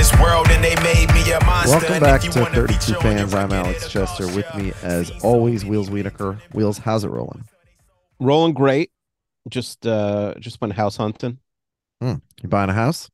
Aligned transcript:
this 0.00 0.18
world 0.18 0.46
and 0.48 0.64
they 0.64 0.74
made 0.76 1.12
me 1.12 1.30
a 1.30 1.44
monster. 1.44 1.76
Welcome 1.76 2.00
back 2.00 2.22
to 2.22 2.30
32 2.32 2.72
feature 2.72 3.00
Fans. 3.02 3.34
I'm 3.34 3.52
Alex 3.52 3.86
Chester. 3.92 4.26
With 4.34 4.46
me, 4.54 4.72
as 4.82 5.10
always, 5.22 5.62
Wheels 5.62 5.90
Wienerkur. 5.90 6.40
Wheels, 6.54 6.78
how's 6.78 7.04
it 7.04 7.10
rolling? 7.10 7.44
rolling 8.18 8.54
great. 8.54 8.90
Just 9.50 9.86
uh 9.86 10.32
just 10.40 10.58
went 10.58 10.72
house 10.72 10.96
hunting. 10.96 11.38
You 12.00 12.18
buying 12.48 12.70
a 12.70 12.72
house? 12.72 13.10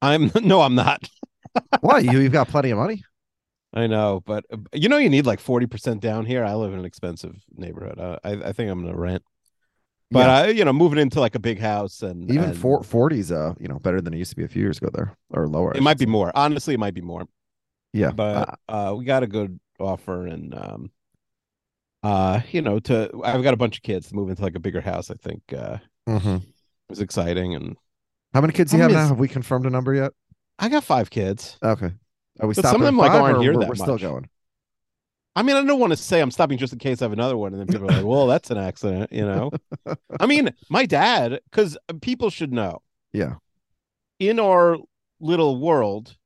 I'm 0.00 0.30
no, 0.42 0.62
I'm 0.62 0.74
not. 0.74 1.06
Why? 1.82 1.98
You, 1.98 2.20
you've 2.20 2.32
got 2.32 2.48
plenty 2.48 2.70
of 2.70 2.78
money. 2.78 3.04
I 3.74 3.86
know, 3.86 4.22
but 4.24 4.46
uh, 4.50 4.56
you 4.72 4.88
know 4.88 4.96
you 4.96 5.10
need 5.10 5.26
like 5.26 5.38
40% 5.38 6.00
down 6.00 6.24
here. 6.24 6.46
I 6.46 6.54
live 6.54 6.72
in 6.72 6.78
an 6.78 6.86
expensive 6.86 7.36
neighborhood. 7.54 8.00
Uh, 8.00 8.16
I 8.24 8.30
I 8.30 8.52
think 8.52 8.70
I'm 8.70 8.82
gonna 8.82 8.96
rent. 8.96 9.22
But 10.12 10.26
Yeah. 10.26 10.34
I 10.36 10.46
you 10.48 10.64
know 10.64 10.72
moving 10.72 10.98
into 10.98 11.20
like 11.20 11.34
a 11.34 11.38
big 11.40 11.58
house 11.58 12.02
and 12.02 12.30
Even 12.30 12.50
and 12.50 12.56
four, 12.56 12.82
40's, 12.82 13.32
uh, 13.32 13.54
you 13.58 13.68
know, 13.68 13.78
better 13.78 14.00
than 14.00 14.14
it 14.14 14.18
used 14.18 14.30
to 14.30 14.36
be 14.36 14.44
a 14.44 14.48
few 14.48 14.62
years 14.62 14.78
ago 14.78 14.90
there, 14.92 15.16
or 15.30 15.48
lower. 15.48 15.72
It 15.74 15.82
might 15.82 15.98
should 15.98 16.06
be 16.06 16.06
more. 16.06 16.32
Honestly, 16.34 16.74
it 16.74 16.80
might 16.80 16.94
be 16.94 17.00
more. 17.00 17.26
Yeah, 17.92 18.10
But 18.10 18.58
uh 18.68 18.94
we 18.96 19.04
got 19.04 19.22
a 19.22 19.26
good 19.26 19.58
offer 19.78 20.26
and 20.26 20.54
um 20.54 20.90
uh 22.02 22.40
you 22.50 22.62
know 22.62 22.78
to 22.80 23.10
I've 23.24 23.42
got 23.42 23.54
a 23.54 23.56
bunch 23.56 23.76
of 23.76 23.82
kids 23.82 24.08
to 24.08 24.14
move 24.14 24.30
into 24.30 24.42
like 24.42 24.54
a 24.56 24.60
bigger 24.60 24.80
house. 24.80 25.10
I 25.10 25.14
think 25.14 25.42
uh 25.52 25.78
mhm. 26.08 26.36
it 26.38 26.42
was 26.88 27.00
exciting 27.00 27.54
and 27.54 27.76
How 28.34 28.40
many 28.40 28.52
kids 28.52 28.70
do 28.72 28.76
you 28.78 28.82
have 28.82 28.92
many 28.92 29.02
now? 29.02 29.08
Have 29.08 29.18
we 29.18 29.28
confirmed 29.28 29.66
a 29.66 29.70
number 29.70 29.94
yet? 29.94 30.12
I 30.58 30.68
got 30.68 30.84
five 30.84 31.10
kids. 31.10 31.58
Okay. 31.62 31.92
Are 32.40 32.48
we 32.48 32.54
But 32.54 32.64
some 32.64 32.80
stopping 32.80 32.82
of 32.82 32.86
them, 32.86 32.96
like, 32.96 33.12
aren't 33.12 33.38
here 33.40 33.52
we're, 33.54 33.60
that 33.60 33.68
we're 33.68 33.74
still 33.74 33.98
going? 33.98 34.28
I 35.34 35.42
mean, 35.42 35.56
I 35.56 35.64
don't 35.64 35.80
want 35.80 35.92
to 35.92 35.96
say 35.96 36.20
I'm 36.20 36.30
stopping 36.30 36.58
just 36.58 36.72
in 36.74 36.78
case 36.78 37.00
I 37.00 37.06
have 37.06 37.12
another 37.12 37.36
one, 37.38 37.52
and 37.54 37.60
then 37.60 37.66
people 37.66 37.90
are 37.90 37.94
like, 37.96 38.04
"Well, 38.04 38.26
that's 38.26 38.50
an 38.50 38.58
accident," 38.58 39.12
you 39.12 39.24
know. 39.24 39.50
I 40.20 40.26
mean, 40.26 40.50
my 40.68 40.84
dad, 40.86 41.40
because 41.50 41.78
people 42.02 42.28
should 42.30 42.52
know, 42.52 42.82
Yeah. 43.12 43.36
in 44.18 44.38
our 44.38 44.76
little 45.20 45.58
world, 45.60 46.16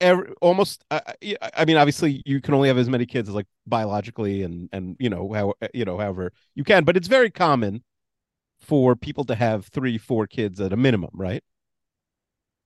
every, 0.00 0.32
almost. 0.40 0.84
I, 0.90 1.00
I- 1.22 1.50
I 1.58 1.64
mean, 1.64 1.76
obviously, 1.76 2.22
you 2.26 2.40
can 2.40 2.54
only 2.54 2.68
have 2.68 2.78
as 2.78 2.88
many 2.90 3.06
kids 3.06 3.28
as 3.28 3.34
like 3.34 3.46
biologically, 3.66 4.42
and 4.42 4.68
and 4.72 4.96
you 4.98 5.08
know 5.10 5.32
how 5.32 5.54
you 5.72 5.84
know 5.84 5.98
however 5.98 6.32
you 6.54 6.64
can, 6.64 6.84
but 6.84 6.96
it's 6.96 7.08
very 7.08 7.30
common 7.30 7.82
for 8.60 8.96
people 8.96 9.24
to 9.26 9.34
have 9.34 9.66
three, 9.66 9.98
four 9.98 10.26
kids 10.26 10.60
at 10.60 10.72
a 10.72 10.76
minimum, 10.76 11.10
right? 11.12 11.42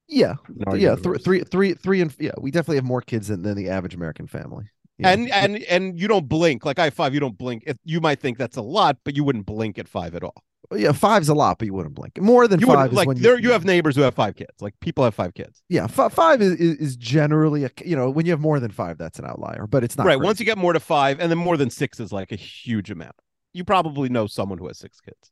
Yeah. 0.08 0.36
Yeah. 0.74 0.94
Th- 0.96 1.22
three, 1.22 1.40
three, 1.42 1.74
three, 1.74 2.00
and 2.00 2.14
yeah, 2.18 2.32
we 2.38 2.50
definitely 2.50 2.76
have 2.76 2.84
more 2.84 3.02
kids 3.02 3.28
than, 3.28 3.42
than 3.42 3.56
the 3.56 3.68
average 3.68 3.94
American 3.94 4.26
family. 4.26 4.70
Yeah. 4.98 5.10
And 5.10 5.30
and 5.30 5.56
and 5.64 6.00
you 6.00 6.08
don't 6.08 6.28
blink 6.28 6.64
like 6.64 6.78
I 6.78 6.90
five. 6.90 7.14
You 7.14 7.20
don't 7.20 7.38
blink. 7.38 7.64
If 7.66 7.76
you 7.84 8.00
might 8.00 8.20
think 8.20 8.36
that's 8.38 8.56
a 8.56 8.62
lot, 8.62 8.98
but 9.04 9.16
you 9.16 9.24
wouldn't 9.24 9.46
blink 9.46 9.78
at 9.78 9.86
five 9.88 10.14
at 10.14 10.22
all. 10.24 10.42
yeah, 10.76 10.92
five's 10.92 11.28
a 11.28 11.34
lot, 11.34 11.58
but 11.58 11.66
you 11.66 11.72
wouldn't 11.72 11.94
blink. 11.94 12.20
More 12.20 12.48
than 12.48 12.58
you 12.60 12.66
five 12.66 12.92
like 12.92 13.08
there 13.16 13.38
you 13.38 13.52
have 13.52 13.64
neighbors 13.64 13.94
who 13.96 14.02
have 14.02 14.14
five 14.14 14.34
kids 14.34 14.50
like 14.60 14.74
people 14.80 15.04
have 15.04 15.14
five 15.14 15.32
kids 15.34 15.62
Yeah, 15.68 15.84
f- 15.84 16.12
five 16.12 16.42
is, 16.42 16.52
is 16.54 16.76
is 16.78 16.96
generally 16.96 17.64
a 17.64 17.70
you 17.84 17.94
know 17.96 18.10
when 18.10 18.26
you 18.26 18.32
have 18.32 18.40
more 18.40 18.58
than 18.60 18.70
five, 18.72 18.98
that's 18.98 19.18
an 19.18 19.24
outlier, 19.24 19.66
but 19.68 19.84
it's 19.84 19.96
not 19.96 20.04
right 20.06 20.16
crazy. 20.16 20.24
once 20.26 20.40
you 20.40 20.46
get 20.46 20.58
more 20.58 20.72
to 20.72 20.80
five 20.80 21.20
and 21.20 21.30
then 21.30 21.38
more 21.38 21.56
than 21.56 21.70
six 21.70 22.00
is 22.00 22.12
like 22.12 22.32
a 22.32 22.36
huge 22.36 22.90
amount 22.90 23.14
you 23.54 23.64
probably 23.64 24.08
know 24.08 24.26
someone 24.26 24.58
who 24.58 24.66
has 24.66 24.78
six 24.78 25.00
kids 25.00 25.30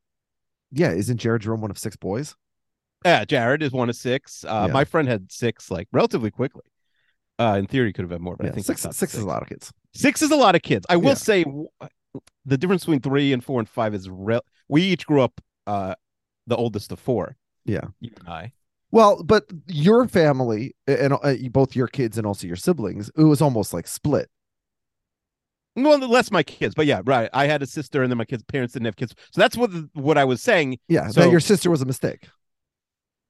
Yeah, 0.72 0.92
isn't 0.92 1.18
Jared 1.18 1.42
Jerome 1.42 1.60
one 1.60 1.70
of 1.70 1.78
six 1.78 1.96
boys? 1.96 2.34
yeah 3.04 3.24
jared 3.26 3.62
is 3.62 3.72
one 3.72 3.90
of 3.90 3.96
six 3.96 4.42
uh 4.44 4.64
Yeah. 4.68 4.72
my 4.72 4.84
friend 4.84 5.06
had 5.06 5.30
six 5.30 5.70
like 5.70 5.86
relatively 5.92 6.30
quickly 6.30 6.62
uh 7.38 7.56
in 7.58 7.66
theory 7.66 7.92
could 7.92 8.02
have 8.02 8.10
had 8.10 8.20
more 8.20 8.36
but 8.36 8.44
Yeah, 8.46 8.50
i 8.52 8.54
think 8.54 8.66
six 8.66 8.84
at 8.86 8.94
six 8.94 9.14
is 9.14 9.22
a 9.22 9.26
lot 9.26 9.42
of 9.42 9.48
kids. 9.48 9.72
six 9.94 10.22
is 10.22 10.30
a 10.30 10.36
lot 10.36 10.54
of 10.54 10.62
kids 10.62 10.86
i 10.88 10.96
will 10.96 11.08
Yeah. 11.08 11.14
say 11.14 11.44
the 12.44 12.56
difference 12.58 12.84
between 12.84 13.00
three 13.00 13.32
and 13.32 13.44
four 13.44 13.58
and 13.60 13.68
five 13.68 13.94
is 13.94 14.08
real 14.08 14.40
we 14.68 14.82
each 14.82 15.06
grew 15.06 15.20
up 15.22 15.40
uh 15.66 15.94
the 16.46 16.56
oldest 16.56 16.92
of 16.92 16.98
four 17.00 17.36
Yeah. 17.64 17.86
you 18.00 18.10
and 18.20 18.28
i 18.28 18.52
Well, 18.92 19.22
but 19.24 19.44
your 19.66 20.06
family 20.08 20.74
and 20.86 21.12
uh, 21.12 21.34
both 21.50 21.74
your 21.76 21.88
kids 21.88 22.16
and 22.18 22.26
also 22.26 22.46
your 22.46 22.56
siblings, 22.56 23.10
it 23.16 23.24
was 23.24 23.42
almost 23.42 23.74
like 23.74 23.86
split. 23.88 24.28
well 25.74 25.98
less 25.98 26.30
my 26.30 26.42
kids 26.42 26.74
but 26.74 26.86
yeah 26.86 27.02
right 27.04 27.28
i 27.34 27.46
had 27.46 27.62
a 27.62 27.66
sister 27.66 28.02
and 28.02 28.10
then 28.10 28.16
my 28.16 28.24
kids 28.24 28.42
parents 28.44 28.72
didn't 28.72 28.86
have 28.86 28.96
kids 28.96 29.14
so 29.32 29.40
that's 29.40 29.56
what 29.56 29.70
what 29.92 30.16
i 30.16 30.24
was 30.24 30.42
saying 30.42 30.78
Yeah, 30.88 31.08
So- 31.08 31.20
that 31.22 31.30
your 31.30 31.40
sister 31.40 31.68
was 31.70 31.82
a 31.82 31.86
mistake, 31.86 32.28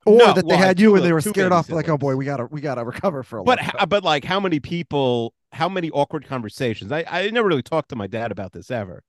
or 0.06 0.16
No, 0.16 0.26
that 0.32 0.46
they 0.46 0.54
well, 0.54 0.62
I 0.62 0.66
had 0.66 0.80
you 0.80 0.94
and 0.94 1.04
they 1.04 1.12
were 1.12 1.20
scared 1.20 1.52
off. 1.52 1.68
Like, 1.68 1.88
oh 1.88 1.98
boy, 1.98 2.16
we 2.16 2.24
gotta 2.24 2.46
we 2.46 2.60
gotta 2.60 2.84
recover 2.84 3.22
for 3.22 3.38
a 3.38 3.44
but 3.44 3.56
time. 3.56 3.88
but 3.88 4.04
like 4.04 4.24
how 4.24 4.40
many 4.40 4.60
people 4.60 5.34
how 5.52 5.68
many 5.68 5.90
awkward 5.90 6.26
conversations? 6.26 6.92
I, 6.92 7.04
I 7.08 7.30
never 7.30 7.48
really 7.48 7.62
talked 7.62 7.88
to 7.90 7.96
my 7.96 8.06
dad 8.06 8.32
about 8.32 8.52
this 8.52 8.70
ever. 8.70 9.02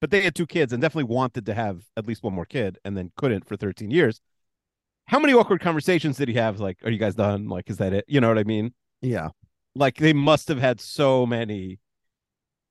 But 0.00 0.10
they 0.10 0.22
had 0.22 0.34
two 0.34 0.46
kids 0.46 0.72
and 0.72 0.82
definitely 0.82 1.14
wanted 1.14 1.46
to 1.46 1.54
have 1.54 1.84
at 1.96 2.06
least 2.06 2.24
one 2.24 2.34
more 2.34 2.44
kid 2.44 2.78
and 2.84 2.96
then 2.96 3.12
couldn't 3.16 3.46
for 3.46 3.56
13 3.56 3.90
years. 3.92 4.20
How 5.06 5.20
many 5.20 5.32
awkward 5.32 5.60
conversations 5.60 6.16
did 6.16 6.28
he 6.28 6.34
have? 6.34 6.58
Like 6.60 6.78
are 6.84 6.90
you 6.90 6.98
guys 6.98 7.14
done? 7.14 7.48
Like 7.48 7.70
is 7.70 7.76
that 7.76 7.92
it? 7.92 8.04
You 8.08 8.20
know 8.20 8.28
what 8.28 8.38
i 8.38 8.44
mean? 8.44 8.74
Yeah, 9.00 9.30
like 9.74 9.96
they 9.96 10.12
must 10.12 10.48
have 10.48 10.58
had 10.58 10.80
so 10.80 11.24
many 11.26 11.78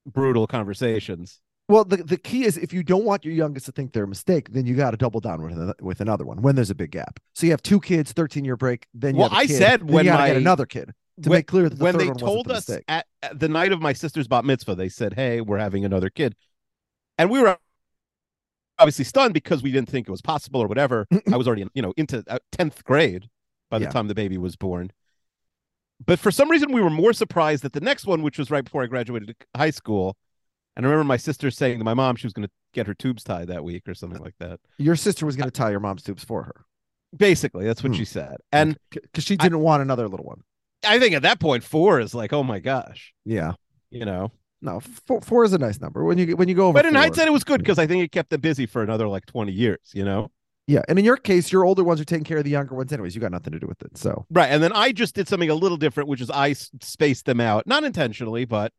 brutal 0.06 0.48
conversations 0.48 1.40
Well, 1.72 1.86
the, 1.86 1.98
the 1.98 2.18
key 2.18 2.44
is 2.44 2.58
if 2.58 2.74
you 2.74 2.84
don't 2.84 3.06
want 3.06 3.24
your 3.24 3.34
youngest 3.34 3.66
to 3.68 3.72
think 3.72 3.94
they're 3.94 4.04
a 4.04 4.08
mistake, 4.08 4.52
then 4.52 4.66
you 4.66 4.76
got 4.76 4.92
to 4.92 4.98
double 4.98 5.22
down 5.22 5.42
with 5.42 5.54
another, 5.54 5.74
with 5.80 6.02
another 6.02 6.26
one 6.26 6.42
when 6.42 6.56
there's 6.56 6.70
a 6.70 6.76
big 6.76 6.92
gap. 6.92 7.18
So 7.34 7.46
you 7.46 7.52
have 7.54 7.64
two 7.64 7.80
kids, 7.80 8.12
13 8.12 8.44
year 8.44 8.58
break, 8.58 8.88
then 8.94 9.16
you 9.16 9.22
Well, 9.22 9.30
I 9.32 9.46
kid, 9.46 9.58
said 9.58 9.90
when 9.90 10.04
you 10.04 10.12
gotta 10.12 10.28
get 10.28 10.36
another 10.36 10.66
kid 10.66 10.94
to 11.24 11.30
when- 11.30 11.38
make 11.38 11.48
clear 11.48 11.70
that 11.70 11.78
the 11.78 11.84
when 11.84 11.94
third 11.98 12.02
they 12.18 12.20
told 12.20 12.48
the 12.48 12.56
us 12.56 12.70
at, 12.90 13.06
at 13.24 13.40
the 13.40 13.48
night 13.48 13.72
of 13.72 13.80
my 13.82 13.94
sister's 13.94 14.28
bat 14.28 14.44
mitzvah 14.44 14.76
they 14.76 14.90
said 14.90 15.14
hey 15.14 15.40
we're 15.40 15.59
having 15.59 15.86
another 15.86 16.09
kid 16.09 16.36
and 17.18 17.30
we 17.30 17.40
were 17.40 17.58
obviously 18.80 19.06
stunned 19.06 19.34
because 19.34 19.62
we 19.64 19.72
didn't 19.72 19.88
think 19.90 20.08
it 20.08 20.12
was 20.12 20.22
possible 20.22 20.62
or 20.62 20.68
whatever 20.68 21.08
i 21.32 21.38
was 21.38 21.48
already 21.48 21.66
you 21.74 21.82
know 21.82 21.94
into 21.96 22.24
uh, 22.28 22.40
10th 22.58 22.84
grade 22.84 23.30
by 23.70 23.78
the 23.78 23.86
Yeah. 23.86 23.92
time 23.92 24.08
the 24.08 24.16
baby 24.16 24.38
was 24.38 24.56
born 24.56 24.92
but 26.06 26.18
for 26.18 26.32
some 26.32 26.50
reason 26.50 26.72
we 26.72 26.82
were 26.82 26.90
more 26.90 27.14
surprised 27.14 27.64
that 27.64 27.74
the 27.74 27.82
next 27.82 28.06
one 28.08 28.24
which 28.24 28.40
was 28.40 28.50
right 28.50 28.64
before 28.64 28.82
i 28.84 28.88
graduated 28.88 29.36
high 29.56 29.70
school 29.70 30.17
and 30.76 30.85
i 30.85 30.90
remember 30.90 31.03
my 31.08 31.18
sister 31.18 31.50
saying 31.52 31.78
to 31.79 31.84
my 31.85 31.94
mom 31.94 32.16
she 32.16 32.26
was 32.26 32.34
going 32.34 32.46
to 32.47 32.52
get 32.73 32.88
her 32.88 32.94
tubes 32.94 33.23
tied 33.23 33.47
that 33.47 33.64
week 33.64 33.88
or 33.88 33.94
something 33.94 34.20
like 34.22 34.35
that 34.40 34.59
Your 34.78 34.96
sister 34.96 35.26
was 35.26 35.35
going 35.35 35.47
to 35.50 35.52
tie 35.52 35.72
your 35.72 35.79
mom's 35.79 36.03
tubes 36.03 36.23
for 36.23 36.44
her 36.44 36.66
basically 37.16 37.66
that's 37.66 37.84
what 37.84 37.91
Hmm. 37.91 37.97
she 37.97 38.06
said 38.06 38.38
and 38.52 38.78
because 38.90 39.23
she 39.23 39.35
didn't 39.35 39.59
want 39.59 39.82
another 39.82 40.08
little 40.08 40.26
one. 40.26 40.41
i 40.85 41.00
think 41.00 41.14
at 41.14 41.23
that 41.23 41.40
point 41.40 41.64
four 41.64 42.00
is 42.00 42.14
like 42.16 42.32
oh 42.34 42.44
my 42.44 42.59
gosh 42.59 43.14
Yeah, 43.26 43.53
you 43.90 44.06
know 44.06 44.32
no, 44.64 44.79
four, 44.79 45.20
four 45.22 45.44
is 45.44 45.53
a 45.53 45.58
nice 45.58 45.82
number 45.82 46.03
when 46.03 46.20
you 46.20 46.35
when 46.38 46.47
you 46.47 46.53
go 46.56 46.68
over. 46.68 46.74
but 46.78 46.85
in 46.85 46.94
four. 46.94 47.02
hindsight 47.02 47.28
it 47.28 47.32
was 47.34 47.44
good 47.44 47.59
because 47.59 47.79
i 47.79 47.88
think 47.88 48.03
it 48.03 48.12
kept 48.12 48.29
them 48.29 48.41
busy 48.41 48.66
for 48.66 48.82
another 48.84 49.08
like 49.08 49.26
20 49.26 49.52
years 49.52 49.79
you 49.94 50.03
know 50.06 50.32
yeah, 50.67 50.84
and 50.88 50.97
in 50.97 51.03
your 51.03 51.17
case, 51.17 51.52
your 51.52 51.66
older 51.66 51.84
ones 51.84 52.00
are 52.00 52.06
taking 52.06 52.24
care 52.24 52.38
of 52.38 52.46
the 52.46 52.52
younger 52.52 52.76
ones 52.76 52.94
anyways. 52.94 53.14
You 53.14 53.20
got 53.20 53.32
nothing 53.32 53.52
to 53.52 53.59
do 53.59 53.67
with 53.67 53.82
it. 53.82 53.97
So 53.97 54.26
right 54.29 54.46
and 54.50 54.62
then 54.64 54.72
i 54.74 54.91
just 54.94 55.16
did 55.16 55.28
something 55.28 55.50
a 55.50 55.56
little 55.56 55.76
different 55.76 56.08
which 56.08 56.22
is 56.22 56.29
I 56.29 56.53
spaced 56.53 57.26
them 57.26 57.41
out 57.41 57.66
not 57.67 57.84
intentionally 57.84 58.46
but 58.46 58.72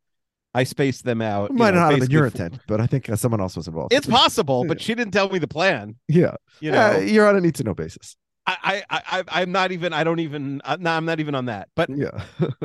i 0.54 0.64
spaced 0.64 1.04
them 1.04 1.20
out 1.22 1.50
it 1.50 1.52
you 1.52 1.58
might 1.58 1.75
know, 1.75 1.81
not 1.81 1.93
have 1.93 2.00
been 2.00 2.10
your 2.10 2.26
intent, 2.26 2.58
but 2.66 2.81
I 2.81 2.87
think 2.87 3.08
uh, 3.08 3.16
someone 3.16 3.40
else 3.40 3.56
was 3.56 3.66
involved. 3.69 3.93
it's 3.93 4.06
possible 4.06 4.64
but 4.66 4.81
she 4.84 4.94
didn't 4.94 5.12
tell 5.12 5.28
me 5.31 5.38
the 5.38 5.49
plan 5.49 5.96
yeah, 6.08 6.34
you 6.60 6.70
Uh, 6.72 6.75
know 6.75 6.99
you're 6.99 7.26
on 7.28 7.37
a 7.37 7.40
need 7.40 7.54
to 7.56 7.64
know 7.64 7.75
basis. 7.75 8.16
I, 8.44 8.82
I, 8.90 9.00
I, 9.12 9.25
I'm 9.28 9.52
not 9.52 9.70
even. 9.70 9.93
I 9.93 10.02
don't 10.02 10.19
even. 10.19 10.60
Uh, 10.64 10.76
no, 10.81 10.90
I'm 10.90 11.04
not 11.04 11.20
even 11.20 11.37
on 11.37 11.44
that. 11.44 11.69
But 11.76 11.90
Yeah. 11.90 12.10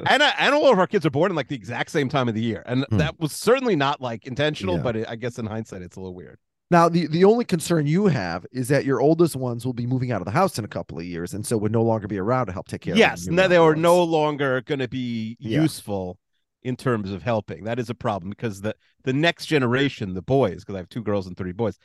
and 0.07 0.23
I, 0.23 0.33
and 0.39 0.55
all 0.55 0.71
of 0.73 0.79
our 0.79 0.87
kids 0.87 1.05
are 1.05 1.11
born 1.11 1.31
in 1.31 1.35
like 1.35 1.49
the 1.49 1.55
exact 1.55 1.91
same 1.91 2.09
time 2.09 2.27
of 2.27 2.33
the 2.33 2.41
year, 2.41 2.63
and 2.65 2.83
Hmm. 2.89 2.97
that 2.97 3.19
was 3.19 3.31
certainly 3.31 3.75
not 3.75 4.01
like 4.01 4.25
intentional. 4.25 4.77
Yeah. 4.77 4.81
But 4.81 4.95
it, 4.95 5.05
I 5.07 5.15
guess 5.15 5.37
in 5.37 5.45
hindsight, 5.45 5.83
it's 5.83 5.95
a 5.95 5.99
little 5.99 6.15
weird. 6.15 6.39
Now, 6.71 6.89
the, 6.89 7.05
the 7.05 7.23
only 7.25 7.45
concern 7.45 7.85
you 7.85 8.07
have 8.07 8.43
is 8.51 8.69
that 8.69 8.85
your 8.85 8.99
oldest 9.01 9.35
ones 9.35 9.67
will 9.67 9.73
be 9.73 9.85
moving 9.85 10.11
out 10.11 10.19
of 10.19 10.25
the 10.25 10.31
house 10.31 10.57
in 10.57 10.65
a 10.65 10.67
couple 10.67 10.97
of 10.97 11.05
years, 11.05 11.35
and 11.35 11.45
so 11.45 11.57
would 11.59 11.71
no 11.71 11.83
longer 11.83 12.07
be 12.07 12.17
around 12.17 12.47
to 12.47 12.53
help 12.53 12.67
take 12.67 12.81
care 12.81 12.93
of 12.93 12.97
yes, 12.97 13.25
the 13.25 13.29
new 13.29 13.35
no, 13.37 13.47
they 13.47 13.57
are 13.57 13.75
no 13.75 14.03
longer 14.03 14.61
going 14.61 14.79
to 14.79 14.87
be 14.87 15.37
Yeah. 15.39 15.61
useful 15.61 16.17
in 16.63 16.75
terms 16.75 17.12
of 17.12 17.24
helping. 17.24 17.63
That 17.65 17.80
is 17.80 17.89
a 17.89 17.95
problem 17.95 18.30
because 18.30 18.62
the 18.62 18.75
the 19.04 19.13
next 19.13 19.45
generation, 19.48 20.13
the 20.13 20.21
boys, 20.21 20.57
because 20.63 20.75
I 20.75 20.80
have 20.80 20.89
two 20.89 21.04
girls 21.04 21.27
and 21.27 21.38
three 21.38 21.51
boys, 21.54 21.77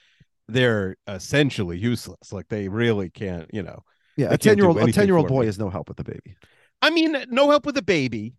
they're 0.49 0.97
essentially 1.09 1.79
useless. 1.79 2.33
Like 2.33 2.49
they 2.49 2.69
really 2.69 3.11
can't, 3.11 3.49
you 3.53 3.63
know. 3.63 3.85
Yeah, 4.17 4.33
a 4.33 4.39
ten 4.39 4.57
year 4.59 4.67
old 4.69 4.79
a 4.79 4.89
ten 4.89 5.07
year 5.07 5.17
old 5.17 5.27
boy 5.27 5.43
me. 5.43 5.47
is 5.47 5.59
no 5.59 5.71
help 5.71 5.89
with 5.89 5.97
the 5.99 6.05
baby. 6.05 6.37
I 6.81 6.91
mean, 6.91 7.17
no 7.31 7.49
help 7.51 7.67
with 7.67 7.75
the 7.77 7.83
baby. 7.83 8.35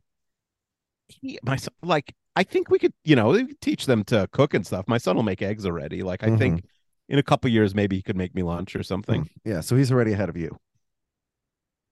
He, 1.07 1.39
my 1.43 1.55
son, 1.57 1.73
like, 1.83 2.13
I 2.35 2.43
think 2.43 2.69
we 2.69 2.79
could, 2.79 2.93
you 3.03 3.15
know, 3.15 3.47
teach 3.61 3.85
them 3.85 4.03
to 4.05 4.27
cook 4.31 4.53
and 4.53 4.65
stuff. 4.65 4.87
My 4.87 4.97
son 4.97 5.15
will 5.15 5.23
make 5.23 5.41
eggs 5.41 5.65
already. 5.65 6.01
Like, 6.03 6.23
I 6.23 6.27
Mm-hmm. 6.27 6.37
think 6.37 6.63
in 7.09 7.19
a 7.19 7.23
couple 7.23 7.49
years, 7.51 7.75
maybe 7.75 7.95
he 7.97 8.01
could 8.01 8.17
make 8.17 8.33
me 8.33 8.43
lunch 8.43 8.75
or 8.75 8.83
something. 8.83 9.29
Yeah, 9.45 9.61
so 9.61 9.75
he's 9.75 9.91
already 9.91 10.13
ahead 10.13 10.29
of 10.29 10.37
you. 10.37 10.57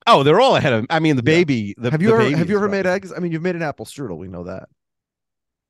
Oh, 0.08 0.24
they're 0.24 0.40
all 0.42 0.56
ahead 0.56 0.74
of. 0.74 0.86
I 0.90 1.00
mean, 1.00 1.16
the 1.16 1.22
Yeah. 1.22 1.38
baby. 1.38 1.76
The, 1.78 1.92
have 1.92 2.02
you 2.02 2.12
ever 2.14 2.36
have 2.36 2.50
you 2.50 2.56
ever 2.56 2.70
made 2.70 2.86
eggs? 2.86 3.14
I 3.16 3.20
mean, 3.20 3.32
you've 3.32 3.42
made 3.42 3.56
an 3.56 3.62
apple 3.62 3.86
strudel. 3.86 4.18
We 4.18 4.28
know 4.28 4.44
that. 4.46 4.70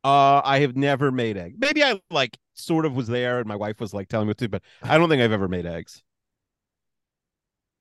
Uh, 0.04 0.42
I 0.44 0.60
have 0.62 0.76
never 0.76 1.12
made 1.12 1.38
egg. 1.38 1.56
Maybe 1.60 1.84
I 1.84 2.02
like 2.10 2.38
sort 2.54 2.86
of 2.86 2.96
was 2.96 3.08
there, 3.08 3.40
and 3.40 3.48
my 3.48 3.56
wife 3.56 3.80
was 3.80 3.94
like 3.94 4.08
telling 4.08 4.28
me 4.28 4.34
to, 4.36 4.50
but 4.50 4.64
I 4.82 4.98
don't 4.98 5.10
think 5.10 5.22
I've 5.22 5.32
ever 5.32 5.48
made 5.48 5.66
eggs. 5.66 6.02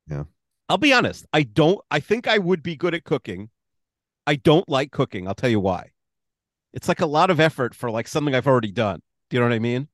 Yeah. 0.06 0.24
I'll 0.68 0.78
be 0.78 0.92
honest. 0.92 1.26
I 1.32 1.42
don't. 1.44 1.80
I 1.90 2.00
think 2.00 2.28
I 2.28 2.38
would 2.38 2.62
be 2.62 2.76
good 2.76 2.94
at 2.94 3.04
cooking. 3.04 3.50
I 4.26 4.36
don't 4.36 4.68
like 4.68 4.92
cooking. 4.92 5.26
I'll 5.26 5.34
tell 5.34 5.50
you 5.50 5.60
why. 5.60 5.90
It's 6.72 6.88
like 6.88 7.00
a 7.00 7.06
lot 7.06 7.30
of 7.30 7.40
effort 7.40 7.74
for 7.74 7.90
like 7.90 8.06
something 8.06 8.34
I've 8.34 8.46
already 8.46 8.70
done. 8.70 9.02
Do 9.28 9.36
you 9.36 9.40
know 9.40 9.48
what 9.48 9.54
I 9.54 9.58
mean? 9.58 9.88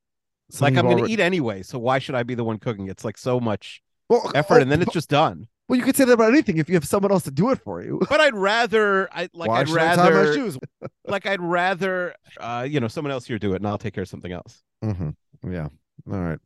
It's 0.49 0.61
like 0.61 0.77
I'm 0.77 0.85
going 0.85 0.97
to 0.97 1.01
already- 1.03 1.15
eat 1.15 1.21
anyway, 1.21 1.63
so 1.63 1.79
why 1.79 1.99
should 1.99 2.15
I 2.15 2.23
be 2.23 2.35
the 2.35 2.45
one 2.45 2.59
cooking? 2.59 2.89
It's 2.89 3.05
like 3.05 3.19
so 3.19 3.41
much 3.41 3.83
well, 4.09 4.31
effort, 4.35 4.59
oh, 4.59 4.63
and 4.63 4.71
then 4.71 4.83
it's 4.83 4.93
just 4.93 5.09
done. 5.09 5.49
Well, 5.69 5.79
you 5.79 5.85
could 5.85 5.97
say 5.97 6.05
that 6.05 6.13
about 6.13 6.31
anything 6.33 6.59
if 6.59 6.69
you 6.69 6.75
have 6.75 6.85
someone 6.85 7.11
else 7.11 7.25
to 7.25 7.31
do 7.31 7.51
it 7.51 7.61
for 7.61 7.83
you. 7.83 8.01
But 8.09 8.21
I'd 8.21 8.35
rather, 8.35 9.09
I 9.13 9.29
like, 9.33 9.49
Why 9.49 9.61
I'd 9.61 9.69
I 9.69 9.75
rather, 9.75 10.35
shoes? 10.35 10.59
like, 11.07 11.27
I'd 11.27 11.41
rather, 11.41 12.15
uh, 12.39 12.67
you 12.69 12.81
know, 12.81 12.89
someone 12.89 13.13
else 13.13 13.27
here 13.27 13.39
do 13.39 13.53
it, 13.53 13.57
and 13.57 13.67
I'll 13.67 13.79
take 13.79 13.95
care 13.95 14.03
of 14.03 14.09
something 14.09 14.33
else. 14.33 14.63
hmm 14.83 15.11
Yeah. 15.49 15.69
All 16.11 16.21
right. 16.21 16.39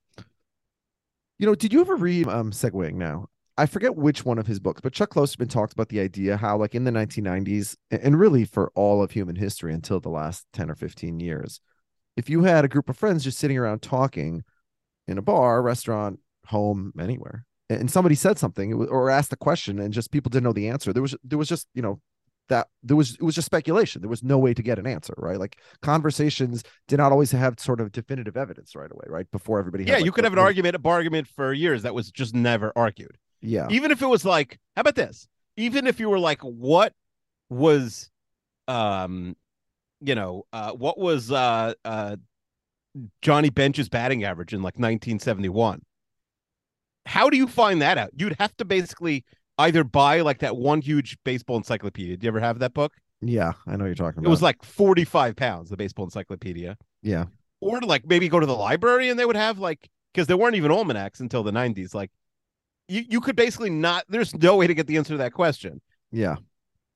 You 1.38 1.46
know, 1.46 1.54
did 1.54 1.72
you 1.72 1.80
ever 1.80 1.96
read 1.96 2.28
um 2.28 2.50
segueing 2.50 2.94
now? 2.94 3.28
I 3.56 3.66
forget 3.66 3.94
which 3.94 4.24
one 4.24 4.38
of 4.38 4.46
his 4.46 4.58
books, 4.58 4.80
but 4.80 4.92
Chuck 4.94 5.10
Klosterman 5.10 5.50
talked 5.50 5.74
about 5.74 5.90
the 5.90 6.00
idea 6.00 6.36
how, 6.38 6.56
like 6.56 6.74
in 6.74 6.84
the 6.84 6.90
1990s, 6.90 7.76
and 7.90 8.18
really 8.18 8.44
for 8.46 8.70
all 8.74 9.02
of 9.02 9.10
human 9.10 9.36
history 9.36 9.74
until 9.74 10.00
the 10.00 10.08
last 10.08 10.46
10 10.54 10.70
or 10.70 10.74
15 10.74 11.20
years, 11.20 11.60
if 12.16 12.30
you 12.30 12.42
had 12.44 12.64
a 12.64 12.68
group 12.68 12.88
of 12.88 12.96
friends 12.96 13.24
just 13.24 13.38
sitting 13.38 13.58
around 13.58 13.82
talking 13.82 14.44
in 15.08 15.18
a 15.18 15.22
bar, 15.22 15.62
restaurant, 15.62 16.20
home, 16.46 16.92
anywhere, 16.98 17.44
and 17.70 17.90
somebody 17.90 18.14
said 18.14 18.38
something 18.38 18.74
or 18.74 19.10
asked 19.10 19.32
a 19.32 19.36
question 19.36 19.78
and 19.78 19.92
just 19.94 20.10
people 20.10 20.28
didn't 20.28 20.44
know 20.44 20.52
the 20.52 20.68
answer, 20.68 20.92
there 20.92 21.02
was 21.02 21.16
there 21.22 21.38
was 21.38 21.48
just 21.48 21.68
you 21.74 21.82
know 21.82 22.00
that 22.48 22.68
there 22.82 22.96
was 22.96 23.14
it 23.14 23.22
was 23.22 23.34
just 23.34 23.46
speculation. 23.46 24.02
There 24.02 24.10
was 24.10 24.22
no 24.22 24.36
way 24.38 24.52
to 24.52 24.62
get 24.62 24.78
an 24.78 24.86
answer, 24.86 25.14
right? 25.16 25.38
Like 25.38 25.56
conversations 25.80 26.62
did 26.88 26.98
not 26.98 27.12
always 27.12 27.30
have 27.30 27.58
sort 27.58 27.80
of 27.80 27.92
definitive 27.92 28.36
evidence 28.36 28.74
right 28.74 28.90
away, 28.90 29.04
right? 29.06 29.30
Before 29.30 29.58
everybody, 29.58 29.84
had, 29.84 29.88
Yeah, 29.88 29.94
like, 29.96 30.04
you 30.04 30.12
could 30.12 30.24
have 30.24 30.32
an 30.34 30.38
argument, 30.38 30.74
a 30.74 30.78
bar 30.78 30.94
argument 30.94 31.28
for 31.28 31.52
years 31.52 31.82
that 31.82 31.94
was 31.94 32.10
just 32.10 32.34
never 32.34 32.72
argued. 32.76 33.16
Yeah, 33.40 33.68
Even 33.70 33.90
if 33.90 34.02
it 34.02 34.06
was 34.06 34.24
like, 34.24 34.58
how 34.76 34.80
about 34.80 34.96
this? 34.96 35.26
Even 35.56 35.86
if 35.86 35.98
you 35.98 36.10
were 36.10 36.18
like, 36.18 36.42
what 36.42 36.92
was, 37.48 38.10
um, 38.68 39.34
you 40.02 40.14
know, 40.14 40.44
uh, 40.52 40.72
what 40.72 40.98
was 40.98 41.32
uh, 41.32 41.72
uh, 41.84 42.16
Johnny 43.22 43.48
Bench's 43.48 43.88
batting 43.88 44.24
average 44.24 44.52
in 44.52 44.60
like 44.60 44.74
1971? 44.74 45.80
How 47.10 47.28
do 47.28 47.36
you 47.36 47.46
find 47.46 47.82
that 47.82 47.98
out? 47.98 48.10
You'd 48.16 48.36
have 48.38 48.56
to 48.58 48.64
basically 48.64 49.24
either 49.58 49.84
buy 49.84 50.20
like 50.20 50.38
that 50.38 50.56
one 50.56 50.80
huge 50.80 51.18
baseball 51.24 51.56
encyclopedia. 51.56 52.16
Do 52.16 52.24
you 52.24 52.28
ever 52.28 52.40
have 52.40 52.60
that 52.60 52.72
book? 52.72 52.92
yeah, 53.20 53.52
I 53.66 53.72
know 53.72 53.84
what 53.84 53.86
you're 53.86 53.94
talking 53.94 54.20
about. 54.20 54.28
It 54.28 54.30
was 54.30 54.40
like 54.40 54.62
45 54.62 55.36
pounds, 55.36 55.70
the 55.70 55.76
baseball 55.76 56.06
encyclopedia. 56.06 56.78
yeah, 57.02 57.24
or 57.60 57.80
like 57.80 58.06
maybe 58.06 58.28
go 58.28 58.40
to 58.40 58.46
the 58.46 58.56
library 58.56 59.08
and 59.08 59.18
they 59.18 59.24
would 59.24 59.36
have 59.36 59.58
like 59.58 59.88
because 60.12 60.26
there 60.26 60.36
weren't 60.36 60.56
even 60.56 60.70
almanacs 60.70 61.20
until 61.20 61.42
the 61.42 61.52
90s 61.52 61.94
like 61.94 62.10
you, 62.88 63.04
you 63.08 63.20
could 63.20 63.36
basically 63.36 63.70
not 63.70 64.04
there's 64.08 64.34
no 64.34 64.56
way 64.56 64.66
to 64.66 64.74
get 64.74 64.86
the 64.86 64.96
answer 64.96 65.14
to 65.14 65.18
that 65.18 65.32
question 65.32 65.80
yeah, 66.12 66.36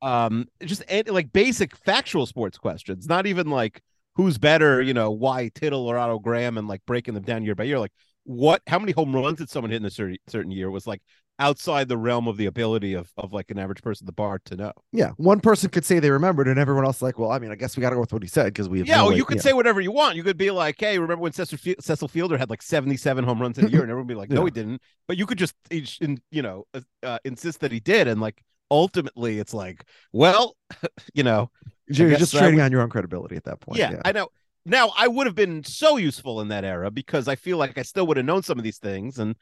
um 0.03 0.47
just 0.65 0.83
like 1.09 1.33
basic 1.33 1.77
factual 1.77 2.27
sports 2.27 2.59
questions 2.59 3.07
not 3.07 3.27
even 3.27 3.49
like 3.49 3.81
who's 4.17 4.39
better 4.39 4.81
you 4.83 4.95
know 4.95 5.11
why 5.11 5.51
tittle 5.55 5.87
or 5.87 5.99
otto 5.99 6.19
graham 6.19 6.59
and 6.59 6.67
like 6.67 6.81
breaking 6.87 7.15
them 7.15 7.23
down 7.23 7.45
year 7.45 7.55
by 7.55 7.65
year 7.65 7.79
like 7.79 7.93
what 8.25 8.63
how 8.67 8.79
many 8.79 8.93
home 8.93 9.15
runs 9.15 9.39
did 9.39 9.51
someone 9.51 9.71
hit 9.71 9.79
in 9.83 9.87
a 9.87 9.91
certain 9.91 10.19
certain 10.29 10.51
year 10.51 10.71
was 10.71 10.87
like 10.87 11.03
outside 11.41 11.89
the 11.89 11.97
realm 11.99 12.29
of 12.29 12.37
the 12.37 12.47
ability 12.47 12.95
of 12.95 13.11
of 13.17 13.33
like 13.33 13.51
an 13.51 13.59
average 13.59 13.83
person 13.83 14.05
at 14.05 14.07
the 14.07 14.13
bar 14.13 14.41
to 14.45 14.55
know 14.57 14.73
yeah. 14.93 15.11
One 15.17 15.41
person 15.41 15.69
could 15.69 15.85
say 15.85 15.99
they 15.99 16.11
remembered, 16.11 16.47
and 16.47 16.59
everyone 16.59 16.85
else 16.85 17.03
like, 17.03 17.19
well, 17.19 17.33
I 17.33 17.41
mean, 17.41 17.51
I 17.51 17.57
guess 17.57 17.77
we 17.77 17.81
got 17.81 17.91
to 17.91 17.97
go 17.97 18.01
with 18.01 18.13
what 18.13 18.23
he 18.23 18.29
said 18.29 18.47
because 18.47 18.69
we 18.69 18.79
have 18.79 18.87
yeah, 18.87 18.97
no 18.99 19.03
well, 19.05 19.11
way- 19.11 19.17
you 19.17 19.25
could 19.25 19.39
yeah. 19.39 19.43
say 19.43 19.53
whatever 19.53 19.81
you 19.81 19.91
want. 19.91 20.15
You 20.17 20.23
could 20.23 20.37
be 20.39 20.51
like, 20.53 20.77
"Hey, 20.79 20.97
remember 20.99 21.23
when 21.23 21.33
Cecil, 21.33 21.59
Cecil 21.81 22.07
Fielder 22.09 22.39
had 22.39 22.51
like 22.51 22.63
seventy-seven 22.63 23.25
home 23.25 23.41
runs 23.43 23.59
in 23.59 23.67
a 23.67 23.69
year?" 23.69 23.83
And 23.83 23.91
everyone 23.91 24.07
would 24.07 24.15
be 24.15 24.19
like, 24.19 24.31
"No, 24.31 24.43
Yeah. 24.43 24.45
he 24.47 24.51
didn't." 24.53 24.83
But 25.09 25.17
you 25.17 25.27
could 25.27 25.39
just, 25.39 25.55
you 25.71 26.43
know, 26.43 26.67
uh, 26.73 26.81
uh, 27.03 27.19
insist 27.25 27.61
that 27.61 27.73
he 27.73 27.81
did, 27.81 28.07
and 28.07 28.21
like 28.21 28.41
ultimately, 28.71 29.41
it's 29.41 29.53
like, 29.53 29.85
well, 30.13 30.57
you 31.15 31.25
know, 31.25 31.51
you're 31.89 32.17
just 32.17 32.33
trading 32.33 32.57
would- 32.57 32.63
on 32.65 32.71
your 32.73 32.81
own 32.83 32.89
credibility 32.91 33.35
at 33.37 33.45
that 33.45 33.59
point. 33.61 33.79
yeah, 33.81 34.01
I 34.05 34.13
know. 34.13 34.29
Now, 34.67 34.93
I 34.97 35.09
would 35.09 35.27
have 35.27 35.35
been 35.35 35.63
so 35.63 35.97
useful 35.97 36.41
in 36.41 36.49
that 36.49 36.65
era 36.65 36.91
because 36.91 37.29
I 37.29 37.37
feel 37.37 37.59
like 37.59 37.77
I 37.77 37.83
still 37.83 38.07
would 38.07 38.17
have 38.17 38.27
known 38.27 38.43
some 38.43 38.59
of 38.59 38.65
these 38.65 38.79
things, 38.79 39.19
and 39.19 39.37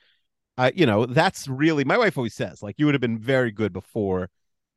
I, 0.58 0.72
you 0.74 0.86
know, 0.86 1.06
that's 1.06 1.46
really 1.48 1.84
my 1.84 1.96
wife 1.96 2.18
always 2.18 2.34
says, 2.34 2.62
like, 2.62 2.76
you 2.78 2.86
would 2.86 2.94
have 2.94 3.00
been 3.00 3.18
very 3.18 3.52
good 3.52 3.72
before 3.72 4.30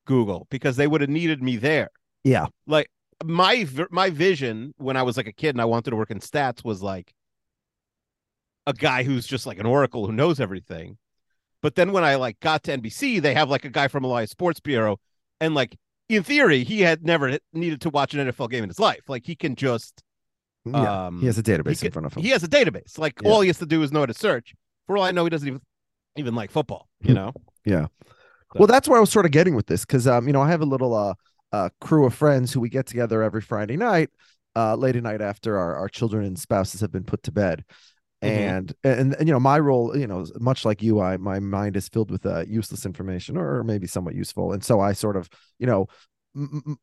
Google 0.06 0.48
because 0.50 0.76
they 0.76 0.88
would 0.88 1.02
have 1.02 1.10
needed 1.10 1.42
me 1.42 1.58
there. 1.58 1.90
Yeah. 2.24 2.48
like 2.66 2.90
my 3.24 3.68
my 3.92 4.10
vision 4.10 4.74
when 4.78 4.98
I 4.98 5.04
was 5.04 5.16
like 5.16 5.28
a 5.28 5.32
kid 5.32 5.50
and 5.50 5.62
I 5.62 5.66
wanted 5.66 5.92
to 5.92 5.96
work 5.96 6.12
in 6.12 6.20
stats 6.20 6.66
was 6.66 6.82
like 6.82 7.14
a 8.68 8.74
guy 8.74 9.04
who's 9.04 9.28
just 9.28 9.46
like 9.46 9.60
an 9.60 9.66
oracle 9.66 10.06
who 10.06 10.12
knows 10.12 10.40
everything. 10.40 10.98
But 11.62 11.76
then 11.76 11.92
when 11.92 12.04
I 12.04 12.16
like 12.16 12.40
got 12.40 12.64
to 12.64 12.78
NBC, 12.78 13.22
they 13.22 13.34
have 13.34 13.50
like 13.50 13.66
a 13.66 13.70
guy 13.70 13.88
from 13.88 14.04
Elias 14.04 14.32
Sports 14.32 14.60
Bureau, 14.60 15.00
and 15.40 15.56
like 15.56 15.76
in 16.10 16.24
theory, 16.24 16.64
he 16.64 16.82
had 16.82 17.04
never 17.04 17.40
needed 17.54 17.82
to 17.82 17.90
watch 17.90 18.14
an 18.14 18.28
NFL 18.28 18.50
game 18.52 18.64
in 18.64 18.70
his 18.70 18.80
life. 18.80 19.08
Like 19.08 19.26
he 19.26 19.36
can 19.36 19.56
just 19.56 20.04
yeah. 20.66 21.06
um, 21.08 21.20
he 21.20 21.26
has 21.28 21.38
a 21.38 21.44
database 21.44 21.84
in 21.84 21.92
front 21.92 22.06
of 22.06 22.14
him. 22.16 22.24
he 22.24 22.30
has 22.30 22.44
a 22.44 22.48
database. 22.48 22.98
Like 22.98 23.14
Yeah. 23.24 23.30
all 23.30 23.42
he 23.42 23.48
has 23.48 23.60
to 23.60 23.66
do 23.66 23.82
is 23.84 23.92
know 23.92 24.00
how 24.02 24.06
to 24.08 24.14
search. 24.14 24.54
For 24.88 24.98
all 24.98 25.04
I 25.04 25.12
know, 25.12 25.24
he 25.24 25.30
doesn't 25.30 25.48
even 25.48 25.62
even 26.16 26.36
like 26.36 26.52
football. 26.52 26.88
You 27.02 27.14
know. 27.14 27.34
Yeah. 27.66 27.88
Well, 28.54 28.68
that's 28.68 28.88
where 28.88 28.98
I 28.98 29.02
was 29.02 29.10
sort 29.12 29.26
of 29.26 29.32
getting 29.34 29.54
with 29.56 29.68
this 29.68 29.82
because, 29.86 30.08
um, 30.08 30.28
you 30.28 30.34
know, 30.34 30.42
I 30.42 30.50
have 30.50 30.62
a 30.62 30.66
little 30.66 30.94
uh, 30.94 31.14
uh, 31.52 31.70
crew 31.82 32.06
of 32.06 32.14
friends 32.14 32.54
who 32.54 32.62
we 32.62 32.70
get 32.70 32.86
together 32.86 33.22
every 33.22 33.42
Friday 33.42 33.76
night, 33.76 34.10
uh, 34.56 34.76
late 34.76 34.96
at 34.96 35.04
night 35.04 35.20
after 35.22 35.58
our, 35.58 35.76
our 35.76 35.90
children 35.90 36.24
and 36.26 36.40
spouses 36.40 36.80
have 36.82 36.92
been 36.92 37.04
put 37.04 37.24
to 37.24 37.32
bed. 37.34 37.66
Mhm. 38.24 38.28
And, 38.30 38.74
and 38.84 39.14
and 39.16 39.28
you 39.28 39.34
know 39.34 39.42
my 39.42 39.60
role 39.60 39.96
you 39.98 40.08
know 40.08 40.26
much 40.40 40.64
like 40.64 40.82
you 40.82 41.02
I 41.02 41.18
my 41.18 41.40
mind 41.40 41.76
is 41.76 41.90
filled 41.90 42.10
with 42.12 42.26
uh, 42.26 42.46
useless 42.48 42.86
information 42.86 43.36
or 43.36 43.62
maybe 43.64 43.88
somewhat 43.88 44.16
useful 44.16 44.54
and 44.54 44.64
so 44.64 44.80
I 44.80 44.94
sort 44.94 45.18
of 45.18 45.30
you 45.60 45.68
know 45.68 45.88
m- 46.34 46.78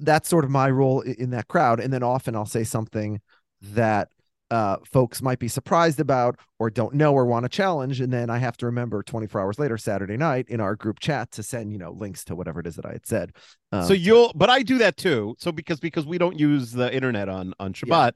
that's 0.00 0.28
sort 0.28 0.44
of 0.44 0.50
my 0.50 0.70
role 0.70 1.00
in 1.02 1.30
that 1.30 1.48
crowd. 1.48 1.80
And 1.80 1.92
then 1.92 2.02
often 2.02 2.34
I'll 2.34 2.46
say 2.46 2.64
something 2.64 3.20
that 3.62 4.08
uh, 4.50 4.76
folks 4.84 5.20
might 5.22 5.40
be 5.40 5.48
surprised 5.48 5.98
about 5.98 6.38
or 6.60 6.70
don't 6.70 6.94
know 6.94 7.12
or 7.12 7.26
want 7.26 7.44
to 7.44 7.48
challenge. 7.48 8.00
And 8.00 8.12
then 8.12 8.30
i 8.30 8.38
have 8.38 8.56
to 8.58 8.66
remember 8.66 9.02
24 9.02 9.40
hours 9.40 9.58
later 9.58 9.76
saturday 9.76 10.16
night 10.16 10.46
in 10.48 10.60
our 10.60 10.76
group 10.76 11.00
chat 11.00 11.32
to 11.32 11.42
send 11.42 11.72
you 11.72 11.78
know 11.78 11.90
links 11.90 12.24
to 12.26 12.36
whatever 12.36 12.60
it 12.60 12.66
is 12.68 12.76
that 12.76 12.86
i 12.86 12.92
had 12.92 13.04
said 13.04 13.32
um, 13.72 13.82
so 13.84 13.92
you'll 13.92 14.30
but 14.36 14.48
i 14.48 14.62
do 14.62 14.78
that 14.78 14.96
too. 14.96 15.34
So 15.38 15.50
because 15.50 15.80
because 15.80 16.06
we 16.06 16.16
don't 16.16 16.38
use 16.38 16.70
the 16.70 16.94
internet 16.94 17.28
on 17.28 17.54
on 17.58 17.72
shabbat 17.72 18.12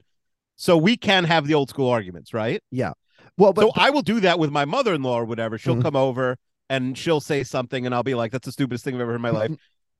so 0.55 0.77
we 0.77 0.95
can 0.95 1.25
have 1.25 1.47
the 1.47 1.53
old 1.53 1.69
school 1.69 1.89
arguments 1.89 2.33
right? 2.33 2.61
Yeah. 2.71 2.93
well 3.37 3.51
but 3.51 3.63
so 3.63 3.71
i 3.75 3.89
will 3.89 4.01
do 4.01 4.21
that 4.21 4.39
with 4.39 4.51
my 4.51 4.63
mother-in-law 4.63 5.19
or 5.19 5.25
whatever. 5.25 5.57
She'll 5.57 5.75
Mhm. 5.75 5.81
come 5.83 5.97
over 5.97 6.37
and 6.69 6.97
she'll 6.97 7.19
say 7.19 7.43
something 7.43 7.85
and 7.85 7.93
i'll 7.93 8.03
be 8.03 8.15
like 8.15 8.31
that's 8.31 8.45
the 8.45 8.53
stupidest 8.53 8.85
thing 8.85 8.95
i've 8.95 9.01
ever 9.01 9.11
heard 9.11 9.15
in 9.17 9.21
my 9.21 9.29
life. 9.41 9.51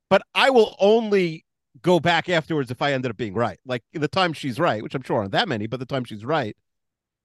But 0.09 0.21
i 0.33 0.49
will 0.49 0.77
only 0.79 1.43
go 1.81 1.99
back 1.99 2.29
afterwards 2.29 2.69
if 2.71 2.81
i 2.81 2.93
ended 2.93 3.09
up 3.11 3.17
being 3.17 3.33
right 3.33 3.59
like 3.65 3.83
the 3.93 4.07
time 4.07 4.33
she's 4.33 4.59
right 4.59 4.83
which 4.83 4.95
i'm 4.95 5.01
sure 5.01 5.19
aren't 5.19 5.31
that 5.31 5.47
many 5.47 5.67
but 5.67 5.79
the 5.79 5.85
time 5.85 6.03
she's 6.03 6.23
right 6.25 6.55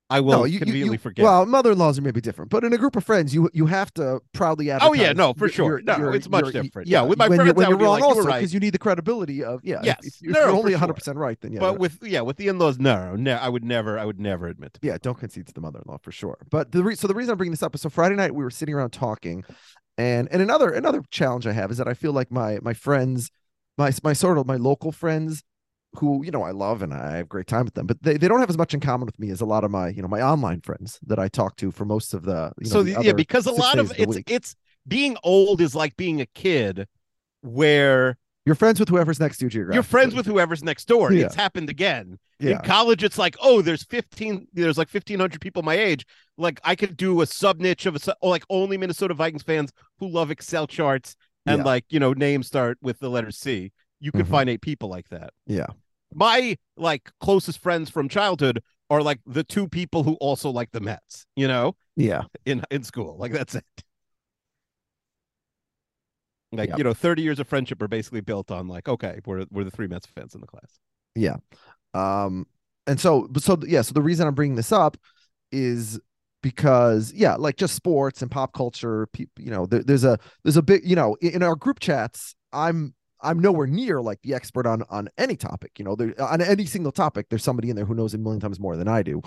i 0.09 0.21
will 0.21 0.39
no, 0.39 0.45
you, 0.45 0.55
you- 0.55 0.59
conveniently 0.61 0.95
you- 0.95 0.99
forget 0.99 1.25
Well, 1.25 1.47
mother-in-laws 1.47 1.99
are 1.99 2.03
maybe 2.03 2.21
different, 2.21 2.49
but 2.49 2.63
in 2.63 2.73
a 2.73 2.79
group 2.79 2.95
of 2.95 3.05
friends, 3.05 3.35
you 3.35 3.51
you 3.53 3.67
have 3.67 3.93
to 3.95 4.21
proudly 4.33 4.71
advertise. 4.71 4.89
Oh, 4.89 4.93
yeah, 4.93 5.13
no, 5.13 5.35
for 5.35 5.49
sure. 5.49 5.67
your- 5.67 5.83
No, 5.83 5.97
your- 5.99 6.15
it's 6.15 6.29
much 6.29 6.45
your- 6.45 6.63
different. 6.63 6.87
Yeah, 6.87 7.03
with 7.03 7.19
my 7.19 7.27
when 7.27 7.39
friends, 7.41 7.55
when 7.55 7.69
you're 7.69 7.77
wrong 7.77 7.95
like, 7.95 8.03
you 8.03 8.07
also 8.07 8.23
right. 8.23 8.39
because 8.39 8.55
you 8.55 8.61
need 8.61 8.71
the 8.71 8.79
credibility 8.79 9.43
of 9.43 9.61
yeah. 9.65 9.81
Yes. 9.83 9.99
if, 10.05 10.15
if 10.23 10.31
No, 10.31 10.41
you're 10.43 10.49
only 10.51 10.71
sure. 10.71 10.79
100 10.79 10.95
percent 10.95 11.19
right, 11.19 11.41
then 11.41 11.53
yeah. 11.55 11.59
but 11.59 11.81
with 11.81 11.99
yeah 12.03 12.21
with 12.21 12.37
the 12.37 12.47
in-laws 12.47 12.79
no 12.79 13.17
no 13.17 13.35
i 13.35 13.49
would 13.49 13.65
never 13.65 13.99
i 13.99 14.05
would 14.05 14.21
never 14.21 14.47
admit 14.47 14.75
to 14.75 14.81
yeah, 14.85 14.97
don't 15.03 15.19
concede 15.19 15.49
to 15.49 15.53
the 15.53 15.61
mother-in-law 15.61 15.99
for 15.99 16.13
sure. 16.13 16.39
But 16.51 16.71
the 16.71 16.85
re- 16.85 16.95
so 16.95 17.09
the 17.09 17.15
reason 17.15 17.33
I'm 17.33 17.37
bringing 17.39 17.51
this 17.51 17.65
up 17.65 17.75
is 17.75 17.81
so 17.81 17.89
Friday 17.91 18.15
night 18.15 18.33
we 18.33 18.45
were 18.45 18.51
sitting 18.51 18.77
around 18.77 18.91
talking, 18.93 19.43
And 19.99 20.29
and 20.31 20.41
another 20.41 20.71
another 20.71 21.03
challenge 21.11 21.49
I 21.49 21.53
have 21.53 21.73
is 21.73 21.79
that 21.79 21.89
I 21.89 21.95
feel 21.95 22.13
like 22.13 22.31
my 22.31 22.61
my 22.63 22.75
friends, 22.75 23.33
my 23.77 23.93
my 24.03 24.13
sort 24.13 24.39
of 24.39 24.47
my 24.47 24.57
local 24.57 24.93
friends 24.93 25.43
who 25.99 26.25
you 26.25 26.31
know 26.31 26.43
I 26.43 26.51
love 26.51 26.83
and 26.83 26.93
I 26.93 27.17
have 27.17 27.29
great 27.29 27.47
time 27.47 27.65
with 27.65 27.75
them, 27.75 27.87
but 27.87 28.03
they, 28.03 28.17
they 28.17 28.29
don't 28.29 28.41
have 28.41 28.51
as 28.51 28.59
much 28.59 28.75
in 28.75 28.81
common 28.81 29.07
with 29.07 29.19
me 29.19 29.31
as 29.31 29.41
a 29.41 29.47
lot 29.47 29.65
of 29.65 29.71
my 29.71 29.89
you 29.89 30.03
know 30.03 30.09
my 30.09 30.21
online 30.21 30.61
friends 30.61 30.99
that 31.07 31.19
I 31.19 31.29
talk 31.29 31.57
to 31.57 31.71
for 31.71 31.85
most 31.85 32.15
of 32.15 32.25
the 32.25 32.53
you 32.59 32.65
know, 32.65 32.71
so 32.71 32.83
the 32.83 33.03
yeah, 33.03 33.13
because 33.13 33.47
a 33.47 33.53
lot 33.53 33.77
days 33.77 33.91
of 33.91 33.99
it's 33.99 34.17
week. 34.17 34.31
it's 34.31 34.55
being 34.87 35.17
old 35.23 35.61
is 35.61 35.75
like 35.75 35.97
being 35.97 36.21
a 36.21 36.27
kid, 36.27 36.87
where 37.43 38.19
you're 38.47 38.55
friends 38.55 38.79
with 38.79 38.89
whoever's 38.89 39.19
next 39.19 39.39
to 39.39 39.49
you 39.49 39.69
you're 39.73 39.83
friends 39.83 40.15
with 40.15 40.25
whoever's 40.25 40.63
next 40.63 40.87
door. 40.87 41.13
Yeah. 41.13 41.27
It's 41.27 41.35
happened 41.35 41.69
again. 41.69 42.17
yeah 42.39 42.51
In 42.51 42.59
college, 42.61 43.03
it's 43.03 43.19
like, 43.19 43.37
oh, 43.43 43.61
there's 43.61 43.83
15, 43.83 44.47
there's 44.53 44.79
like 44.79 44.89
1,500 44.89 45.41
people 45.41 45.63
my 45.65 45.75
age. 45.75 46.07
Like 46.39 46.61
I 46.63 46.77
could 46.77 46.97
do 46.97 47.23
a 47.23 47.27
sub 47.27 47.59
niche 47.59 47.87
of 47.87 47.97
a, 47.97 48.15
like 48.25 48.45
only 48.49 48.79
Minnesota 48.79 49.15
Vikings 49.15 49.43
fans 49.43 49.73
who 49.99 50.09
love 50.09 50.31
Excel 50.31 50.69
charts 50.69 51.17
and 51.47 51.59
Yeah. 51.59 51.65
like, 51.65 51.85
you 51.91 52.01
know, 52.01 52.13
names 52.13 52.47
start 52.47 52.79
with 52.83 52.99
the 52.99 53.09
letter 53.11 53.31
C. 53.31 53.73
You 54.01 54.13
could 54.13 54.27
Mhm. 54.27 54.31
find 54.31 54.51
eight 54.51 54.61
people 54.63 54.89
like 54.89 55.09
that. 55.11 55.33
yeah 55.47 55.67
My 56.15 56.57
like 56.77 57.11
closest 57.21 57.59
friends 57.61 57.91
from 57.91 58.09
childhood 58.09 58.63
are 58.91 59.03
like 59.03 59.21
the 59.27 59.45
two 59.45 59.69
people 59.69 60.03
who 60.05 60.15
also 60.15 60.51
like 60.51 60.71
the 60.73 60.81
Mets, 60.81 61.27
you 61.37 61.49
know, 61.49 61.77
yeah 61.97 62.23
in, 62.45 62.63
in 62.71 62.85
school. 62.85 63.17
Like 63.19 63.33
that's 63.33 63.55
it. 63.55 63.65
Like, 66.53 66.69
Yep. 66.71 66.79
you 66.79 66.85
know, 66.85 66.95
30 66.95 67.23
years 67.23 67.39
of 67.39 67.49
friendship 67.49 67.83
are 67.83 67.89
basically 67.89 68.21
built 68.21 68.51
on 68.51 68.69
like, 68.69 68.89
okay, 68.89 69.21
we're, 69.27 69.45
we're 69.51 69.65
the 69.65 69.71
three 69.71 69.89
Mets 69.89 70.07
fans 70.07 70.35
in 70.35 70.41
the 70.41 70.47
class. 70.47 70.79
Yeah. 71.15 71.37
Um, 71.93 72.47
and 72.87 73.01
so, 73.01 73.29
so 73.39 73.59
yeah, 73.67 73.83
so 73.83 73.93
the 73.93 74.03
reason 74.03 74.27
I'm 74.27 74.35
bringing 74.35 74.57
this 74.57 74.73
up 74.73 74.97
is 75.51 75.99
because 76.47 77.13
yeah, 77.13 77.35
like 77.35 77.57
just 77.57 77.75
sports 77.75 78.23
and 78.23 78.31
pop 78.31 78.53
culture, 78.53 79.09
people, 79.13 79.43
you 79.45 79.51
know, 79.51 79.67
there, 79.67 79.83
there's 79.83 80.05
a 80.05 80.17
there's 80.45 80.57
a 80.57 80.63
big, 80.63 80.89
you 80.89 80.95
know, 80.95 81.17
in, 81.21 81.33
in 81.35 81.43
our 81.43 81.57
group 81.57 81.81
chats, 81.81 82.37
I'm 82.53 82.95
I'm 83.21 83.41
nowhere 83.41 83.67
near 83.67 84.01
like 84.01 84.21
the 84.23 84.33
expert 84.35 84.65
on 84.65 84.85
on 84.89 85.09
any 85.19 85.35
topic, 85.35 85.73
you 85.77 85.85
know, 85.85 85.97
there 85.97 86.15
on 86.23 86.41
any 86.41 86.65
single 86.65 86.93
topic, 86.93 87.27
there's 87.31 87.43
somebody 87.43 87.69
in 87.69 87.75
there 87.75 87.85
who 87.85 87.97
knows 87.97 88.15
a 88.15 88.19
million 88.19 88.39
times 88.41 88.61
more 88.61 88.77
than 88.77 88.87
I 88.87 89.03
do. 89.03 89.23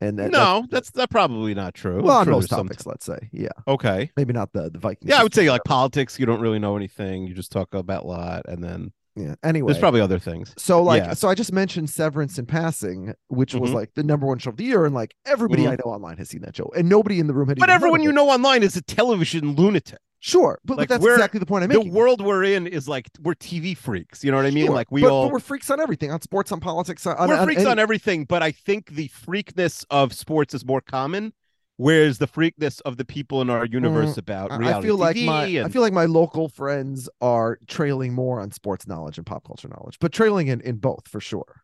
And 0.00 0.18
that, 0.18 0.32
no, 0.32 0.66
that's 0.68 0.90
that's 0.90 1.12
probably 1.12 1.54
not 1.54 1.74
true. 1.74 2.02
well, 2.02 2.14
I'm 2.14 2.18
on 2.22 2.24
sure 2.24 2.32
most 2.32 2.40
there's 2.50 2.58
some- 2.58 2.66
topics, 2.66 2.86
let's 2.86 3.06
say, 3.06 3.28
yeah, 3.32 3.50
Okay. 3.68 4.10
maybe 4.16 4.32
not 4.32 4.52
the 4.52 4.68
the 4.68 4.80
Vikings. 4.80 5.08
Yeah, 5.08 5.20
I 5.20 5.22
would 5.22 5.32
say 5.32 5.48
like 5.48 5.62
politics, 5.64 6.18
you 6.18 6.26
don't 6.26 6.40
really 6.40 6.58
know 6.58 6.76
anything. 6.76 7.24
You 7.28 7.34
just 7.34 7.52
talk 7.52 7.72
about 7.74 8.02
a 8.02 8.06
lot, 8.08 8.42
and 8.48 8.64
then 8.64 8.92
yeah. 9.16 9.34
Anyway, 9.42 9.66
there's 9.72 9.80
probably 9.80 10.00
other 10.00 10.18
things. 10.18 10.52
So 10.56 10.82
like, 10.82 11.02
Yeah. 11.04 11.14
so 11.14 11.28
I 11.28 11.34
just 11.34 11.52
mentioned 11.52 11.90
Severance 11.90 12.38
in 12.38 12.46
passing, 12.46 13.14
which 13.28 13.54
was 13.54 13.70
Mhm. 13.70 13.74
like 13.74 13.94
the 13.94 14.02
number 14.02 14.26
one 14.26 14.38
show 14.38 14.50
of 14.50 14.56
the 14.56 14.64
year, 14.64 14.84
and 14.84 14.94
like 14.94 15.14
everybody 15.26 15.66
I 15.68 15.72
know 15.76 15.90
online 15.92 16.16
has 16.18 16.28
seen 16.30 16.42
that 16.42 16.56
show, 16.56 16.70
and 16.76 16.88
nobody 16.88 17.20
in 17.20 17.26
the 17.26 17.34
room 17.34 17.48
had. 17.48 17.58
But 17.58 17.70
everyone 17.70 18.02
you 18.02 18.10
it. 18.10 18.14
know 18.14 18.28
online 18.30 18.62
is 18.62 18.76
a 18.76 18.82
television 18.82 19.54
lunatic. 19.54 19.98
sure, 20.20 20.58
but, 20.64 20.74
but 20.74 20.78
like, 20.78 20.88
that's 20.88 21.04
exactly 21.04 21.38
the 21.38 21.44
point 21.44 21.64
I'm 21.64 21.68
The 21.70 21.76
making. 21.80 21.92
world 21.92 22.24
we're 22.24 22.44
in 22.44 22.66
is 22.66 22.88
like 22.88 23.10
we're 23.22 23.34
TV 23.34 23.74
freaks. 23.76 24.24
You 24.24 24.30
know 24.30 24.38
what 24.38 24.46
I 24.46 24.50
mean? 24.52 24.66
Sure, 24.66 24.74
Like 24.74 24.90
we 24.90 25.02
but, 25.02 25.10
all 25.10 25.26
but 25.26 25.32
we're 25.34 25.38
freaks 25.38 25.68
on 25.70 25.80
everything, 25.80 26.10
on 26.10 26.22
sports, 26.22 26.50
on 26.50 26.60
politics, 26.60 27.06
on, 27.06 27.28
we're 27.28 27.36
on 27.36 27.44
freaks 27.44 27.60
any- 27.60 27.70
on 27.70 27.78
everything. 27.78 28.24
But 28.24 28.42
I 28.42 28.50
think 28.50 28.90
the 28.94 29.08
freakness 29.10 29.84
of 29.90 30.14
sports 30.14 30.54
is 30.54 30.64
more 30.64 30.80
common, 30.80 31.34
whereas 31.76 32.18
the 32.18 32.26
freakness 32.26 32.80
of 32.82 32.96
the 32.96 33.04
people 33.04 33.40
in 33.40 33.50
our 33.50 33.64
universe 33.64 34.16
about 34.16 34.50
I- 34.52 34.56
reality 34.56 34.78
I 34.78 34.82
feel 34.88 34.96
like 34.96 35.16
TV 35.16 35.26
my 35.26 35.46
and 35.46 35.66
I 35.66 35.68
feel 35.68 35.82
like 35.82 35.92
my 35.92 36.06
local 36.06 36.48
friends 36.48 37.08
are 37.20 37.58
trailing 37.66 38.12
more 38.12 38.40
on 38.40 38.50
sports 38.52 38.86
knowledge 38.86 39.18
and 39.18 39.26
pop 39.26 39.44
culture 39.44 39.68
knowledge, 39.68 39.98
but 40.00 40.12
trailing 40.12 40.48
in, 40.48 40.60
in 40.60 40.76
both 40.76 41.08
for 41.08 41.20
sure. 41.20 41.62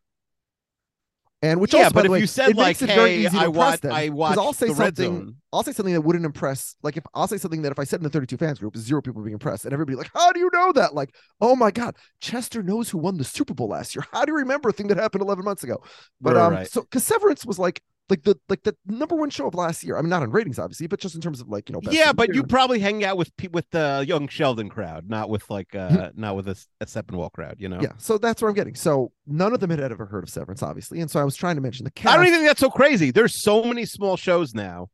And 1.42 1.58
which 1.58 1.72
yeah, 1.72 1.84
also, 1.84 1.94
but 1.94 2.04
if 2.04 2.10
way, 2.10 2.20
you 2.20 2.26
said 2.26 2.54
like, 2.54 2.66
makes 2.66 2.82
it 2.82 2.88
very 2.88 3.14
"Hey, 3.14 3.20
easy 3.20 3.38
to 3.38 3.44
I 3.44 3.48
watch, 3.48 3.80
them, 3.80 3.92
I 3.92 4.10
watch 4.10 4.36
I'll 4.36 4.52
say 4.52 4.66
the 4.66 4.74
Red 4.74 4.94
something 4.94 5.16
Zone," 5.20 5.36
I'll 5.54 5.62
say 5.62 5.72
something 5.72 5.94
that 5.94 6.02
wouldn't 6.02 6.26
impress. 6.26 6.76
Like 6.82 6.98
if 6.98 7.04
I'll 7.14 7.28
say 7.28 7.38
something 7.38 7.62
that 7.62 7.72
if 7.72 7.78
I 7.78 7.84
said 7.84 8.00
in 8.00 8.04
the 8.04 8.10
32 8.10 8.36
fans 8.36 8.58
group, 8.58 8.76
zero 8.76 9.00
people 9.00 9.22
being 9.22 9.32
impressed, 9.32 9.64
and 9.64 9.72
everybody 9.72 9.96
like, 9.96 10.10
how 10.12 10.32
do 10.32 10.40
you 10.40 10.50
know 10.52 10.70
that? 10.72 10.94
Like, 10.94 11.14
oh 11.40 11.56
my 11.56 11.70
god, 11.70 11.96
Chester 12.20 12.62
knows 12.62 12.90
who 12.90 12.98
won 12.98 13.16
the 13.16 13.24
Super 13.24 13.54
Bowl 13.54 13.68
last 13.68 13.94
year. 13.94 14.04
How 14.12 14.26
do 14.26 14.32
you 14.32 14.38
remember 14.38 14.68
a 14.68 14.72
thing 14.72 14.88
that 14.88 14.98
happened 14.98 15.22
11 15.22 15.42
months 15.42 15.64
ago? 15.64 15.82
But 16.20 16.36
um, 16.36 16.52
right. 16.52 16.70
so 16.70 16.82
because 16.82 17.04
Severance 17.04 17.46
was 17.46 17.58
like 17.58 17.82
like 18.10 18.22
the 18.24 18.38
like 18.48 18.62
the 18.62 18.76
number 18.86 19.14
one 19.14 19.30
show 19.30 19.46
of 19.46 19.54
last 19.54 19.84
year. 19.84 19.96
I 19.96 20.02
mean, 20.02 20.10
not 20.10 20.22
in 20.22 20.30
ratings, 20.30 20.58
obviously, 20.58 20.86
but 20.86 21.00
just 21.00 21.14
in 21.14 21.20
terms 21.20 21.40
of 21.40 21.48
like 21.48 21.68
you 21.68 21.74
know. 21.74 21.80
yeah, 21.90 22.12
but 22.12 22.34
you 22.34 22.42
probably 22.42 22.80
hang 22.80 23.04
out 23.04 23.16
with 23.16 23.30
with 23.52 23.68
the 23.70 24.04
young 24.06 24.28
Sheldon 24.28 24.68
crowd, 24.68 25.08
not 25.08 25.30
with 25.30 25.48
like 25.50 25.74
uh 25.74 26.10
not 26.14 26.36
with 26.36 26.48
a, 26.48 26.62
a 26.80 26.86
Steppenwall 26.86 27.32
crowd. 27.32 27.56
You 27.58 27.68
know. 27.68 27.80
yeah. 27.80 27.92
So 27.98 28.18
that's 28.18 28.42
what 28.42 28.48
I'm 28.48 28.54
getting. 28.54 28.74
So 28.74 29.12
none 29.26 29.54
of 29.54 29.60
them 29.60 29.70
had 29.70 29.80
ever 29.80 30.06
heard 30.06 30.24
of 30.24 30.30
Severance, 30.30 30.62
obviously, 30.62 31.00
and 31.00 31.10
so 31.10 31.20
I 31.20 31.24
was 31.24 31.36
trying 31.36 31.56
to 31.56 31.62
mention 31.62 31.84
the 31.84 32.08
I 32.08 32.16
don't 32.16 32.26
even 32.26 32.40
think 32.40 32.48
that's 32.48 32.60
so 32.60 32.70
crazy. 32.70 33.10
There's 33.10 33.40
so 33.40 33.64
many 33.64 33.84
small 33.84 34.16
shows 34.16 34.54
now 34.54 34.88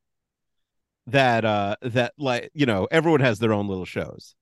that 1.09 1.45
uh 1.45 1.77
that 1.83 2.13
like 2.19 2.51
you 2.55 2.67
know 2.67 2.89
everyone 2.91 3.21
has 3.21 3.39
their 3.39 3.53
own 3.53 3.69
little 3.69 3.85
shows. 3.85 4.35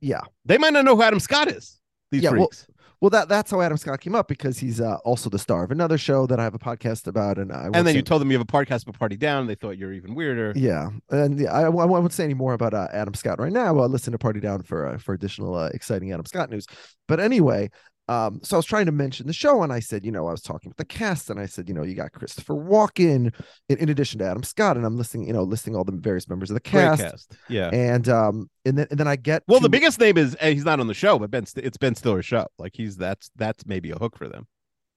Yeah. 0.00 0.20
They 0.44 0.58
might 0.58 0.74
not 0.74 0.84
know 0.84 0.96
who 0.96 1.02
Adam 1.02 1.18
Scott 1.18 1.48
is. 1.48 1.80
These 2.10 2.24
Yeah, 2.24 2.30
freaks. 2.30 2.66
Well, 2.68 2.73
that 3.10 3.28
that's 3.28 3.50
how 3.50 3.60
Adam 3.60 3.76
Scott 3.76 4.00
came 4.00 4.14
up 4.14 4.28
because 4.28 4.58
he's 4.58 4.80
uh, 4.80 4.96
also 5.04 5.28
the 5.28 5.38
star 5.38 5.64
of 5.64 5.70
another 5.70 5.98
show 5.98 6.26
that 6.26 6.38
I 6.38 6.44
have 6.44 6.54
a 6.54 6.58
podcast 6.58 7.06
about, 7.06 7.38
and 7.38 7.52
I 7.52 7.64
and 7.72 7.86
then 7.86 7.94
you 7.94 8.02
told 8.02 8.20
them 8.20 8.30
you 8.30 8.38
have 8.38 8.46
a 8.48 8.50
podcast 8.50 8.84
but 8.86 8.98
Party 8.98 9.16
Down. 9.16 9.46
They 9.46 9.54
thought 9.54 9.76
you're 9.78 9.92
even 9.92 10.14
weirder. 10.14 10.52
Yeah, 10.56 10.90
and 11.10 11.38
yeah, 11.38 11.52
I, 11.52 11.62
I 11.62 11.68
won't 11.68 12.12
say 12.12 12.24
any 12.24 12.34
more 12.34 12.54
about 12.54 12.74
uh, 12.74 12.88
Adam 12.92 13.14
Scott 13.14 13.38
right 13.38 13.52
now. 13.52 13.78
I'll 13.78 13.88
listen 13.88 14.12
to 14.12 14.18
Party 14.18 14.40
Down 14.40 14.62
for 14.62 14.86
uh, 14.86 14.98
for 14.98 15.14
additional 15.14 15.54
uh, 15.54 15.70
exciting 15.74 16.12
Adam 16.12 16.26
Scott 16.26 16.50
news. 16.50 16.66
But 17.08 17.20
anyway, 17.20 17.70
um, 18.08 18.40
so 18.42 18.56
I 18.56 18.58
was 18.58 18.66
trying 18.66 18.86
to 18.86 18.92
mention 18.92 19.26
the 19.26 19.32
show, 19.32 19.62
and 19.62 19.72
I 19.72 19.80
said, 19.80 20.04
you 20.04 20.12
know, 20.12 20.28
I 20.28 20.30
was 20.32 20.42
talking 20.42 20.68
with 20.68 20.76
the 20.76 20.84
cast, 20.84 21.30
and 21.30 21.40
I 21.40 21.46
said, 21.46 21.68
you 21.68 21.74
know, 21.74 21.82
you 21.82 21.94
got 21.94 22.12
Christopher 22.12 22.54
Walken 22.54 23.32
in, 23.68 23.78
in 23.78 23.88
addition 23.88 24.18
to 24.18 24.26
Adam 24.26 24.42
Scott, 24.42 24.76
and 24.76 24.84
I'm 24.84 24.96
listing, 24.96 25.26
you 25.26 25.32
know, 25.32 25.42
listing 25.42 25.74
all 25.74 25.84
the 25.84 25.92
various 25.92 26.28
members 26.28 26.50
of 26.50 26.54
the 26.54 26.60
cast, 26.60 27.00
cast. 27.02 27.36
Yeah. 27.48 27.70
and 27.72 28.08
um, 28.08 28.50
and 28.66 28.76
then 28.76 28.86
and 28.90 29.00
then 29.00 29.08
I 29.08 29.16
get 29.16 29.42
Well, 29.48 29.60
the 29.60 29.68
biggest 29.70 29.98
name 30.00 30.18
is 30.18 30.36
eh, 30.40 30.50
he's 30.52 30.64
not 30.64 30.80
on 30.80 30.86
the 30.86 30.94
show, 30.94 31.18
but 31.18 31.30
Ben. 31.30 31.44
It's 31.56 31.76
Ben 31.78 31.94
Stiller's 31.94 32.26
show. 32.26 32.46
Like 32.58 32.72
he's 32.74 32.96
that's 32.96 33.30
that's 33.36 33.64
maybe 33.66 33.90
a 33.90 33.96
hook 33.96 34.16
for 34.18 34.28
them. 34.28 34.46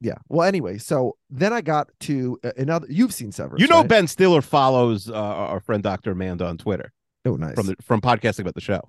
yeah. 0.02 0.16
Well, 0.28 0.46
anyway, 0.48 0.78
so 0.78 1.18
then 1.30 1.54
I 1.54 1.62
got 1.62 1.90
to 2.02 2.38
uh, 2.44 2.52
another. 2.58 2.88
You've 2.90 3.14
seen 3.14 3.32
Severance, 3.32 3.62
You 3.62 3.68
know, 3.68 3.80
right? 3.80 3.88
Ben 3.88 4.08
Stiller 4.08 4.42
follows 4.42 5.10
uh, 5.10 5.14
our 5.14 5.60
friend 5.62 5.82
Doctor 5.82 6.12
Amanda 6.12 6.46
on 6.46 6.58
Twitter 6.58 6.92
Oh, 7.26 7.36
nice. 7.36 7.56
from 7.56 7.68
the 7.68 7.76
from 7.82 8.02
podcasting 8.02 8.42
about 8.42 8.56
the 8.56 8.62
show. 8.62 8.82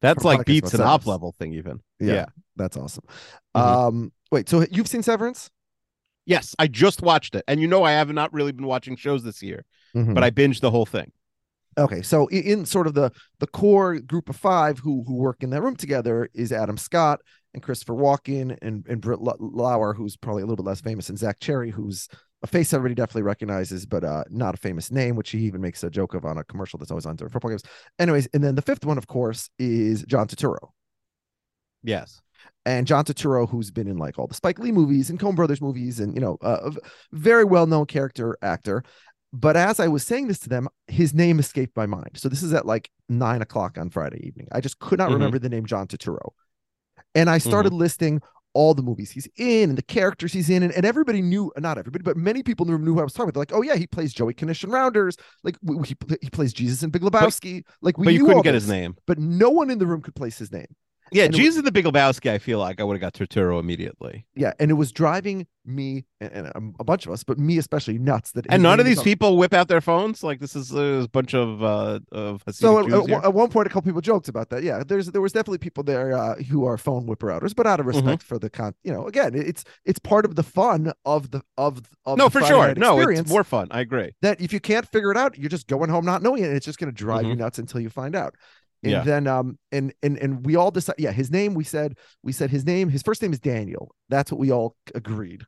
That's 0.00 0.24
like 0.24 0.46
beats 0.46 0.72
an 0.74 0.78
Severance. 0.78 1.06
level 1.06 1.34
thing 1.38 1.54
even. 1.54 1.80
yeah, 2.00 2.12
yeah. 2.14 2.24
that's 2.56 2.76
awesome. 2.76 3.04
Mhm. 3.56 3.60
Um, 3.60 4.12
wait, 4.30 4.48
so 4.48 4.64
you've 4.70 4.88
seen 4.88 5.02
Severance? 5.02 5.50
Yes, 6.26 6.54
I 6.58 6.66
just 6.68 7.02
watched 7.02 7.34
it, 7.34 7.44
and 7.48 7.60
you 7.60 7.66
know 7.66 7.82
I 7.84 7.92
have 7.92 8.10
not 8.12 8.32
really 8.32 8.52
been 8.52 8.66
watching 8.66 8.96
shows 8.96 9.22
this 9.24 9.42
year, 9.42 9.64
Mhm. 9.96 10.14
but 10.14 10.22
I 10.22 10.30
binged 10.30 10.60
the 10.60 10.70
whole 10.70 10.86
thing. 10.86 11.10
Okay, 11.78 12.02
so 12.02 12.26
in 12.28 12.66
sort 12.66 12.86
of 12.86 12.94
the 12.94 13.10
the 13.38 13.46
core 13.46 13.98
group 14.00 14.28
of 14.28 14.36
five 14.36 14.78
who 14.80 15.04
who 15.06 15.14
work 15.14 15.42
in 15.42 15.50
that 15.50 15.62
room 15.62 15.76
together 15.76 16.28
is 16.34 16.52
Adam 16.52 16.76
Scott 16.76 17.20
and 17.54 17.62
Christopher 17.62 17.94
Walken 17.94 18.58
and 18.62 18.84
and 18.88 19.00
Britt 19.00 19.20
Lau- 19.20 19.36
Lower, 19.38 19.94
who's 19.94 20.16
probably 20.16 20.42
a 20.42 20.46
little 20.46 20.56
bit 20.62 20.68
less 20.68 20.80
famous, 20.80 21.08
and 21.08 21.18
Zach 21.18 21.38
Cherry, 21.40 21.70
who's 21.70 22.08
a 22.42 22.46
face 22.46 22.72
everybody 22.72 22.94
definitely 22.94 23.22
recognizes, 23.22 23.84
but 23.84 24.04
uh, 24.04 24.24
not 24.30 24.54
a 24.54 24.58
famous 24.58 24.90
name, 24.90 25.16
which 25.16 25.30
he 25.30 25.38
even 25.40 25.60
makes 25.60 25.82
a 25.82 25.90
joke 25.90 26.14
of 26.14 26.24
on 26.24 26.38
a 26.38 26.44
commercial 26.44 26.78
that's 26.78 26.90
always 26.90 27.06
on 27.06 27.16
during 27.16 27.30
football 27.32 27.50
games. 27.50 27.64
Anyways, 27.98 28.28
and 28.32 28.44
then 28.44 28.54
the 28.54 28.62
fifth 28.62 28.84
one, 28.84 28.98
of 28.98 29.06
course, 29.06 29.50
is 29.58 30.04
John 30.04 30.28
Turturro. 30.28 30.70
Yes, 31.82 32.20
and 32.66 32.86
John 32.86 33.04
Turturro, 33.04 33.48
who's 33.48 33.70
been 33.70 33.88
in 33.88 33.98
like 33.98 34.18
all 34.18 34.26
the 34.26 34.34
Spike 34.34 34.58
Lee 34.58 34.72
movies 34.72 35.10
and 35.10 35.18
Coen 35.18 35.34
Brothers 35.34 35.60
movies, 35.60 36.00
and 36.00 36.14
you 36.14 36.20
know, 36.20 36.38
a 36.40 36.72
very 37.12 37.44
well 37.44 37.66
known 37.66 37.86
character 37.86 38.36
actor. 38.42 38.82
But 39.32 39.56
as 39.56 39.78
I 39.78 39.88
was 39.88 40.04
saying 40.04 40.28
this 40.28 40.38
to 40.40 40.48
them, 40.48 40.68
his 40.86 41.12
name 41.12 41.38
escaped 41.38 41.76
my 41.76 41.86
mind. 41.86 42.12
So 42.14 42.28
this 42.28 42.42
is 42.42 42.54
at 42.54 42.66
like 42.66 42.90
nine 43.08 43.42
o'clock 43.42 43.78
on 43.78 43.90
Friday 43.90 44.26
evening. 44.26 44.48
I 44.52 44.60
just 44.60 44.78
could 44.78 44.98
not 44.98 45.10
Mhm. 45.10 45.14
remember 45.14 45.38
the 45.38 45.48
name 45.48 45.66
John 45.66 45.86
Turturro, 45.86 46.30
and 47.14 47.28
I 47.28 47.38
started 47.38 47.72
listing 47.72 48.20
all 48.58 48.74
the 48.74 48.82
movies 48.82 49.12
he's 49.12 49.28
in 49.36 49.68
and 49.68 49.78
the 49.78 49.82
characters 49.82 50.32
he's 50.32 50.50
in, 50.50 50.64
and, 50.64 50.72
and 50.72 50.84
everybody 50.84 51.22
knew, 51.22 51.52
not 51.58 51.78
everybody, 51.78 52.02
but 52.02 52.16
many 52.16 52.42
people 52.42 52.66
in 52.66 52.72
the 52.72 52.76
room 52.76 52.84
knew 52.84 52.94
who 52.94 53.00
I 53.00 53.04
was 53.04 53.12
talking 53.12 53.28
about. 53.28 53.34
They're 53.48 53.58
like, 53.58 53.62
oh 53.62 53.62
yeah, 53.62 53.78
he 53.78 53.86
plays 53.86 54.12
Joey 54.12 54.34
in 54.36 54.70
Rounders, 54.70 55.16
like 55.44 55.56
he 55.86 55.96
he 56.20 56.28
plays 56.28 56.52
Jesus 56.52 56.82
in 56.82 56.90
Big 56.90 57.02
Lebowski. 57.02 57.62
like 57.82 57.96
we 57.98 58.06
but 58.06 58.14
you 58.14 58.18
knew 58.18 58.26
couldn't 58.26 58.42
get 58.42 58.54
his 58.54 58.68
name. 58.68 58.96
but 59.06 59.16
no 59.20 59.48
one 59.48 59.70
in 59.70 59.78
the 59.78 59.86
room 59.86 60.02
could 60.02 60.16
place 60.16 60.38
his 60.38 60.50
name. 60.50 60.66
Yeah, 61.12 61.24
And 61.24 61.34
Jesus 61.34 61.62
the 61.64 61.72
Big 61.72 61.84
Lebowski. 61.84 62.30
I 62.30 62.38
feel 62.38 62.58
like 62.58 62.80
I 62.80 62.84
would 62.84 62.94
have 62.94 63.00
got 63.00 63.14
Turturro 63.14 63.58
immediately. 63.60 64.26
Yeah, 64.34 64.52
and 64.58 64.70
it 64.70 64.74
was 64.74 64.92
driving 64.92 65.46
me 65.64 66.06
and, 66.18 66.32
and 66.32 66.46
a, 66.46 66.80
a 66.80 66.84
bunch 66.84 67.04
of 67.04 67.12
us, 67.12 67.22
but 67.24 67.38
me 67.38 67.58
especially 67.58 67.98
nuts. 67.98 68.32
That 68.32 68.46
And 68.48 68.62
none 68.62 68.80
of 68.80 68.86
these 68.86 68.98
on- 68.98 69.04
people 69.04 69.36
whip 69.36 69.52
out 69.52 69.68
their 69.68 69.82
phones. 69.82 70.22
Like 70.22 70.40
this 70.40 70.56
is 70.56 70.74
uh, 70.74 71.02
a 71.04 71.08
bunch 71.08 71.34
of 71.34 71.62
uh 71.62 72.00
of 72.10 72.42
Hasidic 72.46 72.54
So 72.54 72.78
at, 72.78 72.84
Jews 72.86 72.94
at, 72.94 73.10
one- 73.10 73.24
at 73.24 73.34
one 73.34 73.50
point, 73.50 73.66
a 73.66 73.70
couple 73.70 73.82
people 73.90 74.00
joked 74.00 74.28
about 74.28 74.48
that. 74.50 74.62
Yeah, 74.62 74.82
there's 74.86 75.08
there 75.08 75.20
was 75.20 75.32
definitely 75.32 75.58
people 75.58 75.84
there 75.84 76.16
uh, 76.16 76.36
who 76.44 76.64
are 76.64 76.78
phone 76.78 77.06
whipper 77.06 77.30
outers, 77.30 77.52
but 77.54 77.66
out 77.66 77.80
of 77.80 77.86
Mm-hmm. 77.86 77.96
respect 78.06 78.22
for 78.22 78.38
the 78.38 78.48
con, 78.50 78.74
you 78.82 78.92
know, 78.92 79.06
again, 79.06 79.34
it's 79.34 79.64
it's 79.84 79.98
part 79.98 80.24
of 80.24 80.34
the 80.36 80.42
fun 80.42 80.92
of 81.04 81.30
the 81.32 81.42
of 81.58 81.82
of 82.06 82.16
no, 82.18 82.28
for 82.30 82.42
sure. 82.42 82.74
No, 82.74 82.98
it's 83.00 83.28
more 83.28 83.44
fun. 83.44 83.68
I 83.70 83.80
agree. 83.80 84.12
that 84.22 84.40
if 84.40 84.52
you 84.52 84.60
can't 84.60 84.86
figure 84.88 85.10
it 85.10 85.16
out, 85.18 85.38
you're 85.38 85.48
just 85.50 85.66
going 85.66 85.90
home 85.90 86.04
not 86.06 86.22
knowing 86.22 86.42
it. 86.42 86.48
And 86.48 86.56
it's 86.56 86.66
just 86.66 86.78
going 86.78 86.90
to 86.90 86.96
drive 86.96 87.24
you 87.26 87.34
nuts 87.36 87.58
until 87.58 87.80
you 87.80 87.90
find 87.90 88.14
out. 88.16 88.34
And 88.82 88.92
Mm-hmm. 88.92 88.98
Yeah. 89.00 89.04
then 89.04 89.26
um 89.26 89.58
and 89.72 89.92
and 90.02 90.18
and 90.18 90.46
we 90.46 90.54
all 90.56 90.70
decided 90.70 91.02
yeah 91.02 91.10
his 91.12 91.30
name 91.30 91.54
we 91.54 91.64
said 91.64 91.98
we 92.22 92.32
said 92.32 92.50
his 92.50 92.64
name 92.64 92.88
his 92.88 93.02
first 93.02 93.20
name 93.22 93.32
is 93.32 93.40
Daniel 93.40 93.94
that's 94.08 94.30
what 94.30 94.38
we 94.38 94.52
all 94.52 94.76
agreed 94.94 95.42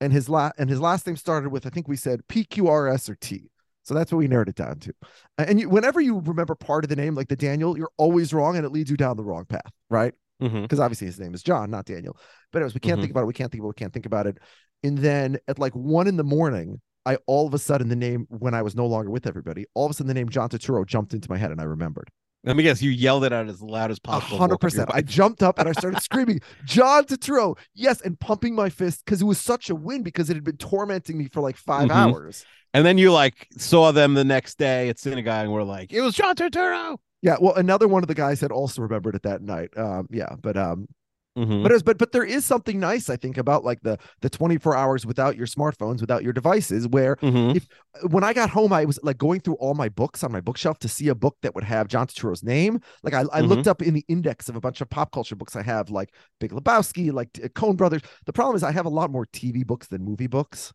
and 0.00 0.12
his 0.12 0.28
last 0.28 0.54
and 0.58 0.70
his 0.70 0.80
last 0.80 1.06
name 1.06 1.16
started 1.16 1.48
with 1.50 1.66
I 1.66 1.70
think 1.70 1.88
we 1.88 1.96
said 1.96 2.20
PQRS 2.28 3.08
or 3.10 3.16
T 3.16 3.50
So 3.82 3.92
that's 3.94 4.12
what 4.12 4.18
we 4.18 4.28
narrowed 4.28 4.48
it 4.48 4.54
down 4.54 4.78
to. 4.80 4.92
And 5.38 5.60
you, 5.60 5.68
whenever 5.68 6.00
you 6.00 6.20
remember 6.20 6.54
part 6.54 6.84
of 6.84 6.88
the 6.90 6.96
name, 6.96 7.14
like 7.14 7.28
the 7.28 7.36
Daniel, 7.36 7.76
you're 7.76 7.90
always 7.98 8.32
wrong 8.32 8.56
and 8.56 8.64
it 8.64 8.70
leads 8.72 8.90
you 8.90 8.96
down 8.96 9.16
the 9.16 9.24
wrong 9.24 9.44
path, 9.46 9.72
right? 9.90 10.14
Because 10.62 10.80
obviously 10.80 11.06
his 11.06 11.18
name 11.20 11.34
is 11.34 11.42
John, 11.42 11.70
not 11.70 11.84
Daniel. 11.86 12.16
But 12.52 12.58
anyways, 12.60 12.74
we 12.74 12.80
can't 12.80 12.98
Mhm. 12.98 13.02
think 13.02 13.10
about 13.12 13.22
it. 13.24 13.26
We 13.26 13.34
can't 13.34 13.50
think 13.52 13.60
about 13.60 13.68
it. 13.68 13.76
We 13.76 13.80
can't 13.82 13.92
think 13.92 14.06
about 14.06 14.26
it. 14.26 14.38
And 14.82 14.98
then 14.98 15.38
at 15.48 15.58
like 15.58 15.72
one 15.74 16.06
in 16.06 16.16
the 16.16 16.24
morning, 16.24 16.80
I 17.06 17.16
all 17.26 17.46
of 17.46 17.52
a 17.54 17.58
sudden 17.58 17.88
the 17.88 17.96
name 17.96 18.26
when 18.30 18.54
I 18.54 18.62
was 18.62 18.74
no 18.74 18.86
longer 18.86 19.10
with 19.10 19.26
everybody, 19.26 19.66
all 19.74 19.84
of 19.86 19.90
a 19.90 19.94
sudden 19.94 20.08
the 20.08 20.14
name 20.14 20.28
John 20.30 20.48
Turturro 20.48 20.86
jumped 20.86 21.12
into 21.14 21.28
my 21.30 21.36
head 21.36 21.50
and 21.50 21.60
I 21.60 21.64
remembered. 21.64 22.10
Let 22.44 22.56
me 22.56 22.62
guess. 22.62 22.82
You 22.82 22.90
yelled 22.90 23.24
it 23.24 23.32
out 23.32 23.48
as 23.48 23.62
loud 23.62 23.90
as 23.90 23.98
possible. 23.98 24.36
hundred 24.38 24.54
woke 24.54 24.64
up 24.64 24.72
your 24.72 24.84
percent. 24.86 24.90
I 24.92 25.00
jumped 25.00 25.42
up 25.42 25.58
and 25.58 25.68
I 25.68 25.72
started 25.72 26.00
screaming, 26.02 26.40
John 26.64 27.04
Turturro, 27.04 27.56
yes, 27.74 28.00
and 28.02 28.18
pumping 28.20 28.54
my 28.54 28.68
fist 28.68 29.04
because 29.04 29.22
it 29.22 29.24
was 29.24 29.40
such 29.40 29.70
a 29.70 29.74
win 29.74 30.02
because 30.02 30.28
it 30.30 30.34
had 30.34 30.44
been 30.44 30.56
tormenting 30.58 31.16
me 31.18 31.28
for 31.32 31.40
like 31.40 31.56
5 31.56 31.88
Mhm. 31.88 31.94
hours. 31.94 32.44
And 32.74 32.84
then 32.84 32.98
you 32.98 33.12
like 33.12 33.48
saw 33.56 33.92
them 33.92 34.14
the 34.14 34.24
next 34.24 34.58
day 34.58 34.88
at 34.88 34.98
synagogue 34.98 35.44
and 35.44 35.52
were 35.52 35.64
like, 35.64 35.92
"It 35.92 36.00
was 36.00 36.14
John 36.14 36.34
Turturro." 36.34 36.98
Yeah, 37.22 37.36
well, 37.40 37.54
another 37.54 37.88
one 37.88 38.02
of 38.02 38.08
the 38.08 38.14
guys 38.14 38.40
had 38.40 38.52
also 38.52 38.82
remembered 38.82 39.14
it 39.14 39.22
that 39.22 39.40
night. 39.40 39.70
Um, 39.78 40.06
yeah, 40.10 40.34
but 40.42 40.56
um, 40.58 40.88
Mhm. 41.36 41.64
but 41.64 41.72
was, 41.72 41.82
but 41.82 41.98
but 41.98 42.12
there 42.12 42.22
is 42.24 42.44
something 42.44 42.78
nice 42.78 43.10
I 43.10 43.16
think 43.16 43.36
about 43.38 43.64
like 43.64 43.80
the 43.82 43.98
the 44.20 44.30
24 44.30 44.76
hours 44.76 45.04
without 45.04 45.36
your 45.36 45.48
smartphones, 45.48 46.00
without 46.00 46.22
your 46.22 46.32
devices, 46.32 46.86
where 46.86 47.16
Mhm. 47.16 47.56
if 47.56 47.66
when 48.10 48.22
I 48.22 48.32
got 48.32 48.50
home, 48.50 48.72
I 48.72 48.84
was 48.84 49.00
like 49.02 49.18
going 49.18 49.40
through 49.40 49.54
all 49.54 49.74
my 49.74 49.88
books 49.88 50.22
on 50.22 50.30
my 50.30 50.40
bookshelf 50.40 50.78
to 50.80 50.88
see 50.88 51.08
a 51.08 51.14
book 51.14 51.36
that 51.42 51.54
would 51.56 51.64
have 51.64 51.88
John 51.88 52.06
Turturro's 52.06 52.44
name. 52.44 52.80
Like 53.02 53.14
I, 53.14 53.22
I 53.32 53.42
Mhm. 53.42 53.48
looked 53.48 53.66
up 53.66 53.82
in 53.82 53.94
the 53.94 54.04
index 54.08 54.48
of 54.48 54.54
a 54.54 54.60
bunch 54.60 54.80
of 54.80 54.88
pop 54.90 55.10
culture 55.10 55.34
books 55.34 55.56
I 55.56 55.62
have, 55.62 55.90
like 55.90 56.14
Big 56.38 56.52
Lebowski, 56.52 57.12
like 57.12 57.30
uh, 57.42 57.48
Coen 57.48 57.76
Brothers. 57.76 58.02
The 58.26 58.32
problem 58.32 58.54
is 58.54 58.62
I 58.62 58.70
have 58.72 58.86
a 58.86 58.90
lot 58.90 59.10
more 59.10 59.26
TV 59.26 59.64
books 59.64 59.88
than 59.88 60.04
movie 60.04 60.28
books. 60.28 60.72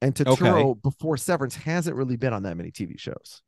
And 0.00 0.14
Turturro 0.14 0.80
before 0.82 1.16
Severance 1.16 1.56
hasn't 1.56 1.96
really 1.96 2.16
been 2.16 2.32
on 2.32 2.42
that 2.44 2.56
many 2.56 2.70
TV 2.70 2.96
shows. 2.98 3.42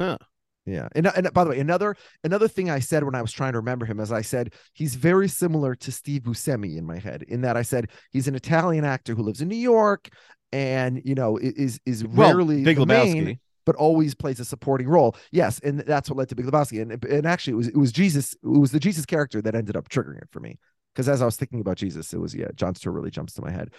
Huh. 0.00 0.18
Yeah. 0.66 0.88
And, 0.94 1.06
and 1.08 1.32
by 1.32 1.44
the 1.44 1.50
way, 1.50 1.60
another 1.60 1.94
another 2.22 2.48
thing 2.48 2.70
I 2.70 2.78
said 2.78 3.04
when 3.04 3.14
I 3.14 3.20
was 3.22 3.32
trying 3.32 3.52
to 3.52 3.58
remember 3.58 3.84
him 3.84 4.00
is 4.00 4.10
I 4.10 4.22
said 4.22 4.54
he's 4.72 4.94
very 4.94 5.28
similar 5.28 5.74
to 5.74 5.92
Steve 5.92 6.22
Buscemi 6.22 6.78
in 6.78 6.86
my 6.86 6.98
head, 6.98 7.22
in 7.28 7.42
that 7.42 7.56
I 7.56 7.62
said 7.62 7.90
he's 8.12 8.28
an 8.28 8.34
Italian 8.34 8.84
actor 8.84 9.14
who 9.14 9.22
lives 9.22 9.40
in 9.42 9.48
New 9.48 9.56
York 9.56 10.08
and 10.52 11.02
you 11.04 11.14
know 11.14 11.36
is 11.36 11.80
is 11.84 12.04
Well, 12.06 12.30
rarely 12.30 12.62
Big 12.64 12.76
the 12.78 12.86
Lebowski. 12.86 13.24
main, 13.24 13.40
but 13.66 13.76
always 13.76 14.14
plays 14.14 14.40
a 14.40 14.44
supporting 14.44 14.88
role. 14.88 15.16
Yes, 15.32 15.58
and 15.60 15.80
that's 15.80 16.08
what 16.08 16.16
led 16.16 16.28
to 16.30 16.34
Big 16.34 16.46
Lebowski. 16.46 16.80
And 16.80 17.04
and 17.04 17.26
actually 17.26 17.52
it 17.54 17.56
was 17.56 17.68
it 17.68 17.76
was 17.76 17.92
Jesus, 17.92 18.32
it 18.34 18.46
was 18.58 18.70
the 18.70 18.80
Jesus 18.80 19.04
character 19.04 19.42
that 19.42 19.54
ended 19.54 19.76
up 19.76 19.88
triggering 19.88 20.22
it 20.22 20.28
for 20.30 20.40
me. 20.40 20.58
Because 20.94 21.08
as 21.08 21.20
I 21.20 21.24
was 21.24 21.36
thinking 21.36 21.60
about 21.60 21.76
Jesus, 21.76 22.14
it 22.14 22.18
was 22.20 22.34
yeah, 22.34 22.48
John 22.54 22.74
Stewart 22.74 22.94
really 22.94 23.10
jumps 23.10 23.34
to 23.34 23.42
my 23.42 23.50
head. 23.50 23.70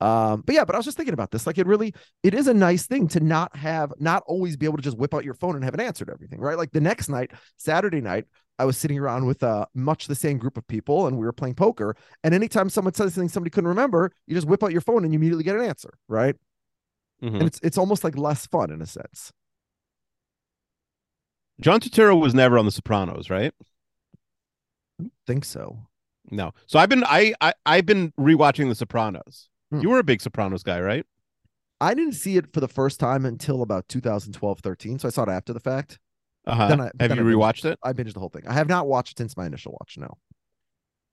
Um, 0.00 0.42
but 0.44 0.54
yeah, 0.54 0.64
but 0.64 0.74
I 0.74 0.78
was 0.78 0.84
just 0.84 0.96
thinking 0.96 1.14
about 1.14 1.30
this. 1.30 1.46
Like 1.46 1.58
it 1.58 1.66
really, 1.66 1.94
it 2.22 2.34
is 2.34 2.46
a 2.46 2.54
nice 2.54 2.86
thing 2.86 3.08
to 3.08 3.20
not 3.20 3.56
have, 3.56 3.92
not 3.98 4.22
always 4.26 4.56
be 4.56 4.66
able 4.66 4.76
to 4.76 4.82
just 4.82 4.98
whip 4.98 5.14
out 5.14 5.24
your 5.24 5.34
phone 5.34 5.54
and 5.54 5.64
have 5.64 5.74
an 5.74 5.80
answer 5.80 6.04
to 6.04 6.12
everything, 6.12 6.40
right? 6.40 6.58
Like 6.58 6.72
the 6.72 6.80
next 6.80 7.08
night, 7.08 7.30
Saturday 7.56 8.00
night, 8.00 8.24
I 8.58 8.64
was 8.64 8.76
sitting 8.76 8.98
around 8.98 9.26
with 9.26 9.42
uh 9.42 9.66
much 9.74 10.06
the 10.06 10.14
same 10.14 10.38
group 10.38 10.56
of 10.56 10.66
people 10.68 11.06
and 11.06 11.18
we 11.18 11.24
were 11.24 11.32
playing 11.32 11.54
poker. 11.54 11.96
And 12.22 12.34
anytime 12.34 12.70
someone 12.70 12.94
says 12.94 13.14
something 13.14 13.28
somebody 13.28 13.50
couldn't 13.50 13.68
remember, 13.68 14.12
you 14.26 14.34
just 14.34 14.46
whip 14.46 14.62
out 14.62 14.72
your 14.72 14.80
phone 14.80 15.04
and 15.04 15.12
you 15.12 15.18
immediately 15.18 15.44
get 15.44 15.56
an 15.56 15.62
answer, 15.62 15.94
right? 16.08 16.36
Mhm. 17.22 17.34
And 17.34 17.42
it's 17.42 17.60
it's 17.62 17.78
almost 17.78 18.04
like 18.04 18.16
less 18.16 18.46
fun 18.46 18.70
in 18.70 18.82
a 18.82 18.86
sense. 18.86 19.32
John 21.60 21.80
Turturro 21.80 22.20
was 22.20 22.34
never 22.34 22.58
on 22.58 22.64
The 22.64 22.72
Sopranos, 22.72 23.30
right? 23.30 23.52
I 25.00 25.06
think 25.26 25.44
so. 25.44 25.86
No. 26.30 26.52
So 26.66 26.78
I've 26.78 26.88
been 26.88 27.04
I, 27.04 27.34
I 27.40 27.54
I've 27.64 27.86
been 27.86 28.12
rewatching 28.18 28.68
The 28.68 28.74
Sopranos. 28.74 29.48
Hmm. 29.76 29.82
You 29.82 29.90
were 29.90 29.98
a 29.98 30.04
big 30.04 30.20
Sopranos 30.20 30.62
guy, 30.62 30.80
right? 30.80 31.04
I 31.80 31.94
didn't 31.94 32.14
see 32.14 32.36
it 32.36 32.52
for 32.52 32.60
the 32.60 32.68
first 32.68 33.00
time 33.00 33.26
until 33.26 33.62
about 33.62 33.88
2012, 33.88 34.60
13. 34.60 34.98
So 34.98 35.08
I 35.08 35.10
saw 35.10 35.24
it 35.24 35.28
after 35.28 35.52
the 35.52 35.60
fact. 35.60 35.98
Uh-huh. 36.46 36.68
Then 36.68 36.80
I- 36.80 36.84
Have 36.84 36.92
then 36.98 37.16
you 37.16 37.16
I 37.16 37.18
binged- 37.18 37.34
rewatched 37.36 37.64
it? 37.64 37.78
I 37.82 37.92
binged 37.92 38.14
the 38.14 38.20
whole 38.20 38.28
thing. 38.28 38.42
I 38.46 38.52
have 38.54 38.68
not 38.68 38.86
watched 38.86 39.18
since 39.18 39.36
my 39.36 39.46
initial 39.46 39.72
watch. 39.72 39.96
No. 39.98 40.16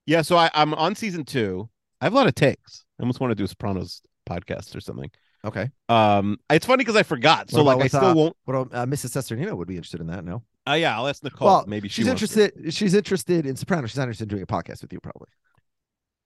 Yeah. 0.05 0.21
So 0.21 0.37
I, 0.37 0.49
I'm 0.53 0.73
on 0.73 0.95
season 0.95 1.25
two. 1.25 1.69
I 1.99 2.05
have 2.05 2.13
a 2.13 2.15
lot 2.15 2.27
of 2.27 2.35
takes. 2.35 2.85
I 2.99 3.03
almost 3.03 3.19
want 3.19 3.31
to 3.31 3.35
do 3.35 3.43
a 3.43 3.47
Sopranos 3.47 4.01
podcast 4.29 4.75
or 4.75 4.79
something. 4.81 5.09
Okay. 5.43 5.69
Um, 5.89 6.37
it's 6.51 6.65
funny 6.65 6.81
because 6.83 6.95
I 6.95 7.03
forgot. 7.03 7.49
So 7.49 7.63
like 7.63 7.81
I 7.81 7.87
still 7.87 8.05
uh, 8.05 8.13
won't. 8.13 8.37
What 8.45 8.55
uh, 8.55 8.85
Mrs. 8.85 9.09
Sesternino 9.17 9.55
would 9.57 9.67
be 9.67 9.75
interested 9.75 9.99
in 10.01 10.07
that. 10.07 10.23
No. 10.23 10.43
Uh, 10.69 10.73
yeah, 10.73 10.95
I'll 10.95 11.07
ask 11.07 11.23
Nicole. 11.23 11.47
well, 11.47 11.65
Maybe 11.67 11.87
she 11.87 12.03
she's 12.03 12.07
interested. 12.07 12.71
She's 12.73 12.93
interested 12.93 13.47
in 13.47 13.55
Sopranos. 13.55 13.89
She's 13.89 13.97
not 13.97 14.03
interested 14.03 14.25
in 14.25 14.29
doing 14.29 14.43
a 14.43 14.45
podcast 14.45 14.83
with 14.83 14.93
you, 14.93 14.99
probably. 14.99 15.29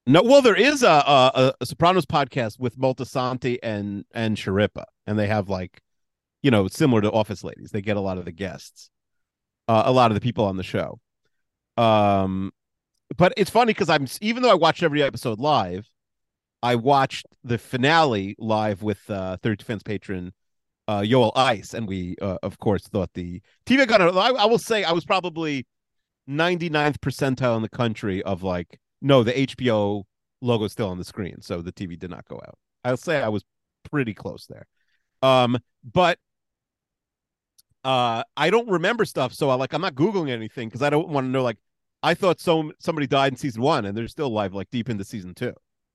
No, 0.07 0.21
well, 0.21 0.41
there 0.41 0.55
is 0.55 0.83
a, 0.83 0.87
a 0.87 1.53
a 1.59 1.65
Sopranos 1.65 2.05
podcast 2.05 2.59
with 2.59 2.77
Moltisanti 2.77 3.57
and 3.63 4.05
and 4.13 4.37
Schirripa, 4.37 4.85
and 5.07 5.17
they 5.17 5.27
have 5.27 5.49
like, 5.49 5.81
you 6.43 6.51
know, 6.51 6.67
similar 6.67 7.01
to 7.01 7.11
Office 7.11 7.43
Ladies. 7.43 7.71
They 7.71 7.81
get 7.81 7.97
a 7.97 8.01
lot 8.01 8.19
of 8.19 8.25
the 8.25 8.31
guests, 8.31 8.91
uh, 9.67 9.83
a 9.85 9.91
lot 9.91 10.11
of 10.11 10.15
the 10.15 10.21
people 10.21 10.45
on 10.45 10.57
the 10.57 10.63
show. 10.63 10.99
Um, 11.77 12.51
but 13.17 13.33
it's 13.37 13.49
funny 13.49 13.73
because 13.73 13.89
I'm 13.89 14.07
even 14.21 14.43
though 14.43 14.51
I 14.51 14.55
watched 14.55 14.83
every 14.83 15.01
episode 15.01 15.39
live, 15.39 15.89
I 16.61 16.75
watched 16.75 17.25
the 17.43 17.57
finale 17.57 18.35
live 18.37 18.83
with 18.83 19.09
uh, 19.09 19.37
Third 19.37 19.57
Defense 19.59 19.81
patron 19.83 20.33
uh, 20.87 21.01
Yoel 21.01 21.31
Ice, 21.35 21.73
and 21.73 21.87
we 21.87 22.15
uh, 22.21 22.37
of 22.43 22.59
course 22.59 22.87
thought 22.87 23.11
the 23.15 23.41
TV 23.65 23.87
got. 23.87 24.01
I, 24.01 24.29
I 24.29 24.45
will 24.45 24.59
say 24.59 24.83
I 24.83 24.91
was 24.91 25.05
probably 25.05 25.65
99th 26.29 26.97
percentile 26.99 27.55
in 27.55 27.63
the 27.63 27.69
country 27.69 28.21
of 28.23 28.43
like 28.43 28.79
no 29.05 29.23
the 29.23 29.31
hbo 29.31 30.03
logo 30.41 30.67
still 30.67 30.89
on 30.89 30.97
the 30.97 31.05
screen 31.05 31.39
so 31.41 31.61
the 31.61 31.71
tv 31.71 31.97
did 31.97 32.09
not 32.09 32.25
go 32.27 32.35
out. 32.45 32.57
I'll 32.83 32.97
say 32.97 33.21
i 33.21 33.29
was 33.29 33.45
pretty 33.89 34.13
close 34.13 34.47
there. 34.47 34.65
Um 35.21 35.57
but 35.83 36.17
uh 37.83 38.23
i 38.35 38.49
don't 38.49 38.67
remember 38.67 39.05
stuff 39.05 39.31
so 39.31 39.49
i 39.51 39.55
like 39.55 39.71
i'm 39.73 39.81
not 39.81 39.93
googling 39.93 40.31
anything 40.31 40.67
because 40.67 40.81
i 40.81 40.89
don't 40.89 41.07
want 41.07 41.25
to 41.25 41.29
know 41.29 41.43
like 41.43 41.57
i 42.01 42.15
thought 42.15 42.39
so 42.39 42.71
somebody 42.79 43.05
died 43.05 43.33
in 43.33 43.37
season 43.37 43.61
one 43.61 43.85
and 43.85 43.95
they're 43.95 44.07
still 44.07 44.27
alive 44.27 44.55
like 44.55 44.69
deep 44.71 44.89
into 44.89 45.03
season 45.03 45.33
two. 45.35 45.53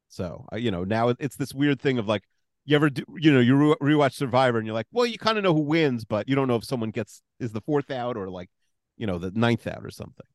So 0.09 0.47
uh, 0.53 0.57
you 0.57 0.71
know 0.71 0.85
now 0.85 1.09
it's 1.09 1.37
this 1.37 1.53
weird 1.53 1.81
thing 1.81 1.99
of 1.99 2.07
like 2.07 2.23
you 2.65 2.77
ever 2.77 2.91
do 2.91 3.03
you 3.17 3.33
know 3.33 3.41
you 3.41 3.57
re- 3.57 3.95
rewatch 3.95 4.15
survivor 4.15 4.59
and 4.59 4.67
you're 4.67 4.75
like 4.75 4.87
well 4.93 5.07
you 5.07 5.19
kind 5.19 5.37
of 5.37 5.45
know 5.45 5.55
who 5.55 5.61
wins 5.61 6.05
but 6.05 6.29
you 6.29 6.37
don't 6.37 6.49
know 6.49 6.57
if 6.57 6.65
someone 6.65 6.91
gets 6.91 7.23
is 7.41 7.53
the 7.53 7.61
fourth 7.61 7.91
out 7.91 8.17
or 8.17 8.29
like 8.29 8.51
you 8.97 9.07
know 9.07 9.19
the 9.19 9.33
ninth 9.33 9.67
out 9.67 9.85
or 9.85 9.91
something. 9.91 10.27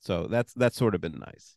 So 0.00 0.26
that's 0.26 0.52
that's 0.54 0.76
sort 0.76 0.94
of 0.94 1.00
been 1.00 1.18
nice 1.18 1.56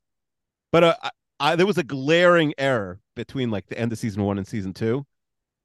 but 0.73 0.83
uh, 0.83 0.95
I, 1.01 1.09
I, 1.39 1.55
there 1.55 1.65
was 1.65 1.77
a 1.77 1.83
glaring 1.83 2.53
error 2.57 2.99
between 3.15 3.49
like 3.49 3.67
the 3.67 3.79
end 3.79 3.93
of 3.93 3.97
season 3.97 4.23
one 4.23 4.37
and 4.37 4.45
season 4.45 4.73
two. 4.73 5.05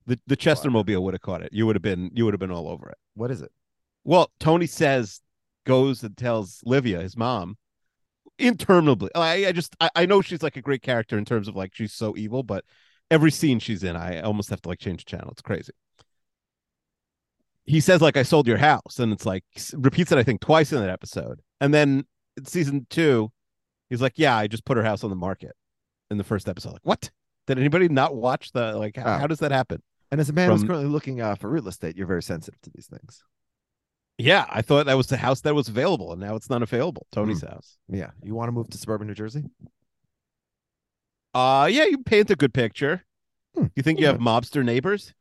The 0.07 0.21
the 0.29 0.37
chestermobile 0.37 1.03
would 1.03 1.15
have 1.15 1.21
caught 1.21 1.43
it. 1.43 1.53
You 1.53 1.67
would 1.67 1.75
have 1.75 1.83
been 1.83 2.13
you 2.15 2.25
would 2.25 2.35
have 2.35 2.41
been 2.41 2.53
all 2.53 2.69
over 2.69 2.89
it. 2.89 2.99
What 3.15 3.33
is 3.33 3.43
it? 3.43 3.51
well 4.09 4.31
tony 4.41 4.67
says 4.67 5.21
goes 5.67 6.03
and 6.03 6.17
tells 6.17 6.63
livia 6.65 7.01
his 7.01 7.17
mom 7.17 7.57
interminably. 8.39 9.11
I, 9.15 9.47
I 9.47 9.53
just 9.53 9.77
I, 9.81 9.91
I 9.95 10.07
know 10.07 10.23
she's 10.23 10.43
like 10.43 10.57
a 10.57 10.63
great 10.63 10.83
character 10.83 11.19
in 11.19 11.25
terms 11.25 11.47
of 11.47 11.55
like 11.55 11.75
she's 11.75 11.93
so 11.93 12.17
evil 12.17 12.43
but 12.43 12.65
every 13.11 13.31
scene 13.31 13.59
she's 13.59 13.85
in 13.85 13.97
i 13.97 14.21
almost 14.21 14.51
have 14.51 14.63
to 14.63 14.69
like 14.69 14.79
change 14.79 15.05
the 15.05 15.11
channel. 15.11 15.31
It's 15.31 15.43
crazy. 15.43 15.73
He 17.67 17.81
says 17.81 18.01
like 18.01 18.17
i 18.17 18.23
sold 18.23 18.47
your 18.47 18.57
house 18.57 18.99
and 18.99 19.13
it's 19.13 19.27
like 19.27 19.45
repeats 19.75 20.11
it 20.11 20.19
i 20.19 20.23
think 20.23 20.41
twice 20.41 20.73
in 20.73 20.81
that 20.81 20.91
episode. 20.91 21.41
And 21.61 21.75
then 21.75 22.05
season 22.45 22.87
two 22.89 23.31
he's 23.91 24.01
like 24.03 24.15
yeah 24.17 24.37
i 24.37 24.47
just 24.47 24.65
put 24.65 24.77
her 24.77 24.83
house 24.85 25.03
on 25.05 25.11
the 25.11 25.17
market 25.17 25.53
in 26.11 26.19
the 26.19 26.25
first 26.25 26.49
episode 26.49 26.73
like 26.73 26.83
what 26.85 27.11
did 27.47 27.59
anybody 27.59 27.89
not 27.89 28.15
watch 28.15 28.53
the 28.53 28.77
like 28.77 28.97
how, 28.97 29.15
Oh. 29.15 29.19
how 29.19 29.27
does 29.27 29.39
that 29.41 29.51
happen 29.53 29.83
And 30.11 30.21
as 30.21 30.29
a 30.29 30.33
man 30.33 30.51
who's 30.51 30.65
currently 30.65 30.87
looking 30.89 31.21
uh, 31.21 31.35
for 31.35 31.49
real 31.51 31.69
estate, 31.69 31.97
you're 31.97 32.07
very 32.07 32.23
sensitive 32.23 32.61
to 32.63 32.71
these 32.75 32.87
things. 32.87 33.23
yeah 34.19 34.45
i 34.51 34.63
thought 34.63 34.87
that 34.87 34.97
was 34.97 35.07
the 35.09 35.17
house 35.19 35.41
that 35.43 35.55
was 35.55 35.69
available 35.69 36.13
and 36.13 36.21
now 36.21 36.35
it's 36.37 36.51
not 36.51 36.63
available 36.63 37.07
tony's 37.13 37.43
house 37.43 37.79
Yeah. 37.89 38.11
You 38.23 38.35
want 38.35 38.49
to 38.49 38.53
move 38.53 38.69
to 38.71 38.79
suburban 38.79 39.07
New 39.07 39.15
Jersey? 39.15 39.45
uh 41.35 41.69
yeah 41.71 41.85
you 41.85 41.99
paint 41.99 42.31
a 42.31 42.37
good 42.37 42.55
picture 42.55 43.05
Hmm. 43.57 43.67
you 43.77 43.83
think 43.83 43.99
you 43.99 44.07
have 44.07 44.19
mobster 44.19 44.65
neighbors 44.65 45.15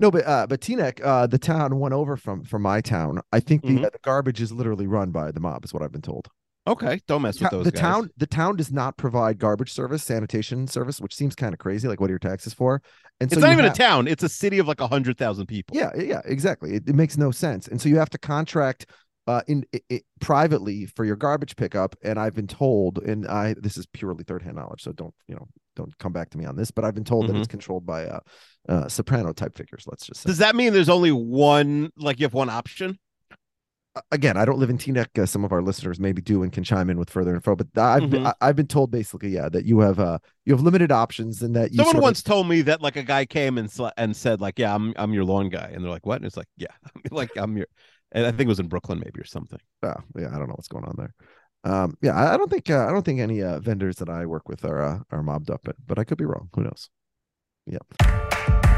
No, 0.00 0.10
but 0.12 0.24
uh, 0.26 0.46
but 0.46 0.60
Teaneck, 0.60 1.00
uh, 1.04 1.26
the 1.26 1.38
town 1.38 1.78
went 1.80 1.92
over 1.92 2.16
from 2.16 2.44
from 2.44 2.62
my 2.62 2.80
town. 2.80 3.20
I 3.32 3.40
think 3.40 3.62
the 3.62 3.68
Mhm. 3.78 3.84
uh, 3.86 3.90
the 3.90 3.98
garbage 3.98 4.40
is 4.40 4.52
literally 4.52 4.86
run 4.86 5.10
by 5.10 5.32
the 5.32 5.40
mob, 5.40 5.64
is 5.64 5.72
what 5.74 5.82
I've 5.82 5.90
been 5.90 6.02
told. 6.12 6.28
Okay 6.68 7.00
don't 7.08 7.22
mess 7.22 7.40
with 7.40 7.50
those 7.50 7.64
the 7.64 7.72
guys. 7.72 7.80
town 7.80 8.10
the 8.16 8.26
town 8.26 8.56
does 8.56 8.70
not 8.72 8.96
provide 8.96 9.38
garbage 9.38 9.72
service, 9.72 10.02
sanitation 10.04 10.66
service, 10.66 11.00
which 11.00 11.14
seems 11.14 11.34
kind 11.34 11.52
of 11.52 11.58
crazy. 11.58 11.88
Like, 11.88 12.00
what 12.00 12.08
are 12.10 12.12
your 12.12 12.18
taxes 12.18 12.54
for? 12.54 12.80
And 13.20 13.32
it's 13.32 13.40
not 13.40 13.52
even 13.52 13.64
have- 13.64 13.74
a 13.74 13.78
town 13.78 14.06
it's 14.08 14.22
a 14.22 14.28
city 14.28 14.58
of 14.58 14.68
like 14.68 14.80
a 14.80 14.86
hundred 14.88 15.18
thousand 15.18 15.46
people 15.46 15.76
Yeah, 15.76 15.90
yeah, 15.96 16.20
exactly. 16.24 16.74
It, 16.74 16.88
it 16.88 16.94
makes 16.94 17.16
no 17.16 17.30
sense, 17.30 17.68
and 17.68 17.80
so 17.80 17.88
you 17.88 17.96
have 17.98 18.10
to 18.10 18.18
contract 18.18 18.86
uh 19.26 19.42
in 19.46 19.64
i 19.74 19.80
i 19.92 20.00
privately 20.20 20.86
for 20.86 21.04
your 21.04 21.16
garbage 21.16 21.54
pickup. 21.56 21.96
And 22.02 22.18
I've 22.18 22.34
been 22.34 22.46
told, 22.46 22.98
and 22.98 23.26
I 23.26 23.54
this 23.58 23.76
is 23.76 23.86
purely 23.86 24.24
third 24.24 24.42
hand 24.42 24.56
knowledge, 24.56 24.82
so 24.82 24.92
don't 24.92 25.14
you 25.26 25.34
know 25.34 25.46
don't 25.76 25.96
come 25.98 26.12
back 26.12 26.30
to 26.30 26.38
me 26.38 26.44
on 26.44 26.56
this. 26.56 26.70
But 26.70 26.84
I've 26.84 26.94
been 26.94 27.04
told 27.04 27.26
that 27.26 27.32
Mm-hmm. 27.32 27.42
it's 27.42 27.48
controlled 27.48 27.84
by 27.86 28.06
uh, 28.06 28.20
uh 28.68 28.88
soprano 28.88 29.32
type 29.32 29.56
figures. 29.56 29.84
Let's 29.86 30.06
just 30.06 30.22
say. 30.22 30.28
does 30.28 30.38
that 30.38 30.54
mean 30.56 30.72
there's 30.72 30.88
only 30.88 31.12
one 31.12 31.90
like 31.96 32.18
you 32.20 32.24
have 32.24 32.34
one 32.34 32.50
option 32.50 32.98
again, 34.10 34.36
I 34.36 34.44
don't 34.44 34.58
live 34.58 34.70
in 34.70 34.78
Teaneck. 34.78 35.18
Uh, 35.18 35.26
some 35.26 35.44
of 35.44 35.52
our 35.52 35.62
listeners 35.62 35.98
maybe 36.00 36.20
do 36.22 36.42
and 36.42 36.52
can 36.52 36.64
chime 36.64 36.90
in 36.90 36.98
with 36.98 37.10
further 37.10 37.34
info. 37.34 37.56
But 37.56 37.68
I've 37.76 38.02
Mhm. 38.04 38.10
been, 38.10 38.26
I- 38.26 38.34
I've 38.40 38.56
been 38.56 38.66
told 38.66 38.90
basically, 38.90 39.30
yeah, 39.30 39.48
that 39.48 39.64
you 39.64 39.80
have 39.80 39.98
uh 40.00 40.18
you 40.44 40.52
have 40.54 40.62
limited 40.62 40.90
options 40.92 41.42
and 41.42 41.54
that 41.56 41.72
you 41.72 41.76
Someone 41.78 41.92
sort 41.94 41.96
of- 41.98 42.02
once 42.04 42.22
told 42.22 42.48
me 42.48 42.62
that 42.62 42.80
like 42.82 42.96
a 42.96 43.02
guy 43.02 43.24
came 43.26 43.58
and 43.58 43.70
sl- 43.70 43.88
and 43.96 44.14
said 44.16 44.40
like, 44.40 44.58
"Yeah, 44.58 44.74
I'm 44.74 44.92
I'm 44.96 45.12
your 45.12 45.24
lawn 45.24 45.48
guy," 45.48 45.70
and 45.72 45.82
they're 45.84 45.90
like, 45.90 46.06
"What?" 46.06 46.16
And 46.16 46.24
it's 46.26 46.36
like, 46.36 46.48
"Yeah, 46.56 46.68
like 47.10 47.30
I'm 47.36 47.56
your," 47.56 47.66
and 48.12 48.26
I 48.26 48.30
think 48.30 48.42
it 48.42 48.48
was 48.48 48.60
in 48.60 48.68
Brooklyn 48.68 48.98
maybe 49.04 49.20
or 49.20 49.24
something. 49.26 49.60
Oh, 49.82 49.94
yeah, 50.16 50.28
I 50.28 50.38
don't 50.38 50.48
know 50.48 50.54
what's 50.56 50.68
going 50.68 50.84
on 50.84 50.94
there. 50.96 51.14
Um, 51.64 51.96
yeah, 52.00 52.14
I, 52.16 52.34
I 52.34 52.36
don't 52.36 52.50
think 52.50 52.70
uh, 52.70 52.86
I 52.86 52.92
don't 52.92 53.04
think 53.04 53.20
any 53.20 53.42
uh, 53.42 53.58
vendors 53.60 53.96
that 53.96 54.08
I 54.08 54.26
work 54.26 54.48
with 54.48 54.64
are 54.64 54.82
uh, 54.82 54.98
are 55.10 55.22
mobbed 55.22 55.50
up, 55.50 55.60
but 55.64 55.76
but 55.86 55.98
I 55.98 56.04
could 56.04 56.18
be 56.18 56.24
wrong. 56.24 56.48
Who 56.54 56.62
knows? 56.62 56.88
Hey, 57.66 58.77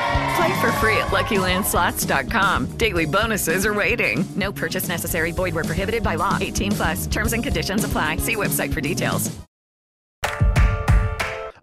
Play 0.35 0.61
for 0.61 0.71
free 0.73 0.97
at 0.97 1.07
LuckyLandSlots.com. 1.07 2.77
Daily 2.77 3.05
bonuses 3.05 3.65
are 3.65 3.73
waiting. 3.73 4.23
No 4.35 4.51
purchase 4.51 4.87
necessary. 4.87 5.31
Void 5.31 5.55
where 5.55 5.63
prohibited 5.63 6.03
by 6.03 6.15
law. 6.15 6.37
18 6.39 6.71
plus. 6.71 7.07
Terms 7.07 7.33
and 7.33 7.43
conditions 7.43 7.83
apply. 7.83 8.17
See 8.17 8.35
website 8.35 8.73
for 8.73 8.81
details. 8.81 9.31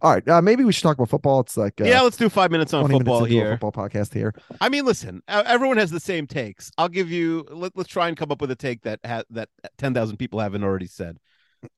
All 0.00 0.12
right, 0.12 0.28
uh, 0.28 0.40
maybe 0.40 0.62
we 0.62 0.72
should 0.72 0.84
talk 0.84 0.96
about 0.96 1.08
football. 1.08 1.40
It's 1.40 1.56
like 1.56 1.80
uh, 1.80 1.84
yeah, 1.84 2.02
let's 2.02 2.16
do 2.16 2.28
five 2.28 2.52
minutes 2.52 2.72
on 2.72 2.88
football 2.88 3.22
minutes 3.22 3.32
here. 3.32 3.58
football 3.58 3.72
podcast 3.72 4.14
here. 4.14 4.32
I 4.60 4.68
mean, 4.68 4.84
listen, 4.84 5.22
uh, 5.26 5.42
everyone 5.44 5.76
has 5.78 5.90
the 5.90 5.98
same 5.98 6.28
takes. 6.28 6.70
I'll 6.78 6.88
give 6.88 7.10
you. 7.10 7.44
Let, 7.50 7.72
let's 7.76 7.88
try 7.88 8.06
and 8.06 8.16
come 8.16 8.30
up 8.30 8.40
with 8.40 8.52
a 8.52 8.56
take 8.56 8.82
that 8.82 9.00
ha- 9.04 9.24
that 9.30 9.48
ten 9.76 9.94
thousand 9.94 10.18
people 10.18 10.38
haven't 10.38 10.62
already 10.62 10.86
said. 10.86 11.18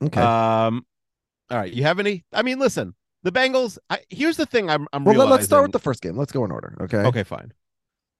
Okay. 0.04 0.20
Um, 0.20 0.84
all 1.50 1.56
right, 1.56 1.72
you 1.72 1.84
have 1.84 1.98
any? 1.98 2.24
I 2.30 2.42
mean, 2.42 2.58
listen, 2.58 2.94
the 3.22 3.32
Bengals. 3.32 3.78
I, 3.88 3.98
here's 4.08 4.36
the 4.36 4.46
thing. 4.46 4.70
I'm. 4.70 4.86
I'm 4.92 5.04
well, 5.04 5.26
let, 5.26 5.40
us 5.40 5.44
start 5.46 5.62
with 5.62 5.72
the 5.72 5.78
first 5.78 6.02
game. 6.02 6.16
Let's 6.16 6.32
go 6.32 6.44
in 6.44 6.50
order. 6.50 6.76
Okay. 6.82 6.98
Okay, 6.98 7.22
fine. 7.22 7.52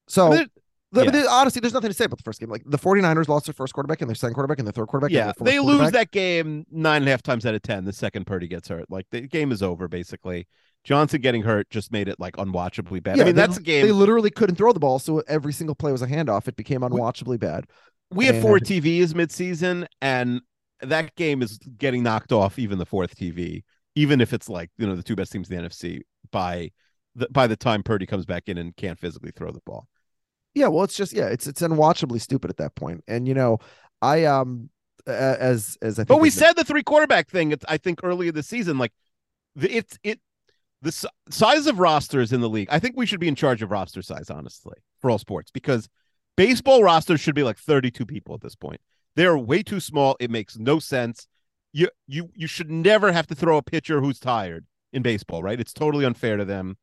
So, 0.09 0.33
I 0.33 0.37
mean, 0.39 0.49
the- 0.93 1.05
yeah. 1.05 1.27
honestly, 1.31 1.61
there's 1.61 1.73
nothing 1.73 1.91
to 1.91 1.95
say 1.95 2.05
about 2.05 2.19
the 2.19 2.25
first 2.25 2.41
game. 2.41 2.51
Like 2.51 2.63
the 2.67 2.79
49ers 2.79 3.29
lost 3.29 3.47
their 3.47 3.55
first 3.55 3.73
quarterback 3.75 4.01
and 4.01 4.11
their 4.11 4.15
second 4.17 4.35
quarterback 4.35 4.59
and 4.59 4.67
their 4.67 4.73
third 4.73 4.89
quarterback. 4.89 5.11
and 5.17 5.35
yeah, 5.39 5.45
they 5.45 5.61
lose 5.61 5.93
that 5.93 6.11
game 6.11 6.67
nine 6.71 7.03
and 7.03 7.09
a 7.09 7.11
half 7.13 7.23
times 7.23 7.47
out 7.47 7.55
of 7.55 7.63
ten. 7.63 7.85
The 7.85 7.93
second 7.93 8.27
Purdy 8.27 8.49
gets 8.49 8.69
hurt, 8.69 8.91
like 8.91 9.07
the 9.11 9.23
game 9.23 9.53
is 9.53 9.63
over. 9.63 9.87
Basically, 9.89 10.49
Johnson 10.83 11.21
getting 11.21 11.43
hurt 11.43 11.71
just 11.71 11.93
made 11.93 12.09
it 12.09 12.19
like 12.19 12.37
unwatchably 12.37 13.03
bad. 13.03 13.17
Yeah, 13.17 13.23
I 13.23 13.27
mean, 13.27 13.35
they- 13.37 13.43
that's 13.43 13.57
a 13.59 13.63
game. 13.63 13.87
They 13.87 13.93
literally 13.93 14.31
couldn't 14.31 14.57
throw 14.57 14.73
the 14.73 14.81
ball, 14.81 14.99
so 14.99 15.23
every 15.29 15.53
single 15.53 15.75
play 15.77 15.93
was 15.93 16.03
a 16.03 16.07
handoff. 16.07 16.49
It 16.49 16.57
became 16.57 16.81
unwatchably 16.81 17.39
bad. 17.39 17.67
we 18.11 18.27
had 18.27 18.43
four 18.43 18.57
and- 18.57 18.67
TVs 18.67 19.13
midseason, 19.15 19.87
and 20.03 20.41
that 20.83 21.15
game 21.15 21.43
is 21.43 21.59
getting 21.79 22.03
knocked 22.03 22.33
off 22.33 22.59
even 22.59 22.79
the 22.79 22.87
fourth 22.87 23.15
TV, 23.15 23.63
even 23.95 24.21
if 24.21 24.33
it's 24.33 24.49
like 24.49 24.71
you 24.79 24.87
know 24.87 24.97
the 24.97 25.03
two 25.03 25.17
best 25.17 25.33
teams 25.33 25.51
in 25.51 25.57
the 25.57 25.69
NFC 25.69 26.01
by 26.31 26.71
the 27.15 27.29
by 27.31 27.47
the 27.47 27.57
time 27.57 27.83
Purdy 27.83 28.07
comes 28.07 28.27
back 28.27 28.49
in 28.49 28.59
and 28.59 28.75
can't 28.77 28.99
physically 28.99 29.33
throw 29.35 29.51
the 29.51 29.63
ball. 29.67 29.89
Yeah, 30.55 30.69
well, 30.69 30.85
it's 30.85 30.97
just 30.97 31.13
yeah, 31.13 31.27
it's 31.27 31.47
it's 31.47 31.63
unwatchably 31.63 32.21
stupid 32.21 32.51
at 32.51 32.57
that 32.59 32.75
point. 32.75 33.05
And 33.07 33.27
you 33.29 33.35
know, 33.35 33.59
I 34.03 34.25
um 34.25 34.71
as 35.07 35.77
as 35.83 35.99
I 35.99 36.03
think 36.03 36.09
But 36.09 36.21
we 36.21 36.31
said 36.31 36.55
the 36.55 36.65
three 36.65 36.83
quarterback 36.83 37.29
thing. 37.29 37.53
It's, 37.53 37.65
I 37.69 37.77
think 37.77 38.01
earlier 38.03 38.33
this 38.33 38.49
season, 38.49 38.79
like 38.79 38.93
the, 39.55 39.75
it's 39.75 39.99
it 40.03 40.21
the 40.83 41.09
size 41.29 41.67
of 41.67 41.79
rosters 41.79 42.33
in 42.33 42.41
the 42.41 42.49
league. 42.49 42.69
I 42.71 42.79
think 42.79 42.97
we 42.97 43.07
should 43.07 43.21
be 43.21 43.29
in 43.29 43.35
charge 43.35 43.63
of 43.63 43.71
roster 43.71 44.03
size, 44.03 44.31
honestly, 44.31 44.77
for 45.01 45.11
all 45.11 45.19
sports, 45.19 45.51
because 45.51 45.89
baseball 46.37 46.83
rosters 46.83 47.21
should 47.21 47.35
be 47.35 47.43
like 47.43 47.59
32 47.59 48.07
people 48.07 48.35
at 48.35 48.41
this 48.41 48.55
point. 48.55 48.81
They're 49.17 49.37
way 49.37 49.63
too 49.63 49.81
small. 49.81 50.17
It 50.21 50.31
makes 50.31 50.57
no 50.57 50.79
sense. 50.79 51.27
You 51.73 51.89
you 52.09 52.31
you 52.35 52.47
should 52.47 52.71
never 52.71 53.13
have 53.13 53.27
to 53.29 53.35
throw 53.35 53.57
a 53.57 53.63
pitcher 53.63 54.01
who's 54.01 54.19
tired 54.19 54.67
in 54.93 55.03
baseball, 55.03 55.43
right? 55.43 55.61
It's 55.61 55.73
totally 55.73 56.05
unfair 56.05 56.37
to 56.37 56.45
them. 56.45 56.77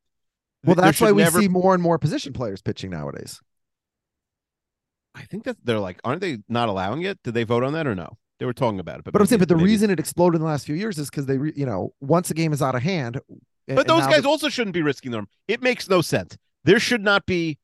well, 0.63 0.76
that's 0.76 1.02
why 1.02 1.12
we 1.12 1.23
never- 1.23 1.41
see 1.41 1.47
more 1.50 1.73
and 1.73 1.84
more 1.84 1.97
position 2.00 2.32
players 2.34 2.62
pitching 2.62 2.91
nowadays. 2.91 3.41
I 5.15 5.23
think 5.23 5.43
that 5.45 5.58
they're 5.63 5.80
like, 5.80 6.00
aren't 6.04 6.21
they 6.21 6.39
not 6.47 6.69
allowing 6.69 7.02
it? 7.02 7.19
Did 7.23 7.34
they 7.34 7.43
vote 7.43 7.63
on 7.63 7.73
that 7.73 7.88
or 7.88 7.95
no? 7.95 8.17
They 8.39 8.45
were 8.45 8.54
talking 8.54 8.80
about 8.80 9.00
it, 9.00 9.04
but 9.04 9.13
But 9.13 9.21
I'm 9.21 9.28
saying, 9.28 9.39
but 9.39 9.50
the 9.50 9.56
maybe- 9.56 9.65
reason 9.65 9.89
it 9.89 10.00
exploded 10.00 10.36
in 10.36 10.41
the 10.41 10.47
last 10.47 10.65
few 10.65 10.76
years 10.76 11.00
is 11.00 11.10
because 11.10 11.26
they, 11.26 11.38
re, 11.39 11.52
you 11.56 11.65
know, 11.65 11.93
once 12.02 12.30
a 12.30 12.36
game 12.36 12.54
is 12.54 12.62
out 12.62 12.76
of 12.76 12.84
hand. 12.84 13.19
But 13.67 13.88
those 13.88 14.06
guys 14.06 14.26
also 14.26 14.47
shouldn't 14.47 14.76
be 14.76 14.84
risking 14.84 15.12
them. 15.12 15.28
It 15.47 15.62
makes 15.62 15.89
no 15.89 16.02
sense. 16.02 16.38
There 16.63 16.80
should 16.80 17.02
not 17.02 17.26
be 17.26 17.58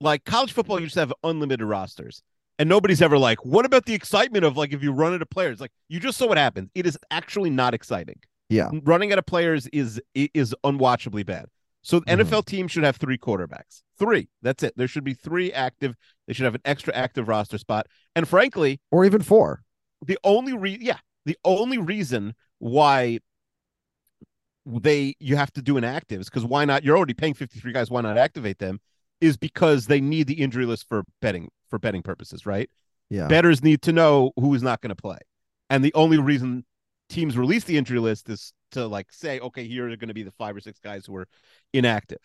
like 0.00 0.24
college 0.24 0.52
football 0.52 0.80
You 0.80 0.86
just 0.86 0.96
have 0.96 1.12
unlimited 1.24 1.66
rosters. 1.66 2.22
And 2.60 2.68
nobody's 2.68 3.00
ever 3.00 3.16
like, 3.16 3.42
what 3.42 3.64
about 3.64 3.86
the 3.86 3.94
excitement 3.94 4.44
of 4.44 4.54
like 4.54 4.74
if 4.74 4.82
you 4.82 4.92
run 4.92 5.14
into 5.14 5.24
players? 5.24 5.62
Like 5.62 5.70
you 5.88 5.98
just 5.98 6.18
saw 6.18 6.26
what 6.26 6.36
happens. 6.36 6.68
It 6.74 6.84
is 6.84 6.98
actually 7.10 7.48
not 7.48 7.72
exciting. 7.72 8.20
yeah, 8.50 8.68
Running 8.82 9.12
out 9.12 9.18
of 9.18 9.24
players 9.24 9.66
is 9.68 9.98
is 10.14 10.54
unwatchably 10.62 11.24
bad. 11.24 11.46
So 11.82 12.00
Mhm. 12.02 12.18
NFL 12.20 12.44
teams 12.44 12.70
should 12.70 12.84
have 12.84 12.96
three 12.98 13.16
quarterbacks. 13.16 13.80
Three. 13.98 14.28
That's 14.42 14.62
it. 14.62 14.74
There 14.76 14.86
should 14.88 15.04
be 15.04 15.14
three 15.14 15.50
active. 15.54 15.94
They 16.26 16.34
should 16.34 16.44
have 16.44 16.54
an 16.54 16.60
extra 16.66 16.94
active 16.94 17.28
roster 17.28 17.56
spot. 17.56 17.86
And 18.14 18.28
frankly, 18.28 18.78
or 18.90 19.06
even 19.06 19.22
four. 19.22 19.62
the 20.06 20.18
only 20.22 20.52
re 20.52 20.76
yeah 20.80 20.98
the 21.24 21.38
only 21.44 21.78
reason 21.78 22.34
why 22.58 23.20
they 24.66 25.14
you 25.18 25.36
have 25.36 25.52
to 25.54 25.62
do 25.62 25.76
an 25.78 25.84
active 25.84 26.20
is 26.20 26.28
because 26.28 26.44
why 26.44 26.64
not 26.66 26.84
you're 26.84 26.96
already 26.96 27.14
paying 27.14 27.32
53 27.34 27.72
guys 27.72 27.90
why 27.90 28.02
not 28.02 28.18
activate 28.18 28.58
them 28.58 28.80
is 29.20 29.36
because 29.36 29.86
they 29.86 30.00
need 30.00 30.26
the 30.26 30.40
injury 30.40 30.66
list 30.66 30.88
for 30.88 31.04
betting 31.20 31.50
for 31.68 31.78
betting 31.78 32.02
purposes 32.02 32.46
right? 32.46 32.70
Yeah, 33.08 33.28
betters 33.28 33.62
need 33.62 33.82
to 33.82 33.92
know 33.92 34.32
who 34.36 34.54
is 34.54 34.62
not 34.62 34.80
going 34.80 34.94
to 34.94 35.00
play. 35.00 35.18
And 35.68 35.84
the 35.84 35.94
only 35.94 36.18
reason 36.18 36.64
teams 37.08 37.36
release 37.36 37.64
the 37.64 37.76
injury 37.76 37.98
list 37.98 38.28
is 38.28 38.52
to 38.72 38.86
like 38.86 39.12
say 39.12 39.40
okay 39.40 39.66
here 39.66 39.90
are 39.90 39.96
going 39.96 40.08
to 40.08 40.14
be 40.14 40.22
the 40.22 40.32
five 40.32 40.56
or 40.56 40.60
six 40.60 40.78
guys 40.78 41.06
who 41.06 41.16
are 41.16 41.26
inactive. 41.72 42.20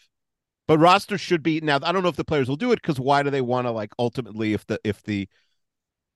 But 0.68 0.80
rosters 0.80 1.22
should 1.22 1.44
be 1.44 1.62
now 1.62 1.80
i 1.84 1.92
don't 1.92 2.04
know 2.04 2.10
if 2.10 2.16
the 2.16 2.24
players 2.24 2.50
will 2.50 2.56
do 2.56 2.72
it 2.72 2.82
because 2.82 3.00
why 3.00 3.24
do 3.24 3.30
they 3.30 3.42
want 3.42 3.68
to 3.68 3.72
like 3.72 3.92
ultimately 4.00 4.54
if 4.54 4.66
the 4.66 4.80
if 4.84 5.04
the 5.04 5.28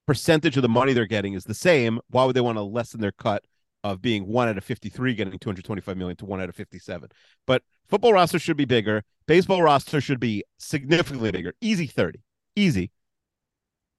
percentage 0.08 0.58
of 0.58 0.64
the 0.64 0.70
money 0.70 0.94
they're 0.94 1.06
getting 1.06 1.34
is 1.34 1.44
the 1.44 1.54
same 1.54 2.00
why 2.10 2.26
would 2.26 2.36
they 2.36 2.42
want 2.42 2.58
to 2.58 2.64
lessen 2.64 3.00
their 3.00 3.12
cut 3.12 3.44
of 3.84 4.02
being 4.02 4.28
one 4.28 4.48
out 4.50 4.58
of 4.58 4.64
53 4.64 5.14
getting 5.16 5.40
225 5.40 5.96
million 5.98 6.18
to 6.18 6.26
one 6.26 6.42
out 6.42 6.50
of 6.50 6.56
57 6.56 7.10
but 7.48 7.64
football 7.88 8.14
roster 8.14 8.38
should 8.40 8.58
be 8.58 8.66
bigger. 8.66 9.04
Baseball 9.26 9.62
roster 9.64 10.02
should 10.02 10.20
be 10.20 10.44
significantly 10.58 11.32
bigger. 11.32 11.54
Easy 11.62 11.88
30 11.88 12.20
easy. 12.56 12.92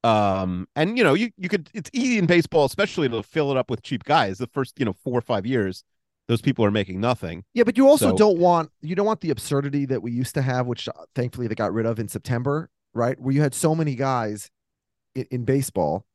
Um 0.03 0.67
and 0.77 0.97
you 0.97 1.05
know 1.05 1.15
you 1.15 1.31
you 1.37 1.49
could 1.49 1.69
it's 1.75 1.91
easy 1.93 2.19
in 2.19 2.27
baseball 2.27 2.65
especially 2.65 3.09
to 3.09 3.23
fill 3.23 3.51
it 3.51 3.57
up 3.57 3.71
with 3.71 3.83
cheap 3.83 4.05
guys. 4.05 4.39
The 4.39 4.47
first 4.47 4.79
you 4.79 4.85
know 4.85 4.95
four 5.05 5.19
or 5.19 5.23
five 5.23 5.45
years 5.47 5.85
those 6.29 6.41
people 6.41 6.65
are 6.65 6.71
making 6.71 7.01
nothing. 7.01 7.43
Yeah, 7.55 7.65
but 7.65 7.77
you 7.77 7.89
also 7.89 8.11
So- 8.11 8.17
don't 8.17 8.39
want 8.39 8.71
you 8.81 8.95
don't 8.95 9.07
want 9.07 9.21
the 9.21 9.31
absurdity 9.31 9.85
that 9.87 10.03
we 10.03 10.13
used 10.13 10.35
to 10.35 10.43
have, 10.43 10.67
which 10.67 10.89
uh, 10.89 10.93
thankfully 11.15 11.49
they 11.49 11.55
got 11.55 11.73
rid 11.73 11.87
of 11.87 11.99
in 11.99 12.09
September, 12.09 12.71
right? 12.95 13.19
Where 13.21 13.35
you 13.35 13.41
had 13.43 13.55
so 13.55 13.75
many 13.75 13.95
guys 13.95 14.51
in, 15.15 15.27
in 15.31 15.45
baseball 15.45 16.07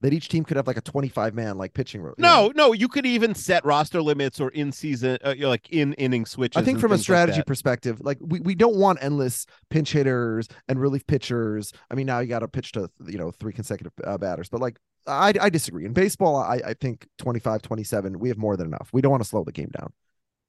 that 0.00 0.12
each 0.12 0.28
team 0.28 0.44
could 0.44 0.56
have 0.56 0.66
like 0.66 0.76
a 0.76 0.80
25 0.80 1.34
man 1.34 1.58
like 1.58 1.74
pitching. 1.74 2.02
ro- 2.02 2.14
you 2.16 2.22
know. 2.22 2.48
no 2.48 2.52
no 2.54 2.72
you 2.72 2.88
could 2.88 3.06
even 3.06 3.34
set 3.34 3.64
roster 3.64 4.00
limits 4.00 4.40
or 4.40 4.50
in 4.50 4.70
season 4.72 5.18
uh, 5.24 5.30
you 5.30 5.42
know, 5.42 5.48
like 5.48 5.68
in 5.70 5.92
inning 5.94 6.24
switches 6.24 6.60
I 6.60 6.64
think 6.64 6.78
from 6.78 6.92
a 6.92 6.96
things 6.96 7.08
like 7.08 7.16
strategy 7.16 7.42
perspective, 7.46 8.00
like 8.02 8.18
we, 8.20 8.40
we 8.40 8.54
don't 8.54 8.76
want 8.76 8.98
endless 9.02 9.46
pinch 9.70 9.92
hitters 9.92 10.48
and 10.68 10.80
relief 10.80 11.06
pitchers. 11.06 11.72
I 11.90 11.94
mean, 11.94 12.06
now 12.06 12.20
you 12.20 12.28
got 12.28 12.40
to 12.40 12.48
pitch 12.48 12.72
to, 12.72 12.90
you 13.06 13.18
know, 13.18 13.30
three 13.30 13.52
consecutive 13.52 13.92
uh, 14.04 14.18
batters, 14.18 14.48
but 14.48 14.60
like, 14.60 14.78
I, 15.06 15.32
I 15.40 15.48
disagree. 15.48 15.86
In 15.86 15.92
baseball, 15.92 16.36
I, 16.36 16.60
I 16.66 16.74
think 16.74 17.08
25, 17.18 17.62
27, 17.62 18.18
we 18.18 18.28
have 18.28 18.36
more 18.36 18.56
than 18.56 18.66
enough. 18.66 18.90
We 18.92 19.00
don't 19.00 19.10
want 19.10 19.22
to 19.22 19.28
slow 19.28 19.42
the 19.42 19.52
game 19.52 19.70
down. 19.78 19.92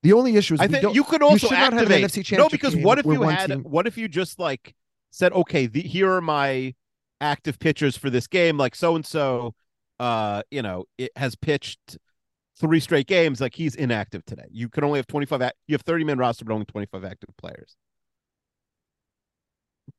The 0.03 0.13
only 0.13 0.35
issue 0.35 0.53
is 0.53 0.59
I 0.59 0.67
think 0.67 0.95
you 0.95 1.03
could 1.03 1.21
also 1.21 1.47
should 1.47 1.51
not 1.51 1.73
have 1.73 1.91
an 1.91 2.03
activate 2.03 2.31
no 2.38 2.49
because 2.49 2.75
what 2.75 2.99
if 2.99 3.05
you 3.05 3.21
had 3.23 3.47
team- 3.47 3.63
what 3.63 3.85
if 3.85 3.97
you 3.97 4.07
just 4.07 4.39
like 4.39 4.75
said 5.12 5.33
okay 5.33 5.65
the, 5.65 5.81
here 5.81 6.09
are 6.12 6.21
my 6.21 6.73
active 7.21 7.60
pitchers 7.60 7.97
for 7.97 8.10
this 8.10 8.27
game 8.27 8.58
like 8.58 8.75
so 8.75 8.95
and 8.95 9.05
so 9.05 9.53
uh 9.99 10.41
you 10.51 10.62
know 10.62 10.86
it 10.97 11.12
has 11.15 11.36
pitched 11.36 11.97
three 12.58 12.82
straight 12.82 13.08
games, 13.08 13.39
like 13.39 13.55
he's 13.55 13.73
inactive 13.75 14.25
today. 14.25 14.43
You 14.51 14.67
can 14.67 14.84
only 14.84 14.99
have 14.99 15.08
25 15.08 15.41
act- 15.41 15.55
you 15.67 15.73
have 15.75 15.82
30 15.84 16.03
man 16.03 16.17
roster 16.17 16.43
but 16.43 16.53
only 16.53 16.65
25 16.65 17.05
active 17.05 17.29
players. 17.38 17.77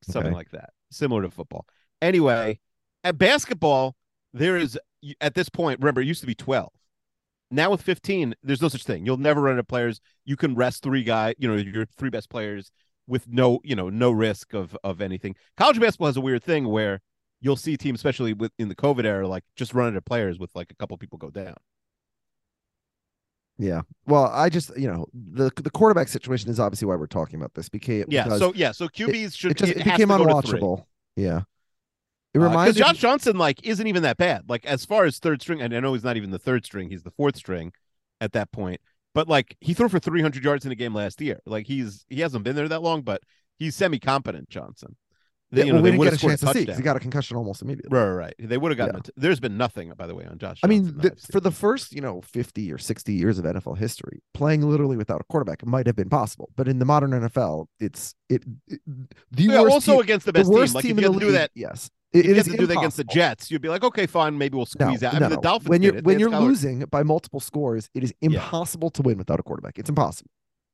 Something 0.02 0.28
Okay. 0.28 0.36
like 0.36 0.50
that. 0.50 0.70
Similar 0.90 1.22
to 1.22 1.30
football. 1.30 1.66
Anyway, 2.02 2.60
at 3.04 3.18
basketball 3.18 3.96
there 4.32 4.56
is 4.56 4.78
at 5.20 5.34
this 5.34 5.48
point 5.48 5.80
remember 5.80 6.00
it 6.00 6.06
used 6.06 6.20
to 6.20 6.26
be 6.26 6.34
12. 6.34 6.70
Now 7.50 7.70
with 7.70 7.82
15 7.82 8.34
there's 8.42 8.62
no 8.62 8.68
such 8.68 8.84
thing. 8.84 9.04
You'll 9.04 9.16
never 9.16 9.40
run 9.40 9.54
out 9.54 9.60
of 9.60 9.66
players. 9.68 10.00
You 10.24 10.36
can 10.36 10.54
rest 10.54 10.82
three 10.82 11.02
guy, 11.02 11.34
you 11.38 11.48
know, 11.48 11.56
your 11.56 11.86
three 11.86 12.10
best 12.10 12.30
players 12.30 12.70
with 13.06 13.26
no, 13.26 13.60
you 13.64 13.74
know, 13.74 13.88
no 13.88 14.10
risk 14.10 14.54
of 14.54 14.76
of 14.84 15.00
anything. 15.00 15.34
College 15.56 15.80
basketball 15.80 16.06
has 16.08 16.16
a 16.16 16.20
weird 16.20 16.44
thing 16.44 16.68
where 16.68 17.00
you'll 17.40 17.56
see 17.56 17.76
teams, 17.76 17.98
especially 17.98 18.32
with 18.32 18.52
in 18.58 18.68
the 18.68 18.74
COVID 18.74 19.04
era, 19.04 19.26
like 19.28 19.44
just 19.56 19.74
run 19.74 19.96
of 19.96 20.04
players 20.04 20.38
with 20.38 20.50
like 20.54 20.70
a 20.70 20.74
couple 20.74 20.96
people 20.98 21.18
go 21.18 21.30
down. 21.30 21.56
Yeah. 23.58 23.82
Well, 24.06 24.30
I 24.32 24.48
just 24.48 24.76
you 24.76 24.88
know 24.90 25.06
the 25.12 25.50
the 25.56 25.70
quarterback 25.70 26.08
situation 26.08 26.50
is 26.50 26.58
obviously 26.58 26.86
why 26.86 26.96
we're 26.96 27.06
talking 27.06 27.36
about 27.38 27.54
this. 27.54 27.68
Became 27.68 28.06
Yeah. 28.08 28.28
So 28.30 28.52
yeah. 28.54 28.72
So 28.72 28.88
QBs 28.88 29.36
should 29.36 29.50
it 29.52 29.56
just 29.58 29.72
it 29.72 29.76
it 29.76 29.84
became 29.84 30.08
to 30.08 30.14
go 30.14 30.24
to 30.26 30.34
three. 30.42 30.60
unwatchable. 30.60 30.84
Yeah. 31.16 31.42
It 32.32 32.38
Uh, 32.38 32.44
reminds 32.44 32.76
me. 32.76 32.84
Josh 32.84 32.98
Johnson 32.98 33.36
like 33.36 33.64
isn't 33.66 33.86
even 33.86 34.02
that 34.04 34.16
bad. 34.16 34.48
Like 34.48 34.64
as 34.64 34.84
far 34.84 35.04
as 35.04 35.18
third 35.18 35.42
string, 35.42 35.60
and 35.60 35.74
I 35.74 35.80
know 35.80 35.92
he's 35.94 36.04
not 36.04 36.16
even 36.16 36.30
the 36.30 36.38
third 36.38 36.64
string; 36.64 36.88
he's 36.90 37.02
the 37.02 37.10
fourth 37.10 37.36
string 37.36 37.72
at 38.20 38.32
that 38.32 38.50
point. 38.52 38.80
But 39.14 39.28
like 39.28 39.56
he 39.60 39.74
threw 39.74 39.88
for 39.88 39.98
300 39.98 40.42
yards 40.44 40.64
in 40.64 40.72
a 40.72 40.76
game 40.76 40.94
last 40.94 41.20
year. 41.20 41.40
Like 41.44 41.66
he's 41.66 42.04
he 42.08 42.20
hasn't 42.20 42.44
been 42.44 42.56
there 42.56 42.68
that 42.68 42.82
long, 42.82 43.02
but 43.02 43.22
he's 43.58 43.74
semi 43.74 43.98
competent. 43.98 44.48
Johnson. 44.48 44.96
They- 45.52 45.64
yeah, 45.64 45.72
know, 45.72 45.74
well, 45.74 45.82
we 45.82 45.90
didn't 45.90 46.04
get 46.04 46.12
a 46.14 46.16
chance 46.16 46.40
to 46.40 46.52
see 46.52 46.60
because 46.60 46.76
he 46.76 46.82
got 46.82 46.96
a 46.96 47.00
concussion 47.00 47.36
almost 47.36 47.60
immediately. 47.62 47.96
Right, 47.96 48.08
right. 48.10 48.34
They 48.38 48.56
would 48.56 48.70
have 48.70 48.78
gotten. 48.78 48.94
Yeah. 48.96 49.00
t- 49.02 49.12
There's 49.16 49.40
been 49.40 49.56
nothing, 49.56 49.92
by 49.96 50.06
the 50.06 50.14
way, 50.14 50.24
on 50.24 50.38
Josh. 50.38 50.60
I 50.62 50.68
mean, 50.68 50.96
the, 50.96 51.16
for 51.32 51.40
the 51.40 51.50
first, 51.50 51.92
you 51.92 52.00
know, 52.00 52.20
50 52.20 52.72
or 52.72 52.78
60 52.78 53.12
years 53.12 53.38
of 53.38 53.44
NFL 53.44 53.76
history, 53.78 54.22
playing 54.32 54.62
literally 54.62 54.96
without 54.96 55.20
a 55.20 55.24
quarterback 55.24 55.66
might 55.66 55.86
have 55.86 55.96
been 55.96 56.08
possible. 56.08 56.50
But 56.56 56.68
in 56.68 56.78
the 56.78 56.84
modern 56.84 57.10
NFL, 57.10 57.66
it's 57.80 58.14
it, 58.28 58.44
it 58.68 58.80
the 58.86 59.42
Yeah, 59.42 59.62
worst 59.62 59.72
also 59.74 59.92
team- 59.94 60.00
against 60.02 60.26
the 60.26 60.32
best 60.32 60.46
team. 60.48 60.54
worst 60.54 60.74
Like, 60.74 60.82
team 60.84 60.98
if 60.98 61.02
you 61.02 61.08
in 61.08 61.12
the 61.14 61.20
to 61.20 61.26
do 61.26 61.32
that- 61.32 61.50
yes. 61.54 61.90
It, 62.12 62.24
you 62.24 62.34
had 62.34 62.38
is 62.46 62.52
to 62.52 62.56
do 62.56 62.66
that 62.66 62.76
against 62.76 62.96
the. 62.96 63.04
Jets, 63.04 63.52
you'd 63.52 63.62
be 63.62 63.68
like, 63.68 63.84
okay, 63.84 64.04
fine, 64.06 64.36
maybe 64.36 64.56
we'll 64.56 64.66
No, 64.80 64.86
squeeze 64.86 65.04
out. 65.04 65.14
I 65.14 65.18
no, 65.20 65.24
mean, 65.26 65.30
the 65.30 65.36
no. 65.36 65.42
Dolphins 65.42 65.68
when 65.68 65.80
you're 65.82 66.00
when 66.02 66.18
you're 66.18 66.30
losing 66.30 66.80
by 66.90 67.04
multiple 67.04 67.38
scores, 67.38 67.88
it 67.94 68.02
is 68.02 68.12
impossible 68.20 68.90
to 68.90 69.02
win 69.02 69.16
without 69.16 69.38
a 69.38 69.44
quarterback. 69.44 69.78
It's 69.78 69.88
impossible. 69.88 70.28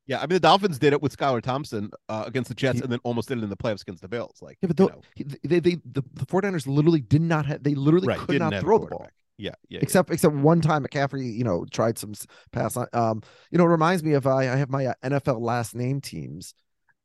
Yeah, 0.07 0.19
I 0.19 0.23
mean, 0.23 0.31
the 0.31 0.40
Dolphins 0.40 0.79
did 0.79 0.92
it 0.92 1.03
with 1.03 1.16
Skylar 1.16 1.42
Thompson 1.42 1.90
uh, 2.09 2.25
against 2.27 2.49
the 2.49 2.55
Jets, 2.55 2.81
and 2.81 2.90
then 2.90 3.01
almost 3.03 3.29
did 3.29 3.38
it 3.38 3.45
in 3.45 3.51
the 3.51 3.57
playoffs 3.57 3.83
against 3.83 4.03
the 4.03 4.09
Bills. 4.09 4.38
Like, 4.40 4.57
Yeah, 4.62 4.69
but 4.69 4.79
you 4.79 4.87
know, 4.87 5.03
he- 5.14 5.25
they, 5.49 5.61
they 5.61 5.75
the, 5.85 6.05
the 6.14 6.27
49ers 6.27 6.66
literally 6.66 7.01
did 7.01 7.23
not 7.23 7.47
have 7.47 7.62
they 7.62 7.75
literally 7.75 8.07
right, 8.07 8.19
could 8.19 8.38
not 8.38 8.61
throw 8.61 8.79
the 8.79 8.87
ball. 8.87 9.09
Yeah, 9.38 9.51
yeah, 9.69 9.79
yeah. 9.79 9.81
except 9.83 10.11
except 10.11 10.35
one 10.35 10.61
time 10.61 10.85
McCaffrey, 10.85 11.35
you 11.37 11.45
know, 11.45 11.66
tried 11.71 11.99
some 11.99 12.14
pass 12.53 12.77
on. 12.77 12.87
Um, 12.92 13.23
you 13.51 13.59
know, 13.59 13.64
it 13.64 13.69
reminds 13.69 14.03
me 14.03 14.12
of 14.12 14.27
I, 14.27 14.53
I 14.53 14.57
have 14.57 14.71
my 14.71 14.87
uh, 14.87 14.95
NFL 15.05 15.40
last 15.40 15.75
name 15.75 16.01
teams, 16.01 16.55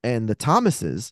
and 0.03 0.29
the 0.29 0.35
Thomases 0.35 1.11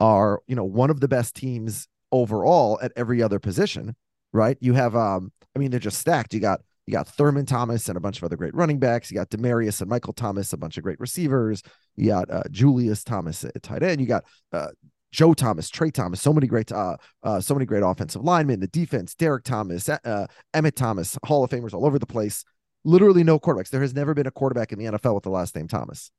are 0.00 0.42
you 0.46 0.56
know 0.56 0.64
one 0.64 0.90
of 0.90 1.00
the 1.00 1.08
best 1.08 1.36
teams 1.36 1.88
overall 2.10 2.78
at 2.82 2.92
every 2.96 3.22
other 3.22 3.38
position. 3.38 3.94
Right? 4.32 4.58
You 4.60 4.74
have 4.74 4.94
um, 4.94 5.32
I 5.54 5.58
mean, 5.58 5.70
they're 5.70 5.80
just 5.80 5.98
stacked. 5.98 6.34
You 6.34 6.40
got 6.40 6.60
you 6.88 6.92
got 6.92 7.06
Thurman 7.06 7.44
Thomas 7.44 7.90
and 7.90 7.98
a 7.98 8.00
bunch 8.00 8.16
of 8.16 8.24
other 8.24 8.36
great 8.36 8.54
running 8.54 8.78
backs. 8.78 9.10
You 9.10 9.16
got 9.16 9.28
Demaryius 9.28 9.82
and 9.82 9.90
Michael 9.90 10.14
Thomas, 10.14 10.54
a 10.54 10.56
bunch 10.56 10.78
of 10.78 10.82
great 10.82 10.98
receivers. 10.98 11.62
You 11.96 12.06
got 12.08 12.30
uh, 12.30 12.44
Julius 12.50 13.04
Thomas 13.04 13.44
at 13.44 13.62
tight 13.62 13.82
end. 13.82 14.00
You 14.00 14.06
got 14.06 14.24
uh, 14.54 14.68
Joe 15.12 15.34
Thomas, 15.34 15.68
Trey 15.68 15.90
Thomas, 15.90 16.22
so 16.22 16.32
many 16.32 16.46
great, 16.46 16.72
uh, 16.72 16.96
uh, 17.22 17.42
so 17.42 17.52
many 17.52 17.66
great 17.66 17.82
offensive 17.82 18.22
linemen. 18.22 18.60
The 18.60 18.68
defense, 18.68 19.14
Derrick 19.14 19.44
Thomas, 19.44 19.86
uh, 19.86 20.28
Emmett 20.54 20.76
Thomas, 20.76 21.18
Hall 21.26 21.44
of 21.44 21.50
Famers 21.50 21.74
all 21.74 21.84
over 21.84 21.98
the 21.98 22.06
place. 22.06 22.42
Literally 22.84 23.22
no 23.22 23.38
quarterbacks. 23.38 23.68
There 23.68 23.82
has 23.82 23.92
never 23.92 24.14
been 24.14 24.26
a 24.26 24.30
quarterback 24.30 24.72
in 24.72 24.78
the 24.78 24.86
NFL 24.86 25.14
with 25.14 25.24
the 25.24 25.30
last 25.30 25.54
name 25.54 25.68
Thomas, 25.68 26.10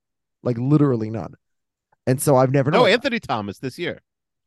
like 0.44 0.60
literally 0.60 1.10
none. 1.10 1.34
And 2.06 2.22
so 2.22 2.36
I've 2.36 2.52
never 2.52 2.70
no 2.70 2.82
known. 2.82 2.90
Anthony 2.90 3.20
Thomas 3.20 3.58
this 3.58 3.80
year. 3.80 4.02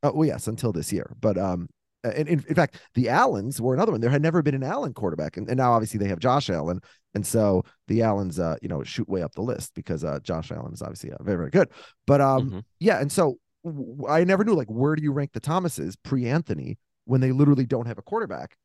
Oh, 0.05 0.13
well, 0.13 0.29
yes, 0.29 0.47
until 0.47 0.71
this 0.71 0.93
year. 0.93 1.17
But 1.21 1.37
um, 1.37 1.69
in, 2.05 2.27
in, 2.27 2.45
in 2.49 2.55
fact, 2.55 2.79
the 2.95 3.09
Allens 3.09 3.61
were 3.61 3.75
another 3.75 3.93
one. 3.93 4.01
There 4.01 4.11
had 4.11 4.23
never 4.23 4.43
been 4.43 4.55
an 4.55 4.63
Allen 4.63 4.93
quarterback, 4.93 5.37
and, 5.37 5.49
and 5.49 5.57
now 5.57 5.73
obviously 5.73 5.99
they 5.99 6.09
have 6.09 6.19
Josh 6.19 6.51
Allen, 6.51 6.81
and 7.15 7.27
so 7.27 7.63
the 7.89 8.03
Allens, 8.03 8.39
uh, 8.39 8.57
you 8.63 8.69
know, 8.69 8.83
shoot 8.83 9.09
way 9.09 9.23
up 9.23 9.35
the 9.35 9.43
list 9.43 9.75
because 9.75 10.03
uh, 10.05 10.19
Josh 10.23 10.51
Allen 10.51 10.73
is 10.73 10.83
obviously 10.83 11.13
uh, 11.13 11.23
very 11.23 11.37
very 11.37 11.51
good. 11.51 11.69
But 12.07 12.21
um, 12.21 12.51
Mhm. 12.51 12.65
yeah, 12.81 13.01
and 13.01 13.11
so 13.13 13.39
w- 13.65 14.07
I 14.09 14.25
never 14.25 14.45
knew 14.45 14.55
like 14.55 14.69
where 14.69 14.97
do 14.97 15.03
you 15.03 15.13
rank 15.13 15.33
the 15.33 15.41
Thomases 15.41 15.97
pre 15.97 16.27
Anthony 16.29 16.79
when 17.05 17.21
they 17.21 17.33
literally 17.33 17.67
don't 17.67 17.87
have 17.87 17.99
a 17.99 18.03
quarterback 18.03 18.57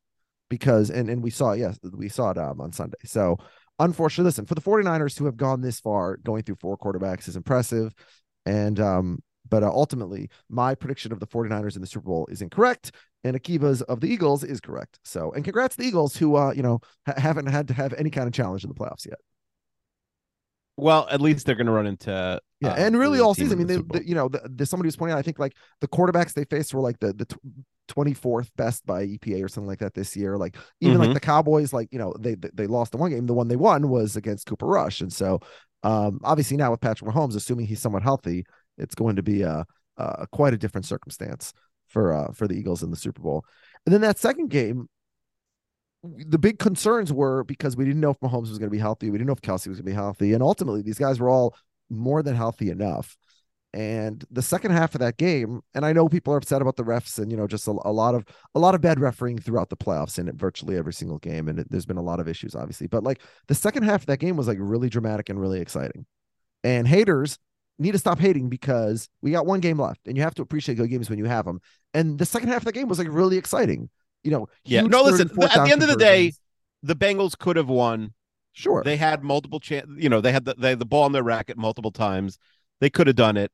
because 0.49 0.89
and 0.89 1.09
and 1.09 1.21
we 1.21 1.29
saw 1.29 1.51
yes 1.53 1.77
we 1.93 2.09
saw 2.09 2.31
it 2.31 2.37
um, 2.37 2.61
on 2.61 2.71
Sunday. 2.71 2.97
So 3.05 3.37
unfortunately, 3.79 4.25
listen 4.29 4.45
for 4.45 4.55
the 4.55 4.61
49ers 4.61 5.15
to 5.17 5.25
have 5.25 5.37
gone 5.37 5.61
this 5.61 5.79
far 5.79 6.17
going 6.17 6.43
through 6.43 6.55
four 6.55 6.77
quarterbacks 6.77 7.27
is 7.27 7.35
impressive, 7.35 7.93
and 8.45 8.79
um. 8.79 9.19
But 9.49 9.63
uh, 9.63 9.69
ultimately, 9.69 10.29
my 10.49 10.75
prediction 10.75 11.11
of 11.11 11.19
the 11.19 11.27
49ers 11.27 11.75
in 11.75 11.81
the 11.81 11.87
Super 11.87 12.05
Bowl 12.07 12.27
is 12.31 12.41
incorrect, 12.41 12.91
and 13.23 13.35
Akiva's 13.35 13.81
of 13.83 14.01
the 14.01 14.07
Eagles 14.07 14.43
is 14.43 14.59
correct. 14.61 14.99
So, 15.03 15.31
and 15.33 15.43
congrats 15.43 15.75
to 15.75 15.81
the 15.81 15.87
Eagles, 15.87 16.17
who, 16.17 16.35
uh, 16.35 16.51
you 16.53 16.63
know, 16.63 16.79
ha- 17.05 17.13
haven't 17.17 17.47
had 17.47 17.67
to 17.69 17.73
have 17.73 17.93
any 17.93 18.09
kind 18.09 18.27
of 18.27 18.33
challenge 18.33 18.63
in 18.63 18.69
the 18.69 18.75
playoffs 18.75 19.05
yet. 19.05 19.19
Well, 20.77 21.07
at 21.09 21.21
least 21.21 21.45
they're 21.45 21.55
going 21.55 21.67
to 21.67 21.71
run 21.73 21.87
into 21.87 22.39
Yeah, 22.59 22.71
uh, 22.71 22.75
and 22.75 22.97
really 22.97 23.19
all 23.19 23.35
season. 23.35 23.59
I 23.59 23.63
mean, 23.63 23.67
the 23.67 23.83
they, 23.99 24.03
you 24.03 24.15
know, 24.15 24.29
the, 24.29 24.41
the, 24.49 24.65
somebody 24.65 24.87
was 24.87 24.95
pointing 24.95 25.13
out. 25.13 25.19
I 25.19 25.21
think 25.21 25.37
like 25.37 25.53
the 25.79 25.87
quarterbacks 25.87 26.33
they 26.33 26.45
faced 26.45 26.73
were 26.73 26.81
like 26.81 26.99
the 26.99 27.13
the 27.13 27.27
twenty 27.87 28.15
fourth 28.15 28.51
best 28.55 28.83
by 28.85 29.03
EPA 29.03 29.43
or 29.43 29.47
something 29.47 29.67
like 29.67 29.79
that 29.79 29.93
this 29.93 30.15
year. 30.15 30.37
Like 30.37 30.57
even 30.81 30.97
like 30.97 31.11
Mhm. 31.11 31.13
the 31.13 31.19
Cowboys, 31.19 31.71
like 31.71 31.89
you 31.91 31.99
know, 31.99 32.15
they 32.19 32.33
they 32.33 32.49
they 32.55 32.67
lost 32.67 32.91
the 32.93 32.97
one 32.97 33.11
game. 33.11 33.27
The 33.27 33.33
one 33.35 33.47
they 33.47 33.55
won 33.55 33.89
was 33.89 34.15
against 34.15 34.47
Cooper 34.47 34.65
Rush, 34.65 35.01
and 35.01 35.13
so 35.13 35.39
um 35.83 36.19
obviously 36.23 36.57
now 36.57 36.71
with 36.71 36.81
Patrick 36.81 37.09
Mahomes, 37.11 37.35
assuming 37.35 37.67
he's 37.67 37.79
somewhat 37.81 38.01
healthy, 38.01 38.43
it's 38.77 38.95
going 38.95 39.15
to 39.15 39.23
be 39.23 39.41
a, 39.41 39.65
a 39.97 40.27
quite 40.31 40.53
a 40.53 40.57
different 40.57 40.85
circumstance 40.85 41.53
for 41.87 42.13
uh 42.13 42.31
for 42.33 42.47
the 42.47 42.55
Eagles 42.55 42.83
in 42.83 42.91
the 42.91 42.97
Super 42.97 43.21
Bowl. 43.21 43.45
And 43.85 43.93
then 43.93 44.01
that 44.01 44.19
second 44.19 44.49
game, 44.49 44.89
the 46.03 46.37
big 46.37 46.59
concerns 46.59 47.11
were 47.11 47.43
because 47.43 47.77
we 47.77 47.85
didn't 47.85 48.01
know 48.01 48.11
if 48.11 48.19
Mahomes 48.19 48.49
was 48.49 48.59
going 48.59 48.69
to 48.69 48.75
be 48.75 48.77
healthy. 48.77 49.09
We 49.09 49.17
didn't 49.17 49.27
know 49.27 49.33
if 49.33 49.41
Kelce 49.41 49.67
was 49.67 49.77
going 49.77 49.77
to 49.77 49.83
be 49.83 49.93
healthy. 49.93 50.33
And 50.33 50.43
ultimately, 50.43 50.81
these 50.81 50.97
guys 50.97 51.19
were 51.19 51.29
all 51.29 51.55
more 51.89 52.21
than 52.21 52.35
healthy 52.35 52.69
enough. 52.69 53.17
And 53.73 54.23
the 54.31 54.41
second 54.41 54.71
half 54.71 54.95
of 54.95 55.01
that 55.01 55.17
game, 55.17 55.61
and 55.73 55.85
I 55.85 55.93
know 55.93 56.07
people 56.07 56.33
are 56.33 56.37
upset 56.37 56.61
about 56.61 56.77
the 56.77 56.83
refs 56.83 57.19
and 57.19 57.29
you 57.29 57.37
know 57.37 57.47
just 57.47 57.67
a, 57.67 57.71
a 57.71 57.91
lot 57.91 58.15
of 58.15 58.25
a 58.55 58.59
lot 58.59 58.75
of 58.75 58.81
bad 58.81 58.99
refereeing 58.99 59.37
throughout 59.37 59.69
the 59.69 59.77
playoffs 59.77 60.17
in 60.17 60.35
virtually 60.37 60.77
every 60.77 60.93
single 60.93 61.19
game, 61.19 61.47
and 61.47 61.59
it, 61.59 61.69
there's 61.69 61.85
been 61.85 61.97
a 61.97 62.01
lot 62.01 62.19
of 62.19 62.27
issues 62.27 62.55
obviously. 62.55 62.87
But 62.87 63.03
like 63.03 63.21
the 63.47 63.55
second 63.55 63.83
half 63.83 64.01
of 64.01 64.05
that 64.07 64.19
game 64.19 64.37
was 64.37 64.47
like 64.47 64.57
really 64.59 64.89
dramatic 64.89 65.29
and 65.29 65.39
really 65.39 65.59
exciting. 65.59 66.05
And 66.63 66.87
haters 66.87 67.37
need 67.79 67.91
to 67.91 67.99
stop 67.99 68.19
hating 68.19 68.49
because 68.49 69.09
we 69.21 69.31
got 69.31 69.45
one 69.45 69.59
game 69.59 69.79
left, 69.79 70.01
and 70.07 70.17
you 70.17 70.23
have 70.23 70.35
to 70.35 70.41
appreciate 70.41 70.75
good 70.75 70.89
games 70.89 71.09
when 71.09 71.19
you 71.19 71.25
have 71.25 71.45
them. 71.45 71.61
And 71.93 72.17
the 72.17 72.25
second 72.25 72.49
half 72.49 72.59
of 72.59 72.65
the 72.65 72.71
game 72.71 72.87
was 72.87 72.99
like 72.99 73.07
really 73.09 73.37
exciting. 73.37 73.89
You 74.23 74.31
know, 74.31 74.47
yeah. 74.65 74.81
No, 74.81 75.03
listen. 75.03 75.29
At 75.41 75.65
the 75.65 75.71
end 75.71 75.83
of 75.83 75.89
the 75.89 75.95
day, 75.95 76.33
the 76.83 76.95
Bengals 76.95 77.37
could 77.37 77.55
have 77.55 77.69
won. 77.69 78.13
Sure. 78.53 78.81
They 78.83 78.97
had 78.97 79.23
multiple 79.23 79.59
chance. 79.59 79.87
You 79.97 80.09
know, 80.09 80.19
they 80.19 80.31
had 80.31 80.45
the 80.45 80.55
they 80.57 80.69
had 80.69 80.79
the 80.79 80.85
ball 80.85 81.05
in 81.05 81.11
their 81.11 81.23
racket 81.23 81.57
multiple 81.57 81.91
times. 81.91 82.39
They 82.81 82.89
could 82.89 83.07
have 83.07 83.15
done 83.15 83.37
it. 83.37 83.53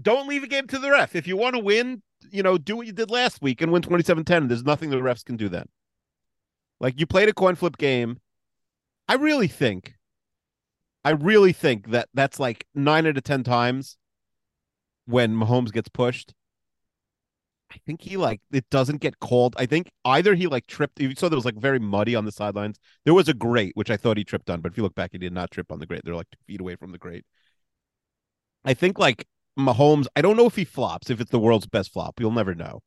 Don't 0.00 0.28
leave 0.28 0.44
a 0.44 0.46
game 0.46 0.66
to 0.68 0.78
the 0.78 0.90
ref. 0.90 1.16
If 1.16 1.26
you 1.26 1.36
want 1.36 1.56
to 1.56 1.60
win, 1.60 2.02
you 2.30 2.42
know, 2.42 2.56
do 2.56 2.76
what 2.76 2.86
you 2.86 2.92
did 2.92 3.10
last 3.10 3.42
week 3.42 3.60
and 3.60 3.72
win 3.72 3.82
27-10. 3.82 4.48
There's 4.48 4.62
nothing 4.62 4.90
the 4.90 4.96
refs 4.96 5.24
can 5.24 5.36
do 5.36 5.48
then. 5.48 5.66
Like 6.78 6.98
you 6.98 7.06
played 7.06 7.28
a 7.28 7.34
coin 7.34 7.56
flip 7.56 7.76
game. 7.76 8.18
I 9.08 9.14
really 9.14 9.48
think 9.48 9.94
I 11.04 11.10
really 11.10 11.52
think 11.52 11.90
that 11.90 12.08
that's 12.12 12.38
like 12.38 12.66
9 12.74 13.06
out 13.06 13.16
of 13.16 13.22
10 13.24 13.42
times 13.42 13.96
when 15.06 15.34
Mahomes 15.34 15.72
gets 15.72 15.88
pushed. 15.88 16.34
I 17.72 17.76
think 17.86 18.02
he 18.02 18.16
like 18.16 18.40
it 18.50 18.68
doesn't 18.70 19.00
get 19.00 19.20
called. 19.20 19.54
I 19.56 19.66
think 19.66 19.90
either 20.04 20.34
he 20.34 20.46
like 20.48 20.66
tripped. 20.66 21.00
You 21.00 21.14
saw 21.14 21.28
there 21.28 21.36
was 21.36 21.44
like 21.44 21.56
very 21.56 21.78
muddy 21.78 22.16
on 22.16 22.24
the 22.24 22.32
sidelines. 22.32 22.78
There 23.04 23.14
was 23.14 23.28
a 23.28 23.34
grate 23.34 23.72
which 23.74 23.90
I 23.90 23.96
thought 23.96 24.16
he 24.16 24.24
tripped 24.24 24.50
on, 24.50 24.60
but 24.60 24.72
if 24.72 24.76
you 24.76 24.82
look 24.82 24.94
back, 24.94 25.10
he 25.12 25.18
did 25.18 25.32
not 25.32 25.50
trip 25.50 25.70
on 25.70 25.78
the 25.78 25.86
grate. 25.86 26.02
They're 26.04 26.16
like 26.16 26.30
two 26.30 26.38
feet 26.46 26.60
away 26.60 26.76
from 26.76 26.90
the 26.90 26.98
grate. 26.98 27.24
I 28.64 28.74
think 28.74 28.98
like 28.98 29.26
Mahomes. 29.58 30.06
I 30.16 30.22
don't 30.22 30.36
know 30.36 30.46
if 30.46 30.56
he 30.56 30.64
flops. 30.64 31.10
If 31.10 31.20
it's 31.20 31.30
the 31.30 31.38
world's 31.38 31.66
best 31.66 31.92
flop, 31.92 32.18
you'll 32.18 32.32
never 32.32 32.54
know. 32.54 32.80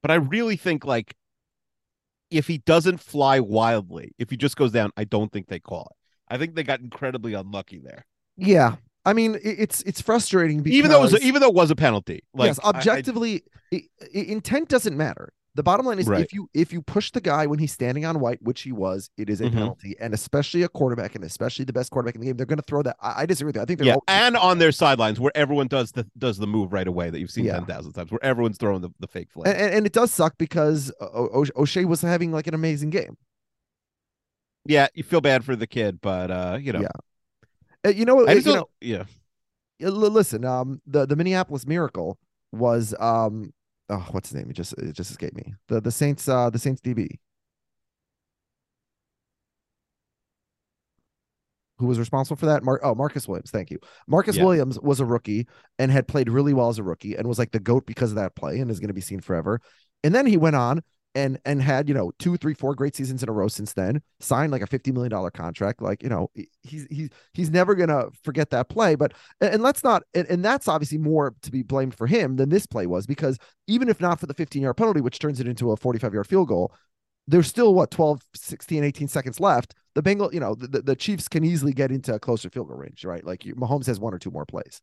But 0.00 0.10
I 0.10 0.14
really 0.14 0.56
think 0.56 0.84
like 0.84 1.14
if 2.30 2.46
he 2.46 2.58
doesn't 2.58 3.00
fly 3.00 3.38
wildly, 3.40 4.12
if 4.18 4.30
he 4.30 4.36
just 4.38 4.56
goes 4.56 4.72
down, 4.72 4.90
I 4.96 5.04
don't 5.04 5.30
think 5.30 5.48
they 5.48 5.60
call 5.60 5.88
it. 5.90 6.01
I 6.32 6.38
think 6.38 6.54
they 6.54 6.62
got 6.64 6.80
incredibly 6.80 7.34
unlucky 7.34 7.78
there. 7.78 8.06
Yeah, 8.36 8.76
I 9.04 9.12
mean 9.12 9.38
it's 9.42 9.82
it's 9.82 10.00
frustrating 10.00 10.62
because 10.62 10.76
Even 10.78 10.90
though 10.90 11.00
it 11.04 11.12
was 11.12 11.22
even 11.22 11.40
though 11.40 11.48
it 11.48 11.54
was 11.54 11.70
a 11.70 11.76
penalty. 11.76 12.22
Like 12.34 12.48
yes, 12.48 12.60
objectively, 12.64 13.42
i- 13.72 13.82
i- 14.02 14.18
intent 14.18 14.68
doesn't 14.68 14.96
matter. 14.96 15.32
The 15.54 15.62
bottom 15.62 15.84
line 15.84 15.98
is 15.98 16.06
Right. 16.08 16.24
if 16.24 16.32
you 16.32 16.48
if 16.54 16.72
you 16.72 16.80
push 16.80 17.10
the 17.10 17.20
guy 17.20 17.46
when 17.46 17.58
he's 17.58 17.72
standing 17.72 18.06
on 18.06 18.20
white, 18.20 18.40
which 18.42 18.62
he 18.62 18.72
was, 18.72 19.10
it 19.18 19.28
is 19.28 19.42
a 19.42 19.44
Mhm. 19.44 19.52
penalty, 19.52 19.94
and 20.00 20.14
especially 20.14 20.62
a 20.62 20.68
quarterback, 20.70 21.14
and 21.14 21.22
especially 21.24 21.66
the 21.66 21.74
best 21.74 21.90
quarterback 21.90 22.14
in 22.14 22.22
the 22.22 22.28
game, 22.28 22.38
they're 22.38 22.46
going 22.46 22.56
to 22.58 22.64
throw 22.64 22.82
that. 22.82 22.96
I, 23.02 23.22
I 23.22 23.26
disagree 23.26 23.48
with 23.50 23.56
you. 23.56 23.62
I 23.62 23.66
think 23.66 23.78
they're 23.78 23.88
yeah, 23.88 23.94
all- 23.96 24.04
and 24.08 24.34
on 24.38 24.58
their 24.58 24.72
sidelines 24.72 25.20
where 25.20 25.32
everyone 25.34 25.66
does 25.66 25.92
the 25.92 26.06
does 26.16 26.38
the 26.38 26.46
move 26.46 26.72
right 26.72 26.88
away 26.88 27.10
that 27.10 27.20
you've 27.20 27.30
seen 27.30 27.44
Yeah. 27.44 27.56
ten 27.56 27.66
thousand 27.66 27.92
times, 27.92 28.10
where 28.10 28.24
everyone's 28.24 28.56
throwing 28.56 28.80
the, 28.80 28.88
the 29.00 29.08
fake 29.08 29.28
flag. 29.30 29.46
and, 29.54 29.62
and, 29.62 29.74
and 29.74 29.86
it 29.86 29.92
does 29.92 30.10
suck 30.10 30.38
because 30.38 30.90
O- 31.02 31.28
O- 31.44 31.44
Ossai 31.62 31.84
was 31.84 32.00
having 32.00 32.32
like 32.32 32.46
an 32.46 32.54
amazing 32.54 32.88
game. 32.88 33.18
Yeah, 34.64 34.88
you 34.94 35.02
feel 35.02 35.20
bad 35.20 35.44
for 35.44 35.56
the 35.56 35.66
kid, 35.66 36.00
but 36.00 36.30
uh, 36.30 36.58
you 36.60 36.72
know, 36.72 36.80
Yeah. 36.80 36.88
Uh, 37.84 37.90
you 37.90 38.04
know, 38.04 38.26
I 38.26 38.32
uh, 38.32 38.34
you 38.34 38.54
know, 38.54 38.68
yeah. 38.80 39.04
listen, 39.80 40.44
um, 40.44 40.80
the 40.86 41.06
the 41.06 41.16
Minneapolis 41.16 41.66
Miracle 41.66 42.18
was 42.52 42.94
um, 43.00 43.52
oh, 43.88 44.06
what's 44.12 44.30
his 44.30 44.36
name? 44.36 44.50
It 44.50 44.54
just 44.54 44.72
it 44.74 44.92
just 44.92 45.10
escaped 45.10 45.36
me. 45.36 45.54
The 45.68 45.80
the 45.80 45.90
Saints, 45.90 46.28
uh, 46.28 46.50
the 46.50 46.58
Saints 46.58 46.80
DB. 46.80 47.18
Who 51.78 51.86
was 51.88 51.98
responsible 51.98 52.36
for 52.36 52.46
that? 52.46 52.62
Mar- 52.62 52.80
oh, 52.84 52.94
Marcus 52.94 53.26
Williams. 53.26 53.50
Thank 53.50 53.72
you. 53.72 53.80
Marcus 54.06 54.36
Yeah. 54.36 54.44
Williams 54.44 54.78
was 54.78 55.00
a 55.00 55.04
rookie 55.04 55.48
and 55.80 55.90
had 55.90 56.06
played 56.06 56.28
really 56.28 56.54
well 56.54 56.68
as 56.68 56.78
a 56.78 56.84
rookie 56.84 57.16
and 57.16 57.26
was 57.26 57.40
like 57.40 57.50
the 57.50 57.58
goat 57.58 57.86
because 57.86 58.12
of 58.12 58.16
that 58.16 58.36
play 58.36 58.60
and 58.60 58.70
is 58.70 58.78
going 58.78 58.88
to 58.88 58.94
be 58.94 59.00
seen 59.00 59.20
forever. 59.20 59.60
And 60.04 60.14
then 60.14 60.26
he 60.26 60.36
went 60.36 60.54
on 60.54 60.82
and 61.14 61.38
and 61.44 61.62
had 61.62 61.88
you 61.88 61.94
know 61.94 62.12
two, 62.18 62.36
three, 62.36 62.54
four 62.54 62.74
great 62.74 62.96
seasons 62.96 63.22
in 63.22 63.28
a 63.28 63.32
row 63.32 63.48
since 63.48 63.72
then. 63.72 64.02
Signed 64.20 64.52
like 64.52 64.62
a 64.62 64.66
fifty 64.66 64.92
million 64.92 65.10
dollar 65.10 65.30
contract. 65.30 65.82
Like 65.82 66.02
you 66.02 66.08
know 66.08 66.30
he's 66.62 66.86
he's 66.90 67.10
he's 67.34 67.50
never 67.50 67.74
gonna 67.74 68.06
forget 68.22 68.50
that 68.50 68.68
play. 68.68 68.94
But 68.94 69.12
and 69.40 69.62
let's 69.62 69.84
not 69.84 70.02
and, 70.14 70.26
and 70.28 70.44
that's 70.44 70.68
obviously 70.68 70.98
more 70.98 71.34
to 71.42 71.50
be 71.50 71.62
blamed 71.62 71.94
for 71.94 72.06
him 72.06 72.36
than 72.36 72.48
this 72.48 72.66
play 72.66 72.86
was 72.86 73.06
because 73.06 73.38
even 73.66 73.88
if 73.88 74.00
not 74.00 74.20
for 74.20 74.26
the 74.26 74.34
15 74.34 74.62
yard 74.62 74.76
penalty, 74.76 75.00
which 75.00 75.18
turns 75.18 75.40
it 75.40 75.48
into 75.48 75.72
a 75.72 75.76
45 75.76 76.14
yard 76.14 76.26
field 76.26 76.48
goal, 76.48 76.72
there's 77.28 77.46
still 77.46 77.74
what 77.74 77.90
12 77.90 78.22
16 78.34 78.84
18 78.84 79.08
seconds 79.08 79.40
left 79.40 79.74
the 79.94 80.02
bengal 80.02 80.32
you 80.32 80.40
know 80.40 80.54
the, 80.54 80.68
the, 80.68 80.82
the 80.82 80.96
chiefs 80.96 81.28
can 81.28 81.44
easily 81.44 81.72
get 81.72 81.90
into 81.90 82.14
a 82.14 82.18
closer 82.18 82.50
field 82.50 82.68
goal 82.68 82.76
range 82.76 83.04
right 83.04 83.24
like 83.24 83.44
you, 83.44 83.54
mahomes 83.54 83.86
has 83.86 84.00
one 84.00 84.14
or 84.14 84.18
two 84.18 84.30
more 84.30 84.46
plays 84.46 84.80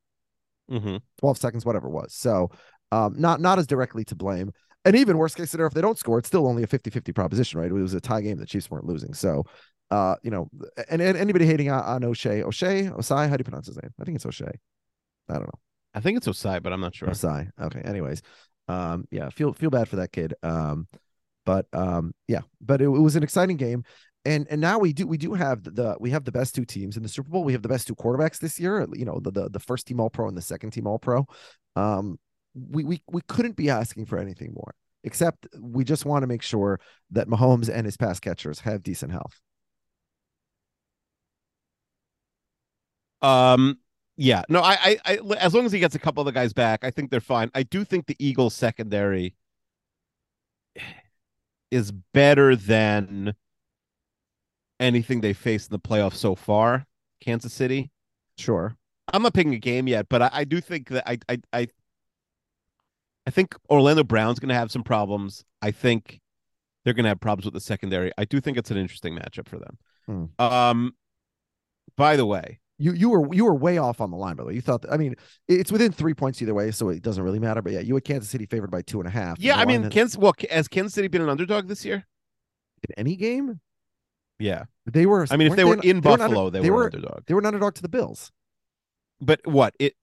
Mm-hmm. 0.71 0.97
12 1.17 1.37
seconds 1.39 1.65
whatever 1.65 1.87
it 1.87 1.91
was 1.91 2.13
so 2.13 2.51
um 2.91 3.15
not 3.17 3.41
not 3.41 3.57
as 3.57 3.65
directly 3.65 4.05
to 4.05 4.15
blame 4.15 4.51
and 4.85 4.95
even 4.95 5.17
worst 5.17 5.35
case 5.35 5.51
scenario 5.51 5.67
if 5.67 5.73
they 5.73 5.81
don't 5.81 5.97
score 5.97 6.19
it's 6.19 6.27
still 6.27 6.47
only 6.47 6.63
a 6.63 6.67
50-50 6.67 7.13
proposition 7.13 7.59
right 7.59 7.71
it 7.71 7.73
was 7.73 7.93
a 7.93 8.01
tie 8.01 8.21
game 8.21 8.37
the 8.37 8.45
chiefs 8.45 8.69
weren't 8.69 8.85
losing 8.85 9.13
so 9.13 9.43
uh 9.91 10.15
you 10.23 10.31
know 10.31 10.49
and, 10.89 11.01
and 11.01 11.17
anybody 11.17 11.45
hating 11.45 11.69
on, 11.69 11.83
on 11.83 12.03
o'shea 12.03 12.43
o'shea 12.43 12.83
Ossai 12.83 13.29
how 13.29 13.35
do 13.35 13.41
you 13.41 13.45
pronounce 13.45 13.67
his 13.67 13.77
name 13.81 13.91
i 13.99 14.03
think 14.03 14.15
it's 14.15 14.25
o'shea 14.25 14.51
i 15.29 15.33
don't 15.33 15.43
know 15.43 15.59
I 15.93 16.01
think 16.01 16.17
it's 16.17 16.27
Ossai, 16.27 16.61
but 16.61 16.73
I'm 16.73 16.81
not 16.81 16.95
sure. 16.95 17.07
Ossai. 17.07 17.49
Okay. 17.59 17.81
Anyways, 17.81 18.21
um, 18.67 19.05
yeah, 19.11 19.29
feel 19.29 19.53
feel 19.53 19.69
bad 19.69 19.89
for 19.89 19.97
that 19.97 20.11
kid. 20.11 20.33
Um, 20.43 20.87
but 21.45 21.65
um, 21.73 22.13
yeah, 22.27 22.41
but 22.61 22.81
it, 22.81 22.85
it 22.85 22.89
was 22.89 23.15
an 23.15 23.23
exciting 23.23 23.57
game, 23.57 23.83
and 24.25 24.47
and 24.49 24.61
now 24.61 24.77
we 24.77 24.93
do 24.93 25.07
we 25.07 25.17
do 25.17 25.33
have 25.33 25.63
the, 25.63 25.71
the 25.71 25.97
we 25.99 26.11
have 26.11 26.25
the 26.25 26.31
best 26.31 26.53
two 26.53 26.65
teams 26.65 26.95
in 26.95 27.03
the 27.03 27.09
Super 27.09 27.29
Bowl. 27.29 27.43
We 27.43 27.53
have 27.53 27.63
the 27.63 27.69
best 27.69 27.87
two 27.87 27.95
quarterbacks 27.95 28.39
this 28.39 28.59
year. 28.59 28.85
You 28.93 29.05
know, 29.05 29.19
the 29.19 29.31
the, 29.31 29.49
the 29.49 29.59
first 29.59 29.87
team 29.87 29.99
All 29.99 30.09
Pro 30.09 30.27
and 30.27 30.37
the 30.37 30.41
second 30.41 30.71
team 30.71 30.85
All 30.85 30.99
Pro. 30.99 31.25
Um, 31.75 32.19
we 32.69 32.83
we 32.83 33.01
we 33.09 33.21
couldn't 33.27 33.55
be 33.55 33.69
asking 33.69 34.05
for 34.05 34.17
anything 34.17 34.53
more. 34.53 34.73
Except 35.03 35.47
we 35.59 35.85
just 35.85 36.05
want 36.05 36.23
to 36.23 36.27
make 36.27 36.41
sure 36.41 36.79
that 37.11 37.29
Mahomes 37.29 37.69
and 37.73 37.85
his 37.85 37.95
pass 37.95 38.19
catchers 38.19 38.59
have 38.61 38.83
decent 38.83 39.13
health. 39.13 39.39
Um, 43.21 43.79
yeah, 44.17 44.43
no, 44.49 44.61
I, 44.61 44.77
I, 44.81 44.97
I, 45.05 45.19
as 45.37 45.53
long 45.53 45.65
as 45.65 45.71
he 45.71 45.79
gets 45.79 45.95
a 45.95 45.99
couple 45.99 46.21
of 46.21 46.25
the 46.25 46.33
guys 46.33 46.51
back, 46.51 46.83
I 46.83 46.91
think 46.91 47.11
they're 47.11 47.21
fine. 47.21 47.49
I 47.55 47.63
do 47.63 47.85
think 47.85 48.05
the 48.05 48.17
Eagles 48.19 48.53
secondary 48.53 49.35
is 51.71 51.91
better 52.13 52.55
than 52.55 53.33
anything 54.79 55.21
they 55.21 55.33
faced 55.33 55.71
in 55.71 55.75
the 55.75 55.79
playoffs 55.79 56.15
so 56.15 56.35
far. 56.35 56.85
Kansas 57.21 57.53
City. 57.53 57.91
Sure. 58.37 58.75
I'm 59.11 59.21
not 59.21 59.33
picking 59.33 59.53
a 59.53 59.59
game 59.59 59.87
yet, 59.87 60.07
but 60.09 60.21
I, 60.21 60.29
I 60.33 60.43
do 60.43 60.61
think 60.61 60.89
that 60.89 61.09
I, 61.09 61.17
I, 61.27 61.39
I, 61.51 61.67
I 63.27 63.31
think 63.31 63.55
Orlando 63.69 64.03
Brown's 64.03 64.39
going 64.39 64.49
to 64.49 64.55
have 64.55 64.71
some 64.71 64.83
problems. 64.83 65.43
I 65.61 65.71
think 65.71 66.19
they're 66.83 66.93
going 66.93 67.03
to 67.03 67.09
have 67.09 67.19
problems 67.19 67.45
with 67.45 67.53
the 67.53 67.59
secondary. 67.61 68.11
I 68.17 68.25
do 68.25 68.39
think 68.41 68.57
it's 68.57 68.71
an 68.71 68.77
interesting 68.77 69.15
matchup 69.15 69.47
for 69.47 69.59
them. 69.59 69.77
Hmm. 70.05 70.43
Um, 70.43 70.95
by 71.97 72.15
the 72.15 72.25
way, 72.25 72.59
You 72.77 72.93
you 72.93 73.09
were 73.09 73.33
you 73.33 73.43
were 73.45 73.53
way 73.53 73.77
off 73.77 73.99
on 74.01 74.09
the 74.09 74.17
line 74.17 74.35
by 74.37 74.43
the 74.43 74.47
way. 74.47 74.53
You 74.55 74.61
thought 74.61 74.85
I 74.89 74.95
mean 74.97 75.15
it's 75.47 75.71
within 75.71 75.91
three 75.91 76.13
points 76.13 76.41
either 76.41 76.53
way, 76.53 76.71
so 76.71 76.89
it 76.89 77.01
doesn't 77.03 77.23
really 77.23 77.39
matter. 77.39 77.61
But 77.61 77.73
yeah, 77.73 77.81
you 77.81 77.93
had 77.95 78.05
Kansas 78.05 78.29
City 78.29 78.45
favored 78.45 78.71
by 78.71 78.81
two 78.81 78.99
and 78.99 79.07
a 79.07 79.11
half. 79.11 79.37
yeah, 79.39 79.57
I 79.57 79.65
mean, 79.65 79.81
that- 79.83 79.91
Kansas. 79.91 80.17
Well, 80.17 80.33
has 80.49 80.67
Kansas 80.67 80.93
City 80.93 81.07
been 81.09 81.21
an 81.21 81.29
underdog 81.29 81.67
this 81.67 81.83
year? 81.85 82.05
in 82.87 82.93
any 82.97 83.17
game 83.17 83.59
Yeah, 84.39 84.63
they 84.85 85.05
were. 85.05 85.27
I 85.29 85.35
mean, 85.35 85.47
if 85.49 85.57
they 85.57 85.65
were 85.65 85.73
in 85.83 85.97
under- 85.97 86.01
Buffalo, 86.17 86.49
they, 86.49 86.61
they 86.61 86.69
were, 86.69 86.77
were 86.77 86.87
an 86.87 86.95
underdog. 86.95 87.23
they 87.27 87.33
were 87.33 87.41
an 87.41 87.45
underdog 87.45 87.73
to 87.75 87.81
the 87.81 87.89
Bills. 87.89 88.31
But 89.19 89.41
what 89.45 89.75
it 89.79 89.95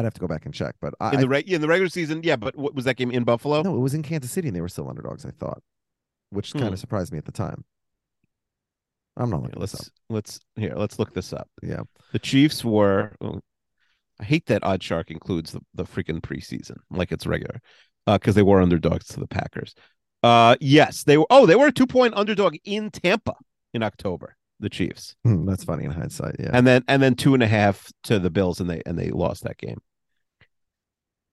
I'd 0.00 0.04
have 0.04 0.14
to 0.14 0.20
go 0.20 0.26
back 0.26 0.44
and 0.46 0.52
check, 0.54 0.74
but 0.80 0.94
I 1.00 1.14
in 1.14 1.20
the 1.20 1.28
reg 1.28 1.50
in 1.50 1.60
the 1.60 1.68
regular 1.68 1.88
season? 1.88 2.22
Yeah, 2.24 2.36
but 2.36 2.56
what 2.56 2.74
was 2.74 2.84
that 2.86 2.96
game 2.96 3.10
in 3.10 3.24
Buffalo? 3.24 3.62
no, 3.62 3.74
it 3.76 3.80
was 3.80 3.94
in 3.94 4.02
Kansas 4.02 4.30
City 4.32 4.48
and 4.48 4.56
they 4.56 4.60
were 4.60 4.68
still 4.68 4.88
underdogs. 4.88 5.24
I 5.24 5.30
thought, 5.30 5.62
which 6.30 6.52
kind 6.52 6.66
Hmm. 6.66 6.72
of 6.72 6.78
surprised 6.78 7.12
me 7.12 7.18
at 7.18 7.24
the 7.26 7.32
time. 7.32 7.64
I'm 9.16 9.30
not 9.30 9.36
Here, 9.38 9.44
looking 9.46 9.60
this 9.60 9.74
up. 9.74 9.80
let's 9.80 9.90
let's 10.08 10.40
here. 10.56 10.74
Let's 10.76 10.98
look 10.98 11.12
this 11.14 11.32
up. 11.32 11.48
Yeah, 11.62 11.82
The 12.12 12.18
Chiefs 12.18 12.64
were. 12.64 13.12
oh, 13.20 13.40
I 14.20 14.24
hate 14.24 14.46
that 14.46 14.62
OddsShark 14.62 15.10
includes 15.10 15.52
the, 15.52 15.60
the 15.74 15.84
freaking 15.84 16.20
preseason 16.20 16.76
like 16.90 17.10
it's 17.10 17.26
regular, 17.26 17.60
because 18.06 18.34
they 18.34 18.42
were 18.42 18.60
underdogs 18.60 19.06
to 19.08 19.20
the 19.20 19.26
Packers. 19.26 19.74
Uh, 20.22 20.56
yes, 20.60 21.04
they 21.04 21.16
were. 21.18 21.26
Oh, 21.30 21.46
they 21.46 21.56
were 21.56 21.68
a 21.68 21.72
two 21.72 21.86
point 21.86 22.14
underdog 22.14 22.56
in 22.64 22.90
Tampa 22.90 23.34
in 23.74 23.82
October. 23.82 24.36
The 24.60 24.68
Chiefs, 24.68 25.16
Hmm, 25.24 25.46
that's 25.46 25.64
funny 25.64 25.84
in 25.84 25.90
hindsight. 25.90 26.36
Yeah, 26.38 26.50
and 26.52 26.66
then 26.66 26.84
and 26.86 27.02
then 27.02 27.14
two 27.14 27.32
and 27.32 27.42
a 27.42 27.46
half 27.46 27.90
to 28.04 28.18
the 28.18 28.28
Bills, 28.28 28.60
and 28.60 28.68
they 28.68 28.82
and 28.84 28.98
they 28.98 29.08
lost 29.10 29.42
that 29.44 29.56
game. 29.56 29.80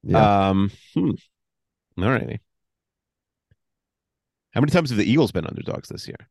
Yeah. 0.03 0.49
Um, 0.49 0.71
hmm. 0.93 1.11
all 1.99 2.09
righty. 2.09 2.39
How 4.53 4.61
many 4.61 4.71
times 4.71 4.89
have 4.89 4.97
the 4.97 5.09
Eagles 5.09 5.31
been 5.31 5.45
underdogs 5.45 5.89
this 5.89 6.07
year? 6.07 6.27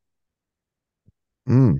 Hmm. 1.46 1.76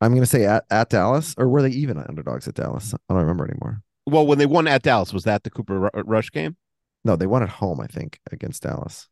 I'm 0.00 0.14
gonna 0.14 0.26
say 0.26 0.44
at, 0.46 0.64
at 0.70 0.90
Dallas, 0.90 1.34
or 1.38 1.48
were 1.48 1.62
they 1.62 1.70
even 1.70 1.98
underdogs 1.98 2.48
at 2.48 2.54
Dallas? 2.54 2.94
I 2.94 2.98
don't 3.12 3.22
remember 3.22 3.44
anymore. 3.44 3.82
Well, 4.06 4.26
when 4.26 4.38
they 4.38 4.46
won 4.46 4.66
at 4.66 4.82
Dallas, 4.82 5.12
was 5.12 5.24
that 5.24 5.44
the 5.44 5.50
Cooper 5.50 5.78
Ru- 5.78 6.02
Rush 6.04 6.30
game? 6.30 6.56
No, 7.04 7.16
they 7.16 7.26
won 7.26 7.42
at 7.42 7.48
home, 7.48 7.80
I 7.80 7.86
think, 7.86 8.18
against 8.30 8.62
Dallas. 8.62 9.08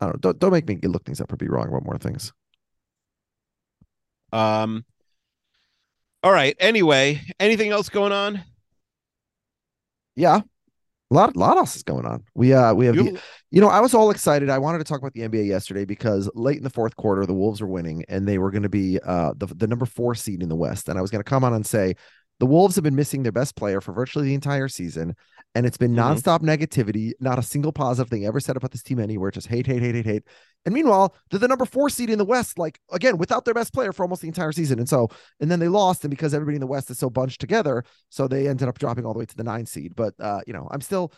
I 0.00 0.06
don't 0.06 0.14
know. 0.14 0.18
Don't, 0.20 0.38
don't 0.38 0.52
make 0.52 0.66
me 0.68 0.76
look 0.82 1.04
things 1.04 1.20
up 1.20 1.32
or 1.32 1.36
be 1.36 1.48
wrong 1.48 1.68
about 1.68 1.84
more 1.84 1.98
things. 1.98 2.32
Um. 4.32 4.84
All 6.22 6.32
right. 6.32 6.56
Anyway, 6.60 7.20
anything 7.40 7.70
else 7.70 7.88
going 7.88 8.12
on? 8.12 8.42
Yeah. 10.14 10.42
A 11.12 11.14
lot, 11.14 11.36
lot 11.36 11.58
else 11.58 11.76
is 11.76 11.82
going 11.82 12.06
on. 12.06 12.24
We 12.34 12.54
uh 12.54 12.72
we 12.72 12.86
have 12.86 12.96
the, 12.96 13.04
You- 13.04 13.18
you 13.50 13.60
know, 13.60 13.68
I 13.68 13.80
was 13.80 13.92
all 13.92 14.10
excited. 14.10 14.48
I 14.48 14.56
wanted 14.58 14.78
to 14.78 14.84
talk 14.84 14.98
about 14.98 15.12
the 15.12 15.22
NBA 15.22 15.44
yesterday 15.44 15.84
because 15.84 16.30
late 16.34 16.56
in 16.56 16.62
the 16.64 16.70
fourth 16.70 16.96
quarter, 16.96 17.26
the 17.26 17.34
Wolves 17.34 17.60
were 17.60 17.66
winning 17.68 18.02
and 18.08 18.26
they 18.26 18.38
were 18.38 18.50
going 18.50 18.62
to 18.62 18.70
be 18.70 18.98
uh 19.04 19.34
the, 19.36 19.46
the 19.46 19.66
number 19.66 19.84
four 19.84 20.14
seed 20.14 20.42
in 20.42 20.48
the 20.48 20.56
West. 20.56 20.88
And 20.88 20.98
I 20.98 21.02
was 21.02 21.10
going 21.10 21.22
to 21.22 21.28
come 21.28 21.44
on 21.44 21.52
and 21.52 21.66
say 21.66 21.96
the 22.42 22.46
Wolves 22.46 22.74
have 22.74 22.82
been 22.82 22.96
missing 22.96 23.22
their 23.22 23.30
best 23.30 23.54
player 23.54 23.80
for 23.80 23.92
virtually 23.92 24.26
the 24.26 24.34
entire 24.34 24.66
season, 24.66 25.14
and 25.54 25.64
it's 25.64 25.76
been 25.76 25.92
Mhm. 25.92 26.16
nonstop 26.16 26.40
negativity. 26.40 27.12
Not 27.20 27.38
a 27.38 27.42
single 27.42 27.70
positive 27.70 28.10
thing 28.10 28.26
ever 28.26 28.40
said 28.40 28.56
about 28.56 28.72
this 28.72 28.82
team 28.82 28.98
anywhere. 28.98 29.30
Just 29.30 29.46
hate, 29.46 29.64
hate, 29.64 29.80
hate, 29.80 29.94
hate, 29.94 30.06
hate. 30.06 30.24
And 30.66 30.74
meanwhile, 30.74 31.14
they're 31.30 31.38
the 31.38 31.46
number 31.46 31.64
four 31.64 31.88
seed 31.88 32.10
in 32.10 32.18
the 32.18 32.24
West, 32.24 32.58
like 32.58 32.80
again 32.90 33.16
without 33.16 33.44
their 33.44 33.54
best 33.54 33.72
player 33.72 33.92
for 33.92 34.02
almost 34.02 34.22
the 34.22 34.26
entire 34.26 34.50
season. 34.50 34.80
And 34.80 34.88
so, 34.88 35.08
and 35.38 35.52
then 35.52 35.60
they 35.60 35.68
lost, 35.68 36.02
and 36.02 36.10
because 36.10 36.34
everybody 36.34 36.56
in 36.56 36.60
the 36.60 36.66
West 36.66 36.90
is 36.90 36.98
so 36.98 37.08
bunched 37.08 37.40
together, 37.40 37.84
so 38.08 38.26
they 38.26 38.48
ended 38.48 38.66
up 38.66 38.76
dropping 38.80 39.06
all 39.06 39.12
the 39.12 39.20
way 39.20 39.26
to 39.26 39.36
the 39.36 39.44
nine 39.44 39.64
seed. 39.64 39.94
But 39.94 40.14
uh, 40.18 40.40
you 40.44 40.52
know, 40.52 40.66
I'm 40.72 40.80
still 40.80 41.12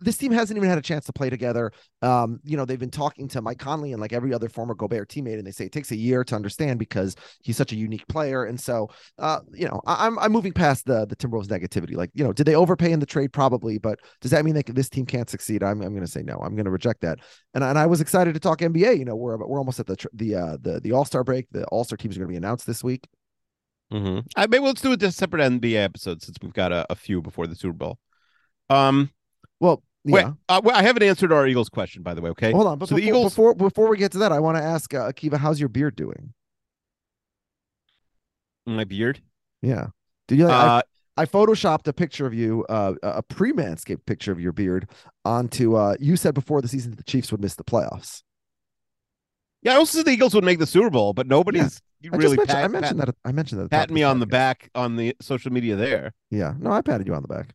this 0.00 0.16
team 0.16 0.32
hasn't 0.32 0.56
even 0.56 0.68
had 0.68 0.78
a 0.78 0.82
chance 0.82 1.06
to 1.06 1.12
play 1.12 1.30
together. 1.30 1.72
Um, 2.02 2.40
you 2.44 2.56
know, 2.56 2.64
they've 2.64 2.78
been 2.78 2.90
talking 2.90 3.28
to 3.28 3.40
Mike 3.42 3.58
Conley 3.58 3.92
and 3.92 4.00
like 4.00 4.12
every 4.12 4.34
other 4.34 4.48
former 4.48 4.74
Gobert 4.74 5.08
teammate, 5.08 5.38
and 5.38 5.46
they 5.46 5.50
say 5.50 5.66
it 5.66 5.72
takes 5.72 5.90
a 5.90 5.96
year 5.96 6.24
to 6.24 6.34
understand 6.34 6.78
because 6.78 7.16
he's 7.42 7.56
such 7.56 7.72
a 7.72 7.76
unique 7.76 8.06
player. 8.08 8.44
And 8.44 8.60
so, 8.60 8.88
uh, 9.18 9.40
you 9.52 9.66
know, 9.66 9.80
I, 9.86 10.06
I'm 10.06 10.18
I'm 10.18 10.32
moving 10.32 10.52
past 10.52 10.86
the 10.86 11.06
the 11.06 11.16
Timberwolves 11.16 11.46
negativity. 11.46 11.94
Like, 11.94 12.10
you 12.14 12.24
know, 12.24 12.32
did 12.32 12.46
they 12.46 12.54
overpay 12.54 12.92
in 12.92 13.00
the 13.00 13.06
trade? 13.06 13.32
Probably, 13.32 13.78
but 13.78 14.00
does 14.20 14.30
that 14.30 14.44
mean 14.44 14.54
that 14.54 14.66
this 14.66 14.88
team 14.88 15.06
can't 15.06 15.30
succeed? 15.30 15.62
I'm 15.62 15.80
I'm 15.82 15.90
going 15.90 16.06
to 16.06 16.10
say 16.10 16.22
no. 16.22 16.38
I'm 16.38 16.54
going 16.54 16.66
to 16.66 16.70
reject 16.70 17.00
that. 17.02 17.18
And 17.54 17.64
and 17.64 17.78
I 17.78 17.86
was 17.86 18.00
excited 18.00 18.34
to 18.34 18.40
talk 18.40 18.60
NBA. 18.60 18.98
You 18.98 19.04
know, 19.04 19.16
we're 19.16 19.36
we're 19.36 19.58
almost 19.58 19.80
at 19.80 19.86
the 19.86 19.96
the 20.12 20.34
uh, 20.34 20.56
the 20.60 20.80
the 20.80 20.92
All 20.92 21.04
Star 21.04 21.24
break. 21.24 21.46
The 21.50 21.64
All 21.66 21.84
Star 21.84 21.96
teams 21.96 22.16
are 22.16 22.20
going 22.20 22.28
to 22.28 22.32
be 22.32 22.36
announced 22.36 22.66
this 22.66 22.84
week. 22.84 23.08
Mm-hmm. 23.92 24.20
I 24.36 24.46
maybe 24.46 24.64
let's 24.64 24.82
do 24.82 24.92
a 24.92 25.10
separate 25.10 25.40
NBA 25.40 25.82
episode 25.82 26.22
since 26.22 26.36
we've 26.42 26.52
got 26.52 26.72
a, 26.72 26.86
a 26.90 26.94
few 26.94 27.22
before 27.22 27.46
the 27.46 27.54
Super 27.54 27.72
Bowl. 27.72 27.98
Um, 28.68 29.10
Well, 29.60 29.82
wait, 30.04 30.20
yeah. 30.22 30.32
uh, 30.48 30.60
well, 30.62 30.76
I 30.76 30.82
haven't 30.82 31.02
answered 31.02 31.32
our 31.32 31.46
Eagles 31.46 31.68
question, 31.68 32.02
by 32.02 32.14
the 32.14 32.20
way. 32.20 32.30
Okay, 32.30 32.52
Hold 32.52 32.66
on, 32.66 32.78
but 32.78 32.88
so 32.88 32.96
before, 32.96 33.00
the 33.00 33.08
Eagles. 33.18 33.32
before 33.32 33.54
before 33.54 33.88
we 33.88 33.96
get 33.96 34.12
to 34.12 34.18
that, 34.18 34.32
I 34.32 34.38
want 34.40 34.56
to 34.56 34.62
ask 34.62 34.92
uh, 34.94 35.10
Akiva, 35.10 35.36
how's 35.38 35.58
your 35.60 35.68
beard 35.68 35.96
doing? 35.96 36.32
my 38.66 38.84
beard. 38.84 39.20
Yeah. 39.62 39.86
Did 40.26 40.38
you 40.40 40.46
like, 40.46 40.54
Uh, 40.54 40.82
I, 41.16 41.22
I 41.22 41.26
photoshopped 41.26 41.86
a 41.88 41.92
picture 41.94 42.26
of 42.26 42.34
you, 42.34 42.66
uh, 42.68 42.94
a 43.02 43.22
pre 43.22 43.52
manscaped 43.52 44.04
picture 44.04 44.30
of 44.30 44.38
your 44.40 44.52
beard 44.52 44.88
onto, 45.24 45.74
uh, 45.74 45.96
you 45.98 46.16
said 46.16 46.34
before 46.34 46.60
the 46.60 46.68
season 46.68 46.90
that 46.90 46.98
the 46.98 47.02
Chiefs 47.04 47.32
would 47.32 47.40
miss 47.40 47.54
the 47.54 47.64
playoffs. 47.64 48.22
yeah, 49.62 49.72
I 49.72 49.76
also 49.76 49.96
said 49.98 50.04
the 50.04 50.10
Eagles 50.10 50.34
would 50.34 50.44
make 50.44 50.58
the 50.58 50.66
Super 50.66 50.90
Bowl, 50.90 51.14
but 51.14 51.26
nobody's 51.26 51.80
I 52.04 52.14
really 52.16 52.36
just 52.36 52.48
mentioned, 52.48 52.48
pat, 52.48 52.64
I 52.64 52.68
mentioned 52.68 52.98
pat- 53.00 53.06
that. 53.06 53.16
I 53.24 53.32
mentioned 53.32 53.58
that. 53.60 53.64
at 53.64 53.70
the 53.70 53.76
top 53.76 53.80
patting 53.84 53.94
me 53.94 54.02
on 54.02 54.20
the 54.20 54.26
back 54.26 54.70
on 54.74 54.96
the 54.96 55.16
social 55.22 55.50
media 55.50 55.74
there. 55.74 56.12
Yeah. 56.30 56.52
No, 56.58 56.70
I 56.70 56.82
patted 56.82 57.06
you 57.06 57.14
on 57.14 57.22
the 57.22 57.28
back. 57.28 57.54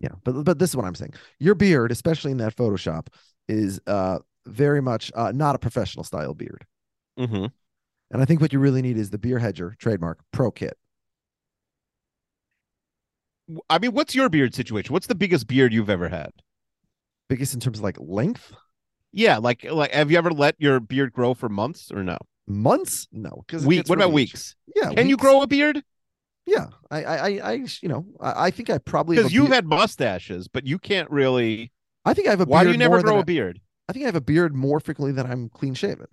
Yeah. 0.00 0.10
But, 0.24 0.44
but 0.44 0.58
this 0.58 0.70
is 0.70 0.76
what 0.76 0.84
I'm 0.84 0.94
saying. 0.94 1.14
Your 1.38 1.54
beard, 1.54 1.90
especially 1.90 2.30
in 2.30 2.38
that 2.38 2.54
Photoshop, 2.56 3.08
is, 3.48 3.80
uh, 3.86 4.18
very 4.46 4.80
much 4.80 5.10
uh, 5.16 5.32
not 5.34 5.56
a 5.56 5.58
professional 5.58 6.04
style 6.04 6.32
beard. 6.32 6.64
Mm-hmm. 7.18 7.46
And 8.12 8.22
I 8.22 8.24
think 8.24 8.40
what 8.40 8.52
you 8.52 8.60
really 8.60 8.80
need 8.82 8.96
is 8.96 9.10
the 9.10 9.18
Beard 9.18 9.42
Hedger 9.42 9.74
trademark 9.80 10.20
pro 10.32 10.52
kit. 10.52 10.76
I 13.68 13.78
mean, 13.78 13.92
what's 13.92 14.14
your 14.14 14.28
beard 14.28 14.54
situation? 14.54 14.92
What's 14.92 15.06
the 15.06 15.14
biggest 15.14 15.46
beard 15.46 15.72
you've 15.72 15.90
ever 15.90 16.08
had? 16.08 16.30
Biggest 17.28 17.54
in 17.54 17.60
terms 17.60 17.78
of 17.78 17.84
like 17.84 17.96
length, 17.98 18.52
Yeah, 19.12 19.38
like 19.38 19.64
like 19.64 19.92
have 19.92 20.10
you 20.10 20.18
ever 20.18 20.30
let 20.30 20.54
your 20.58 20.78
beard 20.78 21.12
grow 21.12 21.34
for 21.34 21.48
months 21.48 21.90
or 21.90 22.02
no? 22.02 22.18
months? 22.46 23.08
No, 23.10 23.42
because. 23.46 23.66
What 23.66 23.90
about 23.90 24.12
weeks? 24.12 24.54
Yeah, 24.74 24.92
Can 24.92 25.08
you 25.08 25.16
grow 25.16 25.42
a 25.42 25.46
beard? 25.46 25.82
Yeah, 26.46 26.66
I, 26.92 27.02
I, 27.04 27.26
I, 27.26 27.52
you 27.82 27.88
know, 27.88 28.06
I, 28.20 28.46
I 28.46 28.50
think 28.52 28.70
I 28.70 28.78
probably 28.78 29.16
Because 29.16 29.32
you've 29.32 29.48
had 29.48 29.66
mustaches, 29.66 30.46
but 30.46 30.64
you 30.66 30.78
can't 30.78 31.10
really. 31.10 31.72
I 32.04 32.14
think 32.14 32.28
I 32.28 32.30
have 32.30 32.40
a. 32.40 32.44
Why 32.44 32.62
do 32.62 32.70
you 32.70 32.76
never 32.76 33.02
grow 33.02 33.16
I- 33.16 33.20
a 33.20 33.24
beard? 33.24 33.60
I 33.88 33.92
think 33.92 34.04
I 34.04 34.06
have 34.06 34.16
a 34.16 34.20
beard 34.20 34.54
more 34.54 34.80
frequently 34.80 35.12
than 35.12 35.30
I'm 35.30 35.48
clean 35.48 35.74
shaven, 35.74 36.06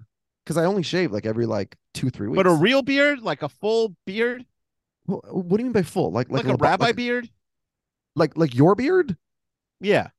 because 0.43 0.57
I 0.57 0.65
only 0.65 0.83
shave 0.83 1.11
like 1.11 1.25
every 1.25 1.45
like 1.47 1.75
two 1.93 2.09
three 2.11 2.27
weeks. 2.27 2.37
But 2.37 2.47
a 2.47 2.53
real 2.53 2.81
beard, 2.83 3.21
like 3.21 3.41
a 3.41 3.49
full 3.49 3.95
beard, 4.05 4.45
Wha- 5.07 5.21
what, 5.31 5.57
do 5.57 5.61
you 5.61 5.65
mean 5.65 5.71
by 5.71 5.81
full? 5.81 6.11
Like 6.11 6.29
like, 6.29 6.45
like, 6.45 6.53
a 6.53 6.57
LeBron- 6.57 6.61
rabbi 6.61 6.85
like, 6.87 6.95
beard? 6.95 7.29
like 8.15 8.37
like 8.37 8.53
your 8.53 8.75
beard? 8.75 9.17
Yeah, 9.81 10.09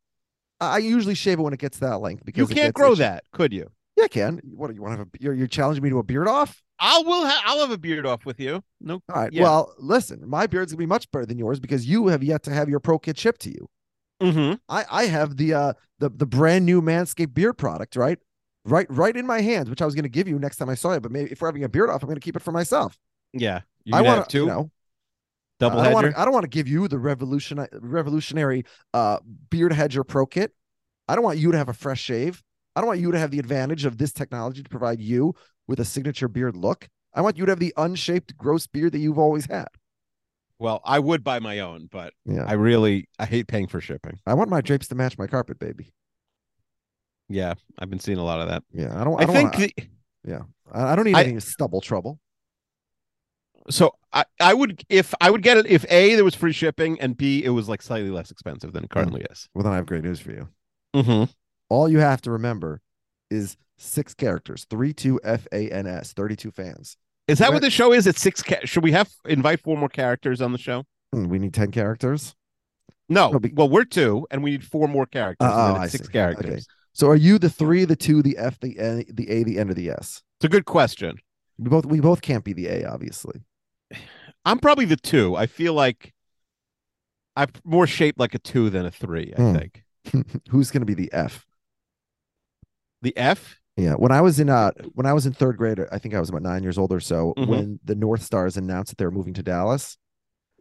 I 0.61 0.75
I 0.75 0.79
usually 0.79 1.15
shave 1.15 1.39
it 1.39 1.43
when 1.43 1.53
it 1.53 1.61
gets 1.61 1.79
that 1.79 1.99
length 2.01 2.25
because 2.25 2.49
you 2.51 2.55
can't 2.57 2.75
grow 2.75 2.93
itchy. 2.93 3.01
that, 3.01 3.25
could 3.33 3.53
you? 3.53 3.71
Yeah, 3.97 4.05
I 4.05 4.09
can. 4.09 4.41
What 4.45 4.69
do 4.69 4.75
you 4.75 4.83
want 4.83 4.95
to 4.95 4.99
have? 4.99 5.07
A, 5.07 5.11
you're, 5.21 5.35
you're 5.35 5.47
challenging 5.47 5.85
me 5.85 5.91
to 5.91 5.99
a 5.99 6.03
beard 6.03 6.27
off? 6.27 6.61
I 6.79 6.99
will. 6.99 7.27
Ha- 7.27 7.43
I'll 7.47 7.61
have 7.61 7.71
a 7.71 7.79
beard 7.79 8.07
off 8.07 8.25
with 8.25 8.41
you. 8.41 8.63
No. 8.81 8.95
All 9.09 9.23
right. 9.23 9.33
Yeah. 9.33 9.43
Well, 9.43 9.75
listen, 9.79 10.23
my 10.29 10.47
beard's 10.47 10.73
gonna 10.73 10.79
be 10.79 10.87
much 10.87 11.11
better 11.11 11.27
than 11.27 11.39
yours 11.39 11.61
because 11.61 11.87
you 11.87 12.09
have 12.09 12.23
yet 12.23 12.43
to 12.45 12.53
have 12.53 12.69
your 12.69 12.81
pro 12.81 12.99
kit 12.99 13.19
shipped 13.19 13.43
to 13.43 13.51
you. 13.51 13.69
Mm-hmm. 14.23 14.55
I 14.69 14.85
I 14.91 15.07
have 15.07 15.37
the 15.37 15.55
uh 15.55 15.73
the 15.99 16.11
the 16.11 16.27
brand 16.27 16.67
new 16.67 16.83
Manscaped 16.83 17.35
beard 17.35 17.59
product, 17.59 17.97
right? 17.97 18.19
Right, 18.67 18.87
right 18.89 19.15
in 19.15 19.27
my 19.27 19.43
hands, 19.43 19.69
which 19.69 19.83
I 19.83 19.85
was 19.85 19.95
going 19.95 20.05
to 20.05 20.09
give 20.09 20.27
you 20.27 20.39
next 20.39 20.57
time 20.57 20.71
I 20.71 20.75
saw 20.75 20.95
you. 20.95 21.01
But 21.01 21.13
maybe 21.13 21.31
if 21.31 21.43
we're 21.43 21.49
having 21.49 21.65
a 21.65 21.69
beard 21.69 21.91
off, 21.91 22.03
I'm 22.03 22.09
going 22.09 22.17
to 22.17 22.25
keep 22.25 22.35
it 22.35 22.43
for 22.43 22.53
myself. 22.53 22.99
Yeah. 23.35 23.61
I 23.93 24.01
want 24.01 24.31
to. 24.31 24.39
you 24.39 24.47
know, 24.47 24.71
double 25.61 25.81
I 25.81 25.91
don't 25.91 26.05
to. 26.05 26.19
I 26.19 26.25
don't 26.25 26.33
want 26.33 26.45
to 26.45 26.49
give 26.49 26.67
you 26.67 26.89
the 26.89 26.99
revolution 26.99 27.67
revolutionary 27.73 28.65
uh 28.95 29.19
beard 29.51 29.73
hedger 29.73 30.03
pro 30.03 30.25
kit. 30.25 30.53
I 31.09 31.15
don't 31.15 31.25
want 31.25 31.39
you 31.39 31.53
to 31.53 31.59
have 31.59 31.69
a 31.69 31.75
fresh 31.75 32.01
shave. 32.01 32.43
I 32.75 32.81
don't 32.81 32.89
want 32.89 33.01
you 33.01 33.13
to 33.13 33.19
have 33.19 33.31
the 33.31 33.39
advantage 33.39 33.85
of 33.85 33.99
this 33.99 34.13
technology 34.13 34.63
to 34.63 34.69
provide 34.69 35.01
you 35.01 35.35
with 35.67 35.81
a 35.81 35.85
signature 35.85 36.29
beard 36.29 36.57
look. 36.57 36.89
I 37.15 37.21
want 37.21 37.39
you 37.39 37.47
to 37.47 37.53
have 37.53 37.59
the 37.61 37.73
unshaped, 37.77 38.37
gross 38.37 38.67
beard 38.67 38.93
that 38.93 38.99
you've 38.99 39.19
always 39.19 39.47
had. 39.47 39.69
Well, 40.59 40.81
I 40.85 40.99
would 40.99 41.23
buy 41.25 41.39
my 41.41 41.61
own, 41.61 41.89
but 41.91 42.13
Yeah. 42.25 42.45
I 42.47 42.53
really 42.55 43.09
I 43.19 43.27
hate 43.27 43.49
paying 43.49 43.67
for 43.67 43.81
shipping. 43.81 44.19
I 44.27 44.35
want 44.35 44.51
my 44.51 44.61
drapes 44.61 44.89
to 44.89 44.95
match 44.95 45.19
my 45.19 45.27
carpet, 45.27 45.59
baby. 45.59 45.93
Yeah, 47.29 47.55
I've 47.79 47.91
been 47.91 48.01
seeing 48.01 48.19
a 48.19 48.25
lot 48.25 48.41
of 48.41 48.49
that. 48.49 48.63
Yeah, 48.73 49.01
I 49.01 49.05
don't. 49.05 49.19
I, 49.19 49.23
I, 49.23 49.27
don't 49.27 49.35
think 49.35 49.53
wanna- 49.55 49.67
the, 49.77 49.89
yeah, 50.27 50.41
I, 50.73 50.95
don't 50.97 51.05
need 51.07 51.15
I- 51.17 51.25
any 51.25 51.41
stubble 51.41 51.81
trouble. 51.81 52.21
so. 53.71 53.93
I 54.13 54.25
I 54.39 54.55
would 54.55 54.85
if 54.89 55.13
I 55.21 55.29
would 55.31 55.43
get 55.43 55.57
it 55.57 55.67
if 55.67 55.85
a 55.91 56.15
there 56.15 56.23
was 56.25 56.37
free 56.37 56.53
shipping 56.53 57.01
and 57.01 57.17
b 57.17 57.43
it 57.45 57.49
was 57.49 57.69
like 57.69 57.83
slightly 57.83 58.11
less 58.11 58.31
expensive 58.31 58.73
than 58.73 58.85
it 58.85 58.91
currently 58.91 59.27
is. 59.29 59.49
Well, 59.55 59.65
then 59.65 59.73
I 59.73 59.77
have 59.77 59.87
great 59.87 60.05
news 60.05 60.21
for 60.21 60.31
you. 60.31 60.49
Mm-hmm. 60.95 61.33
All 61.69 61.89
you 61.89 61.99
have 61.99 62.21
to 62.23 62.31
remember 62.31 62.81
is 63.35 63.57
six 63.77 64.15
characters: 64.15 64.67
three, 64.71 64.93
two, 64.95 65.21
F 65.25 65.47
A 65.53 65.69
N 65.71 65.87
S, 65.87 66.13
thirty-two 66.15 66.51
fans. 66.53 66.97
Is 67.29 67.39
that 67.39 67.47
Right. 67.47 67.55
what 67.55 67.63
the 67.63 67.71
show 67.71 67.93
is? 67.93 68.07
It's 68.07 68.21
six. 68.21 68.43
Ca- 68.43 68.65
Should 68.65 68.83
we 68.85 68.93
have 68.93 69.11
invite 69.27 69.61
four 69.61 69.77
more 69.77 69.89
characters 69.89 70.41
on 70.41 70.53
the 70.53 70.59
show? 70.59 70.85
Hmm, 71.13 71.29
We 71.29 71.39
need 71.39 71.53
ten 71.55 71.71
characters. 71.71 72.35
No. 73.09 73.31
No, 73.33 73.39
be- 73.39 73.53
well, 73.53 73.69
we're 73.69 73.85
two, 73.85 74.27
and 74.31 74.43
we 74.43 74.51
need 74.53 74.65
four 74.65 74.89
more 74.89 75.05
characters. 75.07 75.51
And 75.51 75.53
oh, 75.55 75.71
it's 75.75 75.79
I 75.81 75.87
six 75.89 76.07
see. 76.07 76.13
characters. 76.13 76.53
Okay. 76.53 76.63
So 76.95 77.09
are 77.09 77.17
you 77.17 77.39
the 77.39 77.51
three, 77.51 77.85
the 77.85 77.97
two, 77.97 78.23
the 78.23 78.39
F, 78.39 78.61
the 78.61 78.79
N, 78.79 79.05
the 79.13 79.29
A, 79.29 79.43
the 79.43 79.59
N, 79.59 79.69
or 79.69 79.75
the 79.75 79.91
S? 79.91 80.23
It's 80.39 80.45
a 80.45 80.49
good 80.49 80.65
question. 80.65 81.19
We 81.59 81.69
both 81.69 81.85
we 81.87 82.01
both 82.01 82.23
can't 82.23 82.45
be 82.45 82.53
the 82.53 82.69
A, 82.69 82.85
obviously. 82.85 83.43
I'm 84.45 84.59
probably 84.59 84.85
the 84.85 84.97
two. 84.97 85.35
I 85.37 85.47
feel 85.47 85.75
like 85.75 86.13
I'm 87.37 87.49
more 87.65 87.87
shaped 87.87 88.19
like 88.21 88.35
a 88.35 88.39
two 88.39 88.71
than 88.71 88.87
a 88.87 88.91
three. 88.91 89.33
I 89.37 89.41
Hmm. 89.41 89.57
think 89.57 89.83
Who's 90.51 90.71
going 90.71 90.83
to 90.83 90.87
be 90.87 90.95
the 90.95 91.13
F? 91.13 91.47
The 93.05 93.17
F. 93.17 93.61
Yeah, 93.77 93.95
when 93.95 94.13
I 94.13 94.21
was 94.21 94.39
in 94.41 94.49
uh 94.51 94.73
when 94.95 95.07
I 95.07 95.13
was 95.13 95.27
in 95.27 95.33
third 95.33 95.57
grade, 95.57 95.79
I 95.93 95.99
think 95.99 96.15
I 96.15 96.21
was 96.21 96.29
about 96.29 96.43
nine 96.43 96.63
years 96.63 96.79
old 96.79 96.93
or 96.93 97.01
so. 97.01 97.35
Mhm. 97.39 97.47
When 97.49 97.81
the 97.85 97.95
North 97.95 98.23
Stars 98.23 98.57
announced 98.57 98.91
that 98.91 98.99
they 98.99 99.05
were 99.05 99.11
moving 99.11 99.35
to 99.35 99.43
Dallas, 99.43 99.97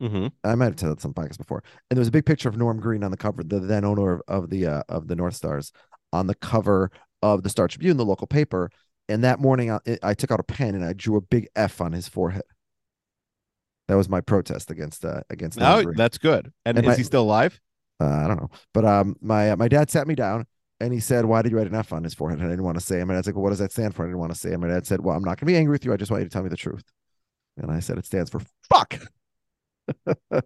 Mm-hmm. 0.02 0.28
I 0.44 0.56
might 0.56 0.66
have 0.66 0.80
said 0.80 0.90
that 0.90 1.06
on 1.06 1.14
podcasts 1.14 1.38
before. 1.38 1.64
And 1.90 1.96
there 1.96 2.02
was 2.02 2.08
a 2.08 2.12
big 2.12 2.26
picture 2.26 2.50
of 2.50 2.58
Norm 2.58 2.80
Green 2.80 3.04
on 3.04 3.12
the 3.12 3.16
cover, 3.18 3.44
the 3.44 3.60
then 3.60 3.86
owner 3.86 4.14
of, 4.16 4.22
of 4.28 4.50
the 4.50 4.66
uh, 4.66 4.84
of 4.90 5.08
the 5.08 5.16
North 5.16 5.36
Stars, 5.36 5.72
on 6.12 6.26
the 6.28 6.34
cover 6.36 6.90
of 7.22 7.44
the 7.44 7.50
Star 7.50 7.68
Tribune, 7.68 7.96
the 7.98 8.04
local 8.06 8.26
paper. 8.28 8.70
And 9.08 9.24
that 9.24 9.40
morning, 9.40 9.70
I, 9.72 9.80
I 10.02 10.14
took 10.16 10.32
out 10.32 10.40
a 10.40 10.44
pen 10.44 10.74
and 10.76 10.84
I 10.84 10.94
drew 10.94 11.16
a 11.16 11.22
big 11.22 11.48
F 11.56 11.80
on 11.80 11.92
his 11.94 12.08
forehead. 12.10 12.44
That 13.88 13.96
was 13.96 14.10
my 14.10 14.22
protest 14.22 14.72
against 14.72 15.06
uh, 15.06 15.22
against. 15.30 15.62
Oh, 15.62 15.84
that's 15.96 16.18
good. 16.18 16.52
And, 16.66 16.78
And 16.78 16.86
is 16.88 16.92
my- 16.92 16.96
he 16.98 17.04
still 17.04 17.22
alive? 17.24 17.60
Uh, 18.02 18.06
I 18.08 18.28
don't 18.28 18.38
know, 18.42 18.50
but 18.74 18.86
um, 18.86 19.16
my 19.22 19.52
uh, 19.52 19.56
my 19.56 19.68
dad 19.68 19.92
sat 19.92 20.08
me 20.08 20.16
down 20.16 20.48
and 20.84 20.94
he 20.94 21.00
said, 21.00 21.26
"Why 21.26 21.42
did 21.42 21.52
you 21.52 21.58
write 21.58 21.68
an 21.68 21.76
F 21.76 21.92
on 21.94 22.04
his 22.04 22.14
forehead?" 22.14 22.40
And 22.40 22.48
I 22.48 22.52
didn't 22.52 22.66
want 22.66 22.78
to 22.80 22.84
say. 22.86 23.00
And 23.00 23.08
my 23.08 23.16
dad's 23.16 23.28
like, 23.28 23.36
"Well, 23.36 23.44
what 23.44 23.50
does 23.50 23.60
that 23.60 23.72
stand 23.72 23.96
for?" 23.96 24.04
I 24.04 24.08
didn't 24.08 24.20
want 24.20 24.32
to 24.34 24.38
say. 24.38 24.52
And 24.52 24.62
my 24.62 24.68
dad 24.68 24.86
said, 24.86 25.04
"Well, 25.04 25.16
I'm 25.16 25.24
not 25.24 25.40
going 25.40 25.46
to 25.48 25.54
be 25.54 25.58
angry 25.58 25.72
with 25.72 25.86
you. 25.86 25.94
I 25.94 25.98
just 25.98 26.12
want 26.12 26.22
you 26.22 26.30
to 26.30 26.34
tell 26.34 26.44
me 26.44 26.50
the 26.50 26.58
truth." 26.58 26.84
And 27.58 27.72
I 27.72 27.80
said, 27.80 27.98
"It 27.98 28.06
stands 28.06 28.30
for 28.30 28.42
fuck," 28.70 29.00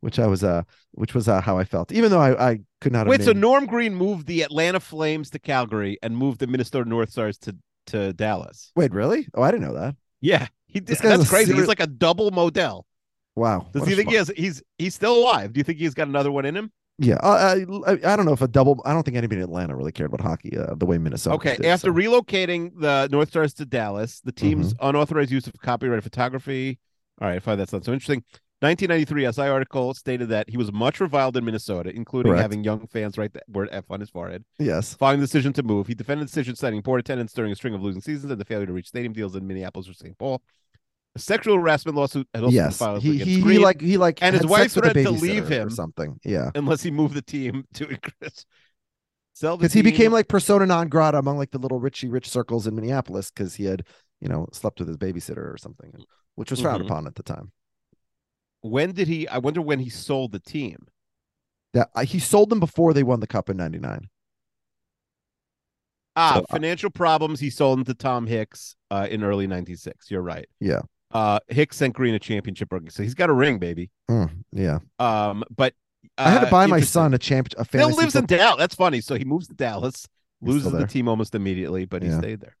which 0.00 0.18
I 0.18 0.26
was 0.26 0.42
uh, 0.42 0.62
which 0.92 1.14
was 1.14 1.28
uh, 1.28 1.40
how 1.40 1.58
I 1.58 1.64
felt, 1.64 1.92
even 1.92 2.10
though 2.10 2.20
I 2.20 2.50
I 2.50 2.60
could 2.80 2.92
not. 2.92 3.00
Have 3.00 3.08
Wait, 3.08 3.22
so 3.22 3.32
Norm 3.32 3.66
Green 3.66 3.94
moved 3.94 4.26
the 4.26 4.42
Atlanta 4.42 4.80
Flames 4.80 5.30
to 5.30 5.38
Calgary 5.38 5.98
and 6.02 6.16
moved 6.16 6.40
the 6.40 6.46
Minnesota 6.46 6.88
North 6.88 7.10
Stars 7.10 7.38
to 7.38 7.56
to 7.86 8.12
Dallas. 8.12 8.72
Wait, 8.76 8.92
really? 8.92 9.28
Oh, 9.34 9.42
I 9.42 9.50
didn't 9.50 9.66
know 9.66 9.74
that. 9.74 9.96
Yeah, 10.20 10.46
he 10.66 10.80
did. 10.80 10.98
That's 10.98 11.28
crazy. 11.28 11.46
serious- 11.46 11.62
He's 11.62 11.68
like 11.68 11.80
a 11.80 11.86
double 11.86 12.30
Modell. 12.30 12.84
Wow. 13.36 13.68
Does 13.72 13.86
he 13.86 13.94
think 13.94 14.08
schmuck. 14.08 14.12
he 14.12 14.16
has? 14.16 14.32
He's 14.36 14.62
he's 14.78 14.94
still 14.94 15.16
alive. 15.16 15.52
Do 15.52 15.58
you 15.58 15.64
think 15.64 15.78
he's 15.78 15.94
got 15.94 16.08
another 16.08 16.32
one 16.32 16.44
in 16.44 16.56
him? 16.56 16.72
Yeah, 17.02 17.14
uh, 17.14 17.56
I, 17.86 17.92
I 17.92 18.12
I 18.12 18.16
don't 18.16 18.26
know 18.26 18.34
if 18.34 18.42
a 18.42 18.48
double. 18.48 18.82
I 18.84 18.92
don't 18.92 19.04
think 19.04 19.16
anybody 19.16 19.38
in 19.40 19.44
Atlanta 19.44 19.74
really 19.74 19.90
cared 19.90 20.12
about 20.12 20.20
hockey 20.20 20.56
uh, 20.58 20.74
the 20.74 20.84
way 20.84 20.98
Minnesota. 20.98 21.34
Okay, 21.36 21.56
did, 21.56 21.64
after 21.64 21.86
so. 21.88 21.92
relocating 21.94 22.72
the 22.78 23.08
North 23.10 23.30
Stars 23.30 23.54
to 23.54 23.64
Dallas, 23.64 24.20
the 24.20 24.32
team's 24.32 24.74
Mm-hmm. 24.74 24.86
unauthorized 24.86 25.30
use 25.30 25.46
of 25.46 25.54
copyrighted 25.62 26.04
photography. 26.04 26.78
All 27.20 27.28
right, 27.28 27.36
I 27.36 27.38
find 27.38 27.58
that's 27.58 27.72
not 27.72 27.84
so 27.86 27.92
interesting. 27.94 28.22
1993 28.60 29.32
SI 29.32 29.48
article 29.48 29.94
stated 29.94 30.28
that 30.28 30.50
he 30.50 30.58
was 30.58 30.70
much 30.70 31.00
reviled 31.00 31.34
in 31.38 31.44
Minnesota, 31.46 31.90
including 31.96 32.32
Correct. 32.32 32.42
having 32.42 32.62
young 32.62 32.86
fans 32.88 33.16
write 33.16 33.32
the 33.32 33.40
word 33.48 33.70
F 33.72 33.84
on 33.88 34.00
his 34.00 34.10
forehead. 34.10 34.44
yes, 34.58 34.92
Following 34.92 35.20
the 35.20 35.24
decision 35.26 35.54
to 35.54 35.62
move, 35.62 35.86
he 35.86 35.94
defended 35.94 36.26
the 36.26 36.30
decision, 36.30 36.54
citing 36.54 36.82
poor 36.82 36.98
attendance 36.98 37.32
during 37.32 37.50
a 37.52 37.56
string 37.56 37.72
of 37.72 37.80
losing 37.82 38.02
seasons 38.02 38.30
and 38.30 38.38
the 38.38 38.44
failure 38.44 38.66
to 38.66 38.72
reach 38.74 38.88
stadium 38.88 39.14
deals 39.14 39.34
in 39.34 39.46
Minneapolis 39.46 39.88
or 39.88 39.94
St. 39.94 40.18
Paul. 40.18 40.42
Sexual 41.16 41.56
harassment 41.56 41.96
lawsuit 41.96 42.28
had 42.32 42.44
also 42.44 42.54
yes, 42.54 42.78
filed 42.78 43.02
he 43.02 43.20
against 43.20 43.24
he, 43.26 43.40
he 43.40 43.58
like 43.58 43.80
he 43.80 43.96
like 43.96 44.22
and 44.22 44.34
his 44.34 44.46
wife 44.46 44.70
sex 44.70 44.76
with 44.76 44.86
a 44.86 44.90
threatened 44.92 45.06
to 45.18 45.22
leave 45.22 45.44
babysitter 45.44 45.50
or 45.50 45.62
him. 45.62 45.70
something. 45.70 46.20
Yeah, 46.24 46.50
unless 46.54 46.82
he 46.82 46.90
moved 46.90 47.14
the 47.14 47.22
team 47.22 47.64
to 47.74 47.88
increase. 47.88 48.44
The 49.40 49.56
because 49.56 49.72
he 49.72 49.82
became 49.82 50.12
like 50.12 50.28
persona 50.28 50.66
non 50.66 50.88
grata 50.88 51.18
among 51.18 51.38
like 51.38 51.50
the 51.50 51.58
little 51.58 51.80
Richie 51.80 52.08
rich 52.08 52.28
circles 52.28 52.66
in 52.66 52.74
Minneapolis 52.74 53.30
because 53.30 53.54
he 53.54 53.64
had 53.64 53.84
you 54.20 54.28
know 54.28 54.46
slept 54.52 54.78
with 54.78 54.88
his 54.88 54.98
babysitter 54.98 55.52
or 55.52 55.56
something, 55.58 55.92
which 56.36 56.50
was 56.50 56.60
frowned 56.60 56.82
Mhm. 56.82 56.86
upon 56.86 57.06
at 57.06 57.14
the 57.16 57.22
time. 57.22 57.50
When 58.60 58.92
did 58.92 59.08
he? 59.08 59.26
I 59.26 59.38
wonder 59.38 59.62
when 59.62 59.80
he 59.80 59.88
sold 59.88 60.32
the 60.32 60.40
team. 60.40 60.86
That 61.72 61.90
I- 61.94 62.04
he 62.04 62.18
sold 62.18 62.50
them 62.50 62.60
before 62.60 62.92
they 62.92 63.02
won 63.02 63.20
the 63.20 63.26
cup 63.26 63.48
in 63.48 63.56
'99. 63.56 64.08
Ah, 66.16 66.34
So, 66.34 66.40
uh, 66.40 66.46
financial 66.50 66.90
problems. 66.90 67.40
He 67.40 67.50
sold 67.50 67.78
them 67.78 67.84
to 67.86 67.94
Tom 67.94 68.26
Hicks 68.26 68.76
uh, 68.90 69.06
in 69.10 69.22
early 69.24 69.46
'96. 69.46 70.10
You're 70.10 70.22
right. 70.22 70.48
Yeah, 70.60 70.82
Uh, 71.12 71.40
Hicks 71.48 71.76
sent 71.76 71.94
Green 71.94 72.14
a 72.14 72.18
championship 72.18 72.72
ring, 72.72 72.88
so 72.90 73.02
he's 73.02 73.14
got 73.14 73.30
a 73.30 73.32
ring, 73.32 73.58
baby. 73.58 73.90
Mm, 74.10 74.30
yeah. 74.52 74.78
Um, 74.98 75.42
but 75.54 75.74
I 76.16 76.30
had 76.30 76.40
to 76.40 76.46
uh, 76.46 76.50
buy 76.50 76.66
my 76.66 76.80
son 76.80 77.14
a 77.14 77.18
champ 77.18 77.48
a 77.58 77.64
Still 77.64 77.80
fantasy. 77.80 77.96
lives 78.00 78.14
in 78.16 78.26
Dallas. 78.26 78.58
That's 78.58 78.74
funny. 78.74 79.00
So 79.00 79.16
he 79.16 79.24
moves 79.24 79.48
to 79.48 79.54
Dallas, 79.54 80.06
He's 80.40 80.48
loses 80.48 80.72
the 80.72 80.86
team 80.86 81.08
almost 81.08 81.34
immediately, 81.34 81.84
but 81.84 82.02
he 82.02 82.10
stayed 82.10 82.40
there. 82.40 82.56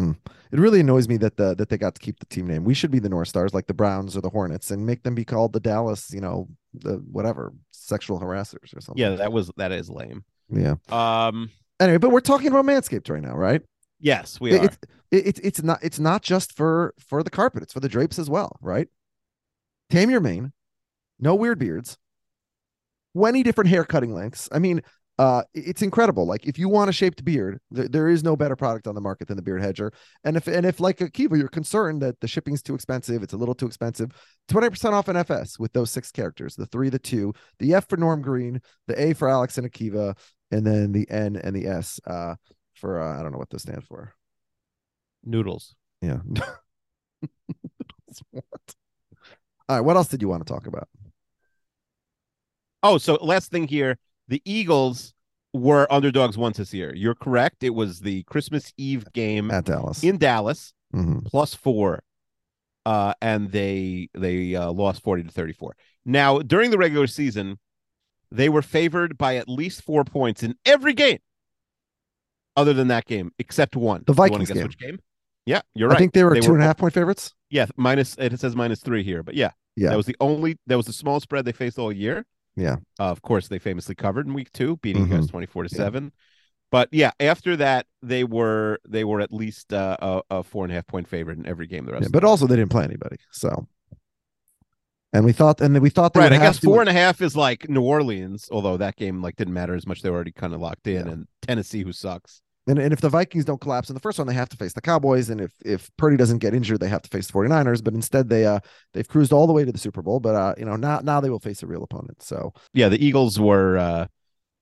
It 0.00 0.58
really 0.60 0.78
annoys 0.80 1.08
me 1.08 1.16
that 1.18 1.36
the 1.36 1.56
that 1.56 1.68
they 1.70 1.76
got 1.76 1.96
to 1.96 2.00
keep 2.00 2.20
the 2.20 2.26
team 2.26 2.46
name. 2.46 2.62
We 2.64 2.72
should 2.72 2.92
be 2.92 3.00
the 3.00 3.08
North 3.08 3.28
Stars, 3.28 3.52
like 3.52 3.66
the 3.66 3.74
Browns 3.74 4.16
or 4.16 4.20
the 4.20 4.30
Hornets, 4.30 4.70
and 4.70 4.86
make 4.86 5.02
them 5.02 5.14
be 5.16 5.24
called 5.24 5.52
the 5.52 5.60
Dallas, 5.60 6.12
you 6.12 6.20
know, 6.20 6.48
the 6.72 7.02
whatever 7.10 7.52
sexual 7.72 8.20
harassers 8.20 8.76
or 8.76 8.80
something. 8.80 9.02
Yeah, 9.02 9.16
that 9.16 9.32
was 9.32 9.50
that 9.56 9.72
is 9.72 9.90
lame. 9.90 10.24
yeah. 10.48 10.76
Um, 10.88 11.50
Anyway, 11.80 11.98
but 11.98 12.10
we're 12.10 12.20
talking 12.20 12.48
about 12.48 12.64
Manscaped 12.64 13.08
right 13.10 13.22
now, 13.22 13.34
right? 13.36 13.62
Yes, 14.00 14.40
we 14.40 14.52
It- 14.52 14.60
are. 14.60 14.64
It's 14.64 14.78
it, 15.10 15.40
it's 15.42 15.62
not 15.62 15.78
it's 15.82 15.98
not 15.98 16.22
just 16.22 16.54
for 16.54 16.94
for 16.98 17.22
the 17.22 17.30
carpet; 17.30 17.62
it's 17.62 17.72
for 17.72 17.80
the 17.80 17.88
drapes 17.88 18.18
as 18.18 18.28
well, 18.28 18.58
right? 18.60 18.88
Tame 19.90 20.10
your 20.10 20.20
mane, 20.20 20.52
no 21.18 21.34
weird 21.34 21.58
beards, 21.58 21.96
twenty 23.14 23.42
different 23.42 23.70
hair 23.70 23.84
cutting 23.84 24.12
lengths. 24.12 24.48
I 24.52 24.58
mean, 24.58 24.82
uh, 25.18 25.42
it's 25.54 25.82
incredible. 25.82 26.26
Like 26.26 26.46
if 26.46 26.58
you 26.58 26.68
want 26.68 26.90
a 26.90 26.92
shaped 26.92 27.24
beard, 27.24 27.58
there, 27.70 27.88
there 27.88 28.08
is 28.08 28.22
no 28.22 28.36
better 28.36 28.54
product 28.54 28.86
on 28.86 28.94
the 28.94 29.00
market 29.00 29.28
than 29.28 29.36
the 29.36 29.42
Beard 29.42 29.62
Hedger. 29.62 29.92
And 30.24 30.36
if 30.36 30.46
and 30.46 30.64
if 30.66 30.78
like 30.78 30.98
Akiva, 30.98 31.38
you're 31.38 31.48
concerned 31.48 32.02
that 32.02 32.20
the 32.20 32.28
shipping's 32.28 32.62
too 32.62 32.74
expensive, 32.74 33.22
it's 33.22 33.32
a 33.32 33.36
little 33.38 33.54
too 33.54 33.66
expensive. 33.66 34.12
Twenty 34.48 34.68
percent 34.70 34.94
off 34.94 35.08
an 35.08 35.16
FS 35.16 35.58
with 35.58 35.72
those 35.72 35.90
six 35.90 36.12
characters: 36.12 36.54
the 36.54 36.66
three, 36.66 36.90
the 36.90 36.98
two, 36.98 37.32
the 37.58 37.74
F 37.74 37.88
for 37.88 37.96
Norm 37.96 38.20
Green, 38.22 38.60
the 38.86 39.00
A 39.00 39.14
for 39.14 39.28
Alex 39.28 39.56
and 39.58 39.70
Akiva, 39.70 40.16
and 40.50 40.66
then 40.66 40.92
the 40.92 41.08
N 41.10 41.34
and 41.36 41.56
the 41.56 41.66
S 41.66 41.98
uh, 42.06 42.34
for 42.78 43.00
uh, 43.00 43.18
I 43.18 43.22
don't 43.22 43.32
know 43.32 43.38
what 43.38 43.50
this 43.50 43.62
stands 43.62 43.84
for. 43.86 44.14
Noodles. 45.24 45.74
Yeah. 46.00 46.18
what? 48.30 48.44
All 49.68 49.76
right. 49.76 49.80
What 49.80 49.96
else 49.96 50.08
did 50.08 50.22
you 50.22 50.28
want 50.28 50.46
to 50.46 50.52
talk 50.52 50.66
about? 50.66 50.88
Oh, 52.82 52.98
so 52.98 53.14
last 53.16 53.50
thing 53.50 53.66
here, 53.66 53.98
the 54.28 54.40
Eagles 54.44 55.12
were 55.52 55.86
underdogs 55.92 56.38
once 56.38 56.58
this 56.58 56.72
year. 56.72 56.94
You're 56.94 57.14
correct. 57.14 57.62
It 57.62 57.70
was 57.74 58.00
the 58.00 58.22
Christmas 58.24 58.72
Eve 58.76 59.12
game 59.12 59.50
At 59.50 59.64
Dallas. 59.64 60.02
in 60.04 60.18
Dallas, 60.18 60.72
Mhm. 60.94 61.24
plus 61.26 61.54
four, 61.54 62.02
uh, 62.86 63.14
and 63.20 63.50
they 63.50 64.08
they 64.14 64.54
uh, 64.54 64.70
lost 64.70 65.02
forty 65.02 65.22
to 65.24 65.30
thirty 65.30 65.52
four. 65.52 65.76
Now 66.04 66.38
during 66.38 66.70
the 66.70 66.78
regular 66.78 67.06
season, 67.08 67.58
they 68.30 68.48
were 68.48 68.62
favored 68.62 69.18
by 69.18 69.36
at 69.36 69.48
least 69.48 69.82
four 69.82 70.04
points 70.04 70.42
in 70.42 70.54
every 70.64 70.94
game, 70.94 71.18
other 72.58 72.72
than 72.72 72.88
that 72.88 73.06
game, 73.06 73.32
except 73.38 73.76
one. 73.76 74.02
The 74.06 74.12
Vikings 74.12 74.48
guess 74.48 74.56
game. 74.56 74.64
Which 74.64 74.78
game? 74.78 74.98
Yeah, 75.46 75.62
you're 75.74 75.88
right. 75.88 75.96
I 75.96 75.98
think 75.98 76.12
they 76.12 76.24
were 76.24 76.38
two 76.40 76.52
and 76.52 76.62
a 76.62 76.66
half 76.66 76.76
point 76.76 76.92
favorites. 76.92 77.32
Yeah, 77.50 77.66
minus. 77.76 78.16
It 78.18 78.38
says 78.38 78.54
minus 78.54 78.80
three 78.80 79.02
here, 79.02 79.22
but 79.22 79.34
yeah, 79.34 79.52
Yeah. 79.76 79.90
that 79.90 79.96
was 79.96 80.04
the 80.06 80.16
only. 80.20 80.58
That 80.66 80.76
was 80.76 80.86
the 80.86 80.92
small 80.92 81.20
spread 81.20 81.44
they 81.46 81.52
faced 81.52 81.78
all 81.78 81.90
year. 81.92 82.26
Yeah. 82.56 82.76
Uh, 82.98 83.04
of 83.04 83.22
course, 83.22 83.48
they 83.48 83.58
famously 83.58 83.94
covered 83.94 84.26
in 84.26 84.34
week 84.34 84.52
two, 84.52 84.76
beating 84.78 85.06
you 85.06 85.16
guys 85.16 85.28
twenty 85.28 85.46
four 85.46 85.62
to 85.62 85.70
Yeah. 85.72 85.76
seven. 85.78 86.12
But 86.70 86.90
yeah, 86.92 87.12
after 87.18 87.56
that, 87.56 87.86
they 88.02 88.24
were 88.24 88.78
they 88.86 89.04
were 89.04 89.22
at 89.22 89.32
least 89.32 89.72
uh, 89.72 89.96
a, 90.02 90.20
a 90.30 90.42
four 90.42 90.64
and 90.64 90.72
a 90.72 90.74
half 90.74 90.86
point 90.86 91.08
favorite 91.08 91.38
in 91.38 91.46
every 91.46 91.66
game. 91.66 91.86
The 91.86 91.92
rest, 91.92 92.02
Yeah, 92.02 92.08
but 92.12 92.24
also 92.24 92.46
they 92.46 92.56
didn't 92.56 92.70
play 92.70 92.84
anybody. 92.84 93.16
So, 93.30 93.66
and 95.14 95.24
we 95.24 95.32
thought, 95.32 95.62
and 95.62 95.80
we 95.80 95.88
thought 95.88 96.12
they 96.12 96.20
right. 96.20 96.32
I 96.32 96.36
guess 96.38 96.58
four 96.58 96.80
and 96.80 96.90
a 96.90 96.92
half 96.92 97.22
is 97.22 97.34
like 97.34 97.70
New 97.70 97.80
Orleans, 97.82 98.48
although 98.52 98.76
that 98.76 98.96
game 98.96 99.22
like 99.22 99.36
didn't 99.36 99.54
matter 99.54 99.74
as 99.74 99.86
much. 99.86 100.02
They 100.02 100.10
were 100.10 100.16
already 100.16 100.32
kind 100.32 100.52
of 100.52 100.60
locked 100.60 100.86
in, 100.86 101.08
and 101.08 101.26
Tennessee, 101.40 101.82
who 101.82 101.92
sucks. 101.92 102.42
And, 102.68 102.78
and 102.78 102.92
if 102.92 103.00
the 103.00 103.08
Vikings 103.08 103.44
don't 103.44 103.60
collapse 103.60 103.88
in 103.90 103.94
the 103.94 104.00
first 104.00 104.18
one, 104.18 104.26
they 104.28 104.34
have 104.34 104.48
to 104.50 104.56
face 104.56 104.72
the 104.74 104.80
Cowboys. 104.80 105.30
And 105.30 105.40
if 105.40 105.52
if 105.64 105.90
Purdy 105.96 106.16
doesn't 106.16 106.38
get 106.38 106.54
injured, 106.54 106.80
they 106.80 106.88
have 106.88 107.02
to 107.02 107.08
face 107.08 107.26
the 107.26 107.32
49ers. 107.32 107.82
But 107.82 107.94
instead, 107.94 108.28
they 108.28 108.44
uh 108.46 108.60
they've 108.92 109.08
cruised 109.08 109.32
all 109.32 109.46
the 109.46 109.52
way 109.52 109.64
to 109.64 109.72
the 109.72 109.78
Super 109.78 110.02
Bowl. 110.02 110.20
But 110.20 110.34
uh 110.34 110.54
you 110.58 110.64
know 110.64 110.76
now 110.76 111.00
now 111.02 111.20
they 111.20 111.30
will 111.30 111.40
face 111.40 111.62
a 111.62 111.66
real 111.66 111.82
opponent. 111.82 112.22
So 112.22 112.52
Yeah, 112.74 112.88
the 112.88 113.04
Eagles 113.04 113.40
were 113.40 113.76
uh, 113.78 114.06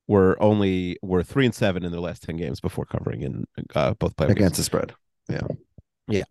were 0.08 0.40
only 0.42 0.98
were 1.02 1.22
three 1.24 1.44
and 1.46 1.54
seven 1.54 1.84
in 1.84 1.90
their 1.90 2.00
last 2.00 2.22
ten 2.22 2.36
games 2.36 2.60
before 2.60 2.84
covering 2.84 3.22
in 3.22 3.44
uh, 3.74 3.94
both 3.94 4.14
playoff 4.16 4.30
against 4.30 4.54
games. 4.54 4.56
the 4.58 4.62
spread, 4.62 4.94
yeah. 5.28 5.40
Yeah. 6.08 6.22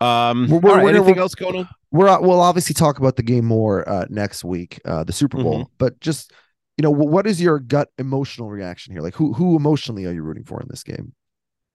Um. 0.00 0.48
We're- 0.48 0.60
we're- 0.60 0.76
right, 0.76 0.84
we're- 0.84 0.96
anything 0.98 1.18
else 1.18 1.34
going 1.34 1.56
on? 1.56 1.68
We're 1.92 2.08
uh, 2.08 2.20
we'll 2.20 2.40
obviously 2.40 2.74
talk 2.74 2.98
about 2.98 3.16
the 3.16 3.22
game 3.22 3.44
more 3.46 3.88
uh 3.88 4.06
next 4.10 4.44
week, 4.44 4.80
uh 4.84 5.04
the 5.04 5.12
Super 5.12 5.42
Bowl. 5.42 5.60
Mm-hmm. 5.60 5.72
But 5.78 6.00
just 6.00 6.32
you 6.76 6.82
know 6.82 6.90
what 6.90 7.26
is 7.26 7.40
your 7.40 7.58
gut 7.58 7.90
emotional 7.98 8.50
reaction 8.50 8.92
here? 8.92 9.02
Like 9.02 9.14
who 9.14 9.32
who 9.32 9.56
emotionally 9.56 10.06
are 10.06 10.12
you 10.12 10.22
rooting 10.22 10.44
for 10.44 10.60
in 10.60 10.68
this 10.68 10.82
game? 10.82 11.14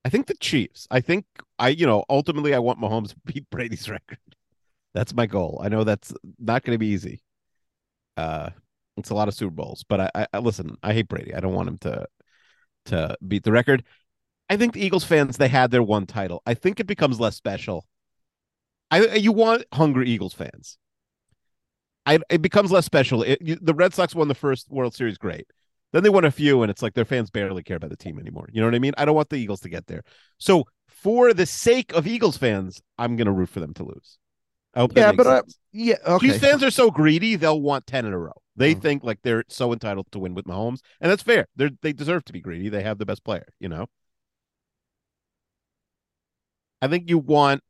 I 0.05 0.09
think 0.09 0.27
the 0.27 0.35
Chiefs. 0.35 0.87
I 0.91 1.01
think 1.01 1.25
I, 1.59 1.69
you 1.69 1.85
know, 1.85 2.03
ultimately 2.09 2.53
I 2.53 2.59
want 2.59 2.79
Mahomes 2.79 3.09
to 3.09 3.15
beat 3.25 3.49
Brady's 3.49 3.89
record. 3.89 4.19
That's 4.93 5.13
my 5.13 5.25
goal. 5.25 5.61
I 5.63 5.69
know 5.69 5.83
that's 5.83 6.13
not 6.39 6.63
going 6.63 6.75
to 6.75 6.79
be 6.79 6.87
easy. 6.87 7.21
Uh, 8.17 8.49
it's 8.97 9.09
a 9.09 9.15
lot 9.15 9.27
of 9.27 9.33
Super 9.33 9.51
Bowls, 9.51 9.85
but 9.87 10.01
I, 10.01 10.11
I, 10.15 10.27
I 10.33 10.39
listen. 10.39 10.77
I 10.83 10.93
hate 10.93 11.07
Brady. 11.07 11.33
I 11.33 11.39
don't 11.39 11.53
want 11.53 11.69
him 11.69 11.77
to 11.79 12.07
to 12.85 13.17
beat 13.27 13.43
the 13.43 13.51
record. 13.51 13.83
I 14.49 14.57
think 14.57 14.73
the 14.73 14.85
Eagles 14.85 15.03
fans 15.03 15.37
they 15.37 15.47
had 15.47 15.71
their 15.71 15.83
one 15.83 16.05
title. 16.05 16.41
I 16.45 16.55
think 16.55 16.79
it 16.79 16.87
becomes 16.87 17.19
less 17.19 17.35
special. 17.35 17.85
I 18.89 19.15
you 19.15 19.31
want 19.31 19.63
hungry 19.73 20.09
Eagles 20.09 20.33
fans. 20.33 20.77
I 22.05 22.19
it 22.29 22.41
becomes 22.41 22.71
less 22.71 22.85
special. 22.85 23.23
It, 23.23 23.39
you, 23.41 23.57
the 23.61 23.73
Red 23.73 23.93
Sox 23.93 24.15
won 24.15 24.27
the 24.27 24.35
first 24.35 24.69
World 24.69 24.93
Series, 24.93 25.17
great. 25.17 25.47
Then 25.93 26.03
they 26.03 26.09
won 26.09 26.25
a 26.25 26.31
few, 26.31 26.61
and 26.63 26.69
it's 26.71 26.81
like 26.81 26.93
their 26.93 27.05
fans 27.05 27.29
barely 27.29 27.63
care 27.63 27.77
about 27.77 27.89
the 27.89 27.97
team 27.97 28.17
anymore. 28.17 28.47
You 28.51 28.61
know 28.61 28.67
what 28.67 28.75
I 28.75 28.79
mean? 28.79 28.93
I 28.97 29.05
don't 29.05 29.15
want 29.15 29.29
the 29.29 29.35
Eagles 29.35 29.59
to 29.61 29.69
get 29.69 29.87
there. 29.87 30.03
So 30.37 30.65
for 30.87 31.33
the 31.33 31.45
sake 31.45 31.93
of 31.93 32.07
Eagles 32.07 32.37
fans, 32.37 32.81
I'm 32.97 33.17
going 33.17 33.25
to 33.25 33.31
root 33.31 33.49
for 33.49 33.59
them 33.59 33.73
to 33.75 33.83
lose. 33.83 34.17
I 34.73 34.79
hope 34.79 34.93
Yeah, 34.95 35.11
but 35.11 35.27
uh, 35.27 35.41
yeah, 35.73 35.95
okay. 36.07 36.27
Chiefs 36.27 36.39
fans 36.39 36.63
are 36.63 36.71
so 36.71 36.91
greedy; 36.91 37.35
they'll 37.35 37.61
want 37.61 37.87
ten 37.87 38.05
in 38.05 38.13
a 38.13 38.19
row. 38.19 38.33
They 38.55 38.73
Mm. 38.73 38.81
think 38.81 39.03
like 39.03 39.19
they're 39.21 39.43
so 39.49 39.73
entitled 39.73 40.07
to 40.11 40.19
win 40.19 40.33
with 40.33 40.45
Mahomes, 40.45 40.79
and 41.01 41.11
that's 41.11 41.23
fair. 41.23 41.47
They 41.55 41.71
they 41.81 41.93
deserve 41.93 42.23
to 42.25 42.33
be 42.33 42.41
greedy. 42.41 42.69
They 42.69 42.83
have 42.83 42.97
the 42.97 43.05
best 43.05 43.23
player. 43.23 43.47
You 43.59 43.69
know. 43.69 43.87
I 46.81 46.87
think 46.87 47.09
you 47.09 47.17
want 47.17 47.61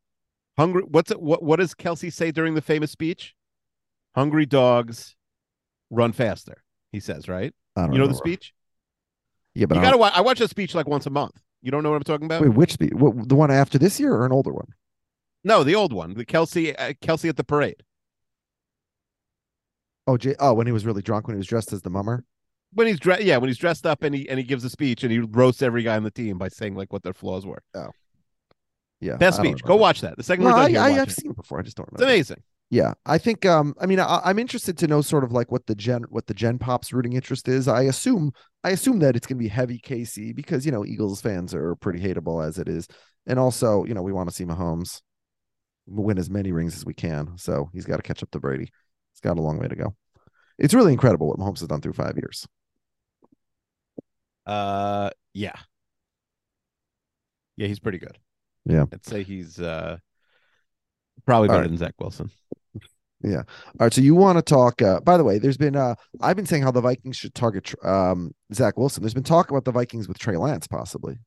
hungry. 0.57 0.83
What's 0.83 1.11
it? 1.11 1.21
What 1.21 1.43
What 1.43 1.57
does 1.59 1.73
Kelce 1.73 2.11
say 2.13 2.31
during 2.31 2.55
the 2.55 2.61
famous 2.61 2.91
speech? 2.91 3.35
Hungry 4.15 4.45
dogs 4.45 5.15
run 5.89 6.11
faster. 6.11 6.63
He 6.91 6.99
says, 6.99 7.27
right? 7.29 7.53
You 7.77 7.87
know 7.97 8.07
the 8.07 8.13
speech. 8.15 8.53
Yeah, 9.55 9.65
but 9.65 9.75
you 9.75 9.81
I 9.81 9.83
gotta. 9.85 9.97
Watch, 9.97 10.13
I 10.15 10.21
watch 10.21 10.39
that 10.39 10.49
speech 10.49 10.75
like 10.75 10.87
once 10.87 11.05
a 11.05 11.09
month. 11.09 11.39
You 11.61 11.71
don't 11.71 11.83
know 11.83 11.89
what 11.91 11.97
I'm 11.97 12.03
talking 12.03 12.25
about? 12.25 12.41
wait, 12.41 12.49
which 12.53 12.73
speed? 12.73 12.93
What, 12.93 13.29
the 13.29 13.35
one 13.35 13.51
after 13.51 13.77
this 13.77 13.99
year 13.99 14.13
or 14.13 14.25
an 14.25 14.31
older 14.31 14.51
one? 14.51 14.67
No, 15.43 15.63
the 15.63 15.75
old 15.75 15.93
one. 15.93 16.13
The 16.13 16.25
Kelce. 16.25 16.75
Uh, 16.77 16.93
Kelce 17.01 17.29
at 17.29 17.37
the 17.37 17.43
parade. 17.43 17.83
Oh, 20.07 20.17
J- 20.17 20.35
oh, 20.39 20.53
when 20.53 20.67
he 20.67 20.73
was 20.73 20.85
really 20.85 21.01
drunk, 21.01 21.27
when 21.27 21.35
he 21.35 21.39
was 21.39 21.47
dressed 21.47 21.71
as 21.73 21.81
the 21.81 21.89
mummer. 21.89 22.25
when 22.73 22.87
he's 22.87 22.99
dressed 22.99 23.23
yeah 23.23 23.37
when 23.37 23.49
he's 23.49 23.57
dressed 23.57 23.85
up 23.85 24.01
and 24.03 24.15
he 24.15 24.27
and 24.29 24.39
he 24.39 24.43
gives 24.45 24.63
a 24.63 24.69
speech 24.69 25.03
and 25.03 25.11
he 25.11 25.19
roasts 25.19 25.61
every 25.61 25.83
guy 25.83 25.95
on 25.95 26.03
the 26.03 26.11
team 26.11 26.37
by 26.37 26.47
saying 26.47 26.73
like 26.75 26.91
what 26.93 27.03
their 27.03 27.13
flaws 27.13 27.45
were 27.45 27.61
Oh, 27.75 27.89
yeah, 28.99 29.17
best 29.17 29.37
speech 29.37 29.61
go 29.63 29.75
watch 29.75 30.01
that 30.01 30.15
the 30.17 30.23
second 30.23 30.45
No, 30.45 30.51
I, 30.55 30.71
I, 30.73 31.01
I've 31.01 31.09
it. 31.09 31.11
seen 31.11 31.31
it 31.31 31.35
before. 31.37 31.59
I 31.59 31.63
just 31.63 31.75
don't 31.77 31.87
remember. 31.91 32.03
it's 32.13 32.29
amazing 32.29 32.43
Yeah, 32.71 32.93
I 33.05 33.17
think. 33.17 33.45
Um, 33.45 33.75
I 33.81 33.85
mean, 33.85 33.99
I, 33.99 34.21
I'm 34.23 34.39
interested 34.39 34.77
to 34.79 34.87
know 34.87 35.01
sort 35.01 35.25
of 35.25 35.31
like 35.33 35.51
what 35.51 35.67
the 35.67 35.75
gen, 35.75 36.03
what 36.09 36.25
the 36.27 36.33
Gen 36.33 36.57
Pops 36.57 36.93
rooting 36.93 37.13
interest 37.13 37.47
is. 37.49 37.67
I 37.67 37.81
assume, 37.83 38.31
I 38.63 38.69
assume 38.71 38.99
that 38.99 39.15
it's 39.17 39.27
going 39.27 39.37
to 39.37 39.43
be 39.43 39.49
heavy 39.49 39.77
KC 39.77 40.33
because 40.33 40.65
you 40.65 40.71
know 40.71 40.85
Eagles 40.85 41.19
fans 41.21 41.53
are 41.53 41.75
pretty 41.75 41.99
hateable 41.99 42.43
as 42.43 42.57
it 42.57 42.69
is, 42.69 42.87
and 43.27 43.37
also 43.37 43.83
you 43.83 43.93
know 43.93 44.01
we 44.01 44.13
want 44.13 44.29
to 44.29 44.35
see 44.35 44.45
Mahomes 44.45 45.01
win 45.85 46.17
as 46.17 46.29
many 46.29 46.53
rings 46.53 46.75
as 46.75 46.85
we 46.85 46.93
can. 46.93 47.37
So 47.37 47.69
he's 47.73 47.85
got 47.85 47.97
to 47.97 48.03
catch 48.03 48.23
up 48.23 48.31
to 48.31 48.39
Brady. 48.39 48.71
He's 49.13 49.19
got 49.21 49.37
a 49.37 49.41
long 49.41 49.59
way 49.59 49.67
to 49.67 49.75
go. 49.75 49.93
It's 50.57 50.73
really 50.73 50.93
incredible 50.93 51.27
what 51.27 51.39
Mahomes 51.39 51.59
has 51.59 51.67
done 51.67 51.81
through 51.81 51.93
five 51.93 52.15
years. 52.17 52.47
uh 54.45 55.09
yeah 55.33 55.55
yeah 57.57 57.67
he's 57.67 57.79
pretty 57.79 57.99
good 57.99 58.17
Yeah. 58.65 58.85
i'd 58.91 59.05
say 59.05 59.23
he's 59.23 59.59
uh 59.59 59.97
probably 61.25 61.47
better 61.47 61.61
right. 61.61 61.69
than 61.69 61.77
zach 61.77 61.93
wilson 61.99 62.31
Yeah. 63.23 63.37
All 63.37 63.85
right. 63.85 63.93
So 63.93 64.01
you 64.01 64.15
want 64.15 64.37
to 64.37 64.41
talk? 64.41 64.81
Uh, 64.81 64.99
by 65.01 65.17
the 65.17 65.23
way, 65.23 65.37
there's 65.39 65.57
been. 65.57 65.75
Uh, 65.75 65.95
I've 66.21 66.35
been 66.35 66.45
saying 66.45 66.63
how 66.63 66.71
the 66.71 66.81
Vikings 66.81 67.17
should 67.17 67.33
target 67.35 67.73
um, 67.85 68.33
Zach 68.53 68.77
Wilson. 68.77 69.03
There's 69.03 69.13
been 69.13 69.23
talk 69.23 69.51
about 69.51 69.65
the 69.65 69.71
Vikings 69.71 70.07
with 70.07 70.17
Trey 70.17 70.37
Lance 70.37 70.67
possibly. 70.67 71.17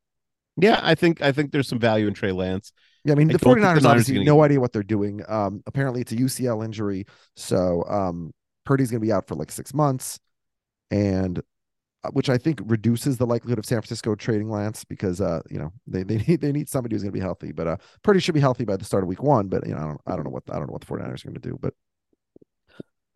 yeah 0.57 0.81
i 0.85 0.95
think 0.95 1.21
i 1.21 1.33
think 1.33 1.51
there's 1.51 1.67
some 1.69 1.81
value 1.81 2.07
in 2.07 2.15
trey 2.15 2.31
lance 2.33 2.73
Yeah, 3.05 3.13
I 3.13 3.17
mean, 3.17 3.29
the 3.29 3.39
don't 3.39 3.59
the 3.59 3.61
49ers 3.61 3.83
Niners 3.83 3.85
obviously 3.85 4.15
gonna 4.15 4.25
no 4.25 4.43
idea 4.43 4.61
what 4.61 4.73
they're 4.73 4.83
doing. 4.83 5.21
Um, 5.29 5.63
apparently 5.67 6.01
it's 6.01 6.13
a 6.13 6.17
UCL 6.17 6.65
injury. 6.65 7.05
So 7.37 7.85
um 7.89 8.33
Purdy's 8.65 8.91
gonna 8.91 9.01
be 9.01 9.13
out 9.13 9.27
for 9.29 9.35
like 9.35 9.51
six 9.53 9.75
months, 9.75 10.19
and 10.91 11.41
which 12.13 12.29
I 12.31 12.39
think 12.39 12.61
reduces 12.65 13.17
the 13.19 13.27
likelihood 13.27 13.59
of 13.59 13.67
San 13.67 13.81
Francisco 13.81 14.15
trading 14.15 14.51
Lance 14.51 14.85
because 14.85 15.21
uh, 15.21 15.41
you 15.51 15.59
know, 15.59 15.73
they 15.87 16.03
they 16.03 16.19
need 16.29 16.41
they 16.41 16.53
need 16.53 16.69
somebody 16.69 16.95
who's 16.95 17.03
gonna 17.03 17.13
be 17.13 17.21
healthy. 17.21 17.53
But 17.53 17.67
uh 17.67 17.77
Purdy 18.03 18.21
should 18.21 18.35
be 18.35 18.41
healthy 18.41 18.65
by 18.65 18.77
the 18.77 18.85
start 18.85 19.03
of 19.05 19.09
week 19.09 19.23
one. 19.23 19.49
But 19.49 19.67
you 19.67 19.75
know, 19.75 19.81
I 19.81 19.85
don't 19.87 20.01
I 20.07 20.17
don't 20.17 20.25
know 20.25 20.31
what 20.31 20.45
I 20.51 20.55
don't 20.59 20.67
know 20.67 20.73
what 20.73 20.81
the 20.83 20.87
49ers 20.87 21.25
are 21.25 21.29
gonna 21.29 21.41
do, 21.41 21.59
but 21.61 21.75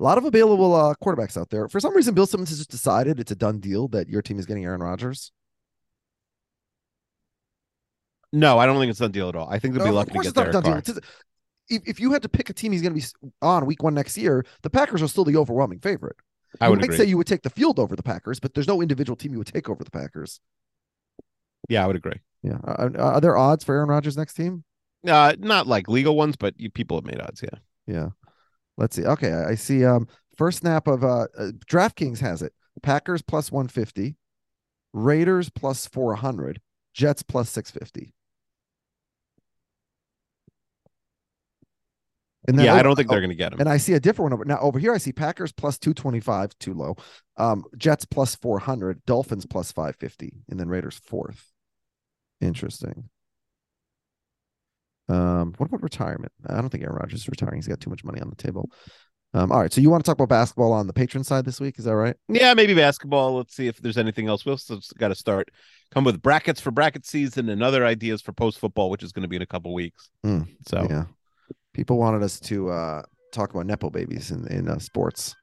a 0.01 0.03
lot 0.03 0.19
of 0.19 0.25
available 0.25 0.75
uh 0.75 0.95
quarterbacks 1.03 1.37
out 1.37 1.51
there. 1.51 1.69
For 1.69 1.81
some 1.81 1.95
reason, 1.95 2.15
Bill 2.15 2.27
Simmons 2.27 2.51
has 2.51 2.59
just 2.59 2.71
decided 2.71 3.19
it's 3.21 3.33
a 3.33 3.37
done 3.37 3.61
deal 3.61 3.89
that 3.89 4.09
your 4.09 4.23
team 4.23 4.39
is 4.39 4.47
getting 4.47 4.65
Aaron 4.65 4.83
Rodgers. 4.83 5.33
no 8.33 8.59
i 8.59 8.67
don't 8.67 8.79
think 8.79 8.91
it's 8.91 9.01
a 9.01 9.05
done 9.05 9.13
deal 9.13 9.29
at 9.29 9.37
all 9.37 9.49
i 9.51 9.59
think 9.59 9.75
they'll 9.75 9.83
be 9.83 9.91
Of 9.91 9.95
lucky 9.95 10.13
to 10.13 10.13
course 10.13 10.27
get 10.27 10.31
it's 10.31 10.37
not 10.37 10.49
a 10.49 10.51
done 10.51 10.63
deal. 10.63 10.83
If, 11.71 11.83
if 11.87 12.01
you 12.01 12.13
had 12.13 12.23
to 12.23 12.29
pick 12.29 12.51
a 12.51 12.55
team 12.55 12.73
he's 12.73 12.83
going 12.83 12.95
to 12.95 13.01
be 13.01 13.07
on 13.43 13.67
week 13.67 13.83
one 13.83 13.95
next 13.95 14.17
year, 14.17 14.45
the 14.63 14.71
Packers 14.71 15.03
are 15.03 15.09
still 15.09 15.25
the 15.25 15.37
overwhelming 15.37 15.81
favorite. 15.81 16.17
I 16.61 16.67
you 16.67 16.71
would 16.71 16.81
might 16.81 16.85
agree. 16.87 16.97
say 16.97 17.05
you 17.05 17.17
would 17.19 17.27
take 17.27 17.43
the 17.43 17.51
field 17.51 17.79
over 17.79 17.95
the 17.97 18.03
Packers, 18.03 18.41
but 18.41 18.55
there's 18.55 18.69
no 18.69 18.81
individual 18.83 19.17
team 19.17 19.33
you 19.33 19.39
would 19.39 19.47
take 19.47 19.69
over 19.69 19.85
the 19.85 19.91
Packers. 19.91 20.41
yeah 21.69 21.85
i 21.85 21.87
would 21.87 21.97
agree 21.97 22.21
Yeah. 22.43 22.59
Are, 22.65 22.91
are 22.99 23.21
there 23.21 23.37
odds 23.37 23.65
for 23.65 23.75
Aaron 23.75 23.89
Rodgers 23.89 24.17
next 24.17 24.35
team? 24.35 24.65
uh 25.07 25.35
not 25.39 25.67
like 25.67 25.89
legal 25.89 26.17
ones 26.17 26.37
but 26.37 26.55
you, 26.59 26.71
people 26.71 26.97
have 26.97 27.05
made 27.05 27.21
odds 27.21 27.43
yeah 27.43 27.59
Yeah. 27.87 28.09
Let's 28.77 28.95
see. 28.97 29.05
Okay. 29.05 29.33
I, 29.33 29.51
I 29.51 29.55
see. 29.57 29.85
Um, 29.85 30.07
first 30.37 30.59
snap 30.59 30.87
of 30.87 31.03
uh, 31.03 31.27
uh, 31.37 31.51
DraftKings 31.69 32.21
has 32.21 32.43
it 32.43 32.53
Packers 32.81 33.23
plus 33.23 33.51
150, 33.51 34.17
Raiders 34.93 35.51
plus 35.51 35.87
400, 35.89 36.61
Jets 36.95 37.25
plus 37.25 37.51
650. 37.51 38.13
And 42.49 42.59
then 42.59 42.65
yeah, 42.65 42.73
over, 42.73 42.81
I 42.81 42.83
don't 42.83 42.97
think 42.97 43.09
oh, 43.09 43.13
they're 43.13 43.21
going 43.21 43.31
to 43.31 43.37
get 43.37 43.53
him. 43.53 43.61
And 43.61 43.69
I 43.69 43.77
see 43.77 43.93
a 43.93 44.01
different 44.01 44.31
one 44.31 44.33
over 44.33 44.45
now. 44.45 44.59
Over 44.59 44.81
here, 44.81 44.93
I 44.93 44.99
see 44.99 45.13
Packers 45.13 45.53
plus 45.53 45.79
two 45.79 45.95
twenty 45.95 46.19
five, 46.19 46.59
too 46.59 46.75
low. 46.75 46.97
Um, 47.37 47.63
Jets 47.77 48.05
plus 48.07 48.35
four 48.35 48.59
hundred, 48.59 49.05
Dolphins 49.05 49.47
plus 49.47 49.71
five 49.71 49.95
fifty, 49.97 50.33
and 50.49 50.59
then 50.59 50.69
Raiders 50.69 50.99
fourth. 51.05 51.53
Interesting. 52.41 53.11
Um, 55.11 55.55
what 55.59 55.67
about 55.67 55.83
retirement? 55.83 56.33
I 56.47 56.55
don't 56.55 56.71
think 56.71 56.85
Aaron 56.85 56.97
Rodgers 56.97 57.21
is 57.21 57.29
retiring. 57.29 57.57
He's 57.57 57.69
got 57.69 57.81
too 57.81 57.91
much 57.91 58.03
money 58.03 58.21
on 58.21 58.31
the 58.31 58.37
table. 58.37 58.71
Um, 59.35 59.53
all 59.53 59.61
right. 59.61 59.73
So 59.73 59.83
you 59.83 59.91
want 59.91 60.03
to 60.03 60.09
talk 60.09 60.17
about 60.17 60.31
basketball 60.31 60.73
on 60.73 60.87
the 60.87 60.93
patron 60.95 61.25
side 61.25 61.45
this 61.45 61.61
week? 61.61 61.79
Is 61.79 61.85
that 61.85 61.97
right? 61.97 62.17
Yeah, 62.29 62.55
maybe 62.55 62.75
basketball. 62.75 63.37
Let's 63.37 63.55
see 63.55 63.67
if 63.67 63.77
there's 63.83 63.99
anything 63.99 64.27
else. 64.27 64.47
We've 64.47 64.59
got 64.97 65.09
to 65.09 65.15
start. 65.15 65.51
Come 65.91 66.05
with 66.05 66.23
brackets 66.23 66.63
for 66.63 66.71
bracket 66.71 67.05
season 67.05 67.51
and 67.51 67.63
other 67.63 67.85
ideas 67.85 68.23
for 68.23 68.33
post 68.33 68.59
football, 68.59 68.89
which 68.89 69.03
is 69.03 69.13
going 69.13 69.23
to 69.23 69.29
be 69.29 69.37
in 69.37 69.43
a 69.43 69.47
couple 69.47 69.75
weeks. 69.75 70.09
Mm, 70.25 70.47
so 70.67 70.87
yeah, 70.89 71.05
People 71.79 71.97
wanted 71.97 72.25
us 72.25 72.41
to 72.41 72.71
uh, 72.71 73.03
talk 73.33 73.55
about 73.55 73.65
nepo 73.65 73.89
babies 73.89 74.33
in 74.33 74.49
in 74.49 74.69
uh, 74.69 74.81
sports. 74.81 75.37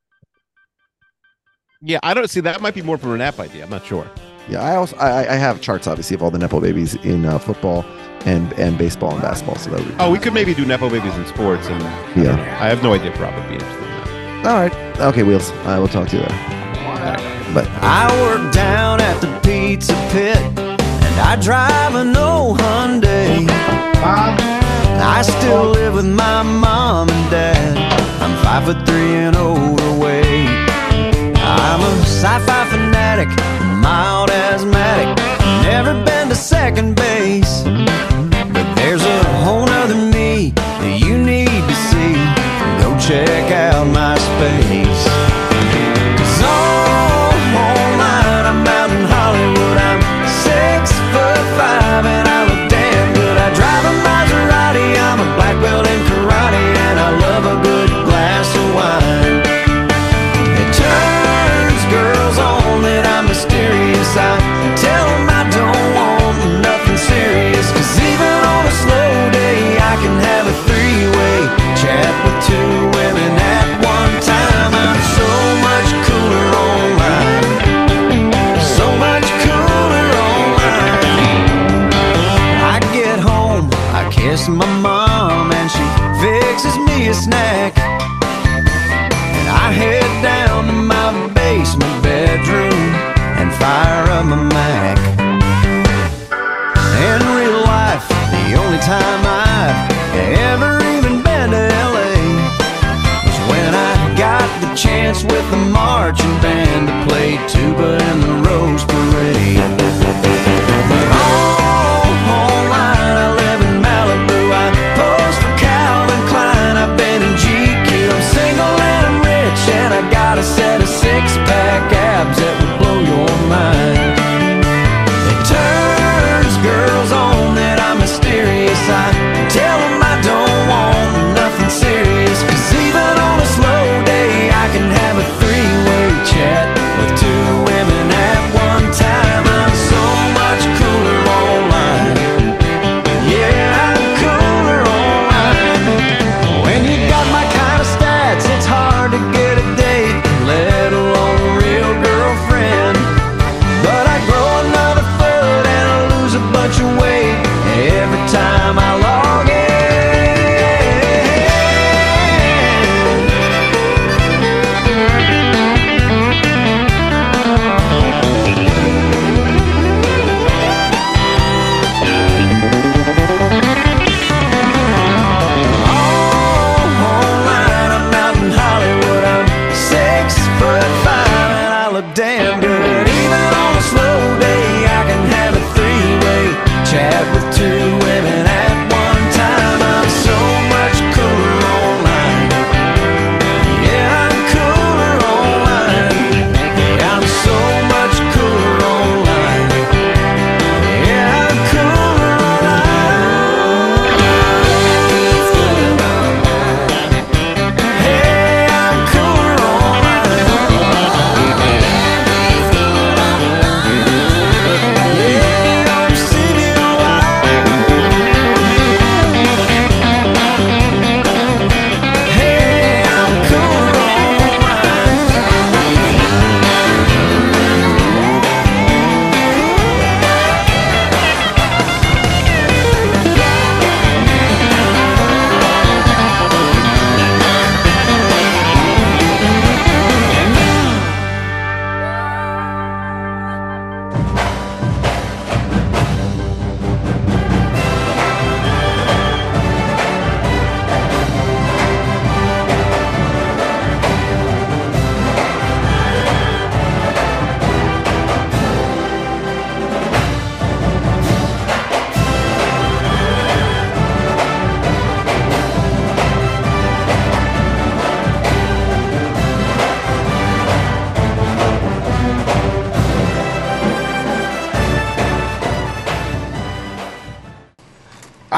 Yeah, 1.81 1.99
I 2.03 2.13
don't 2.13 2.29
see 2.29 2.41
that. 2.41 2.59
Might 2.59 2.75
be 2.75 2.81
more 2.81 2.97
from 2.97 3.13
an 3.13 3.21
app 3.21 3.39
idea. 3.39 3.63
I'm 3.63 3.69
not 3.69 3.85
sure. 3.85 4.05
Yeah, 4.49 4.61
I 4.61 4.75
also 4.75 4.97
I, 4.97 5.31
I 5.31 5.35
have 5.35 5.61
charts 5.61 5.87
obviously 5.87 6.15
of 6.15 6.21
all 6.21 6.31
the 6.31 6.37
nepo 6.37 6.59
babies 6.59 6.95
in 6.95 7.25
uh, 7.25 7.39
football 7.39 7.85
and 8.25 8.51
and 8.59 8.77
baseball 8.77 9.13
and 9.13 9.21
basketball. 9.21 9.55
So 9.55 9.69
that 9.69 9.79
would 9.79 9.95
oh, 9.97 10.11
we 10.11 10.19
could 10.19 10.33
maybe 10.33 10.53
do 10.53 10.65
nepo 10.65 10.89
babies 10.89 11.15
in 11.15 11.25
sports 11.27 11.67
and 11.67 11.81
yeah. 12.21 12.35
I, 12.59 12.65
I 12.65 12.69
have 12.69 12.83
no 12.83 12.93
idea 12.93 13.11
Probably 13.11 13.27
Rob 13.27 13.35
would 13.35 13.47
be 13.47 13.53
interested. 13.53 13.81
That. 13.83 14.45
All 14.45 14.55
right, 14.55 14.99
okay, 14.99 15.23
wheels. 15.23 15.51
I 15.63 15.79
will 15.79 15.87
talk 15.87 16.09
to 16.09 16.17
you 16.17 16.23
later. 16.23 16.35
But 17.53 17.65
I 17.79 18.11
work 18.23 18.51
down 18.51 18.99
at 18.99 19.21
the 19.21 19.39
pizza 19.39 19.93
pit 20.11 20.35
and 20.35 21.15
I 21.21 21.37
drive 21.41 21.95
an 21.95 22.17
old 22.17 22.59
Hyundai. 22.59 24.54
I 25.01 25.21
still 25.21 25.69
live 25.69 25.93
with 25.95 26.05
my 26.05 26.43
mom 26.43 27.09
and 27.09 27.31
dad. 27.31 27.77
I'm 28.21 28.35
five 28.43 28.65
foot 28.65 28.85
three 28.85 29.15
and 29.25 29.35
overweight. 29.35 30.49
I'm 31.37 31.81
a 31.81 31.91
sci-fi 32.01 32.69
fanatic, 32.69 33.29
mild 33.81 34.29
asthmatic. 34.29 35.15
Never 35.63 35.93
been 36.03 36.29
to 36.29 36.35
second 36.35 36.95
base, 36.95 37.63
but 38.53 38.67
there's 38.75 39.03
a 39.03 39.23
whole 39.43 39.65
nother 39.65 39.95
me 39.95 40.51
that 40.81 40.99
you 40.99 41.17
need 41.17 41.61
to 41.69 41.75
see. 41.89 42.15
Go 42.81 42.97
check 42.99 43.51
out 43.51 43.85
MySpace. 43.87 44.84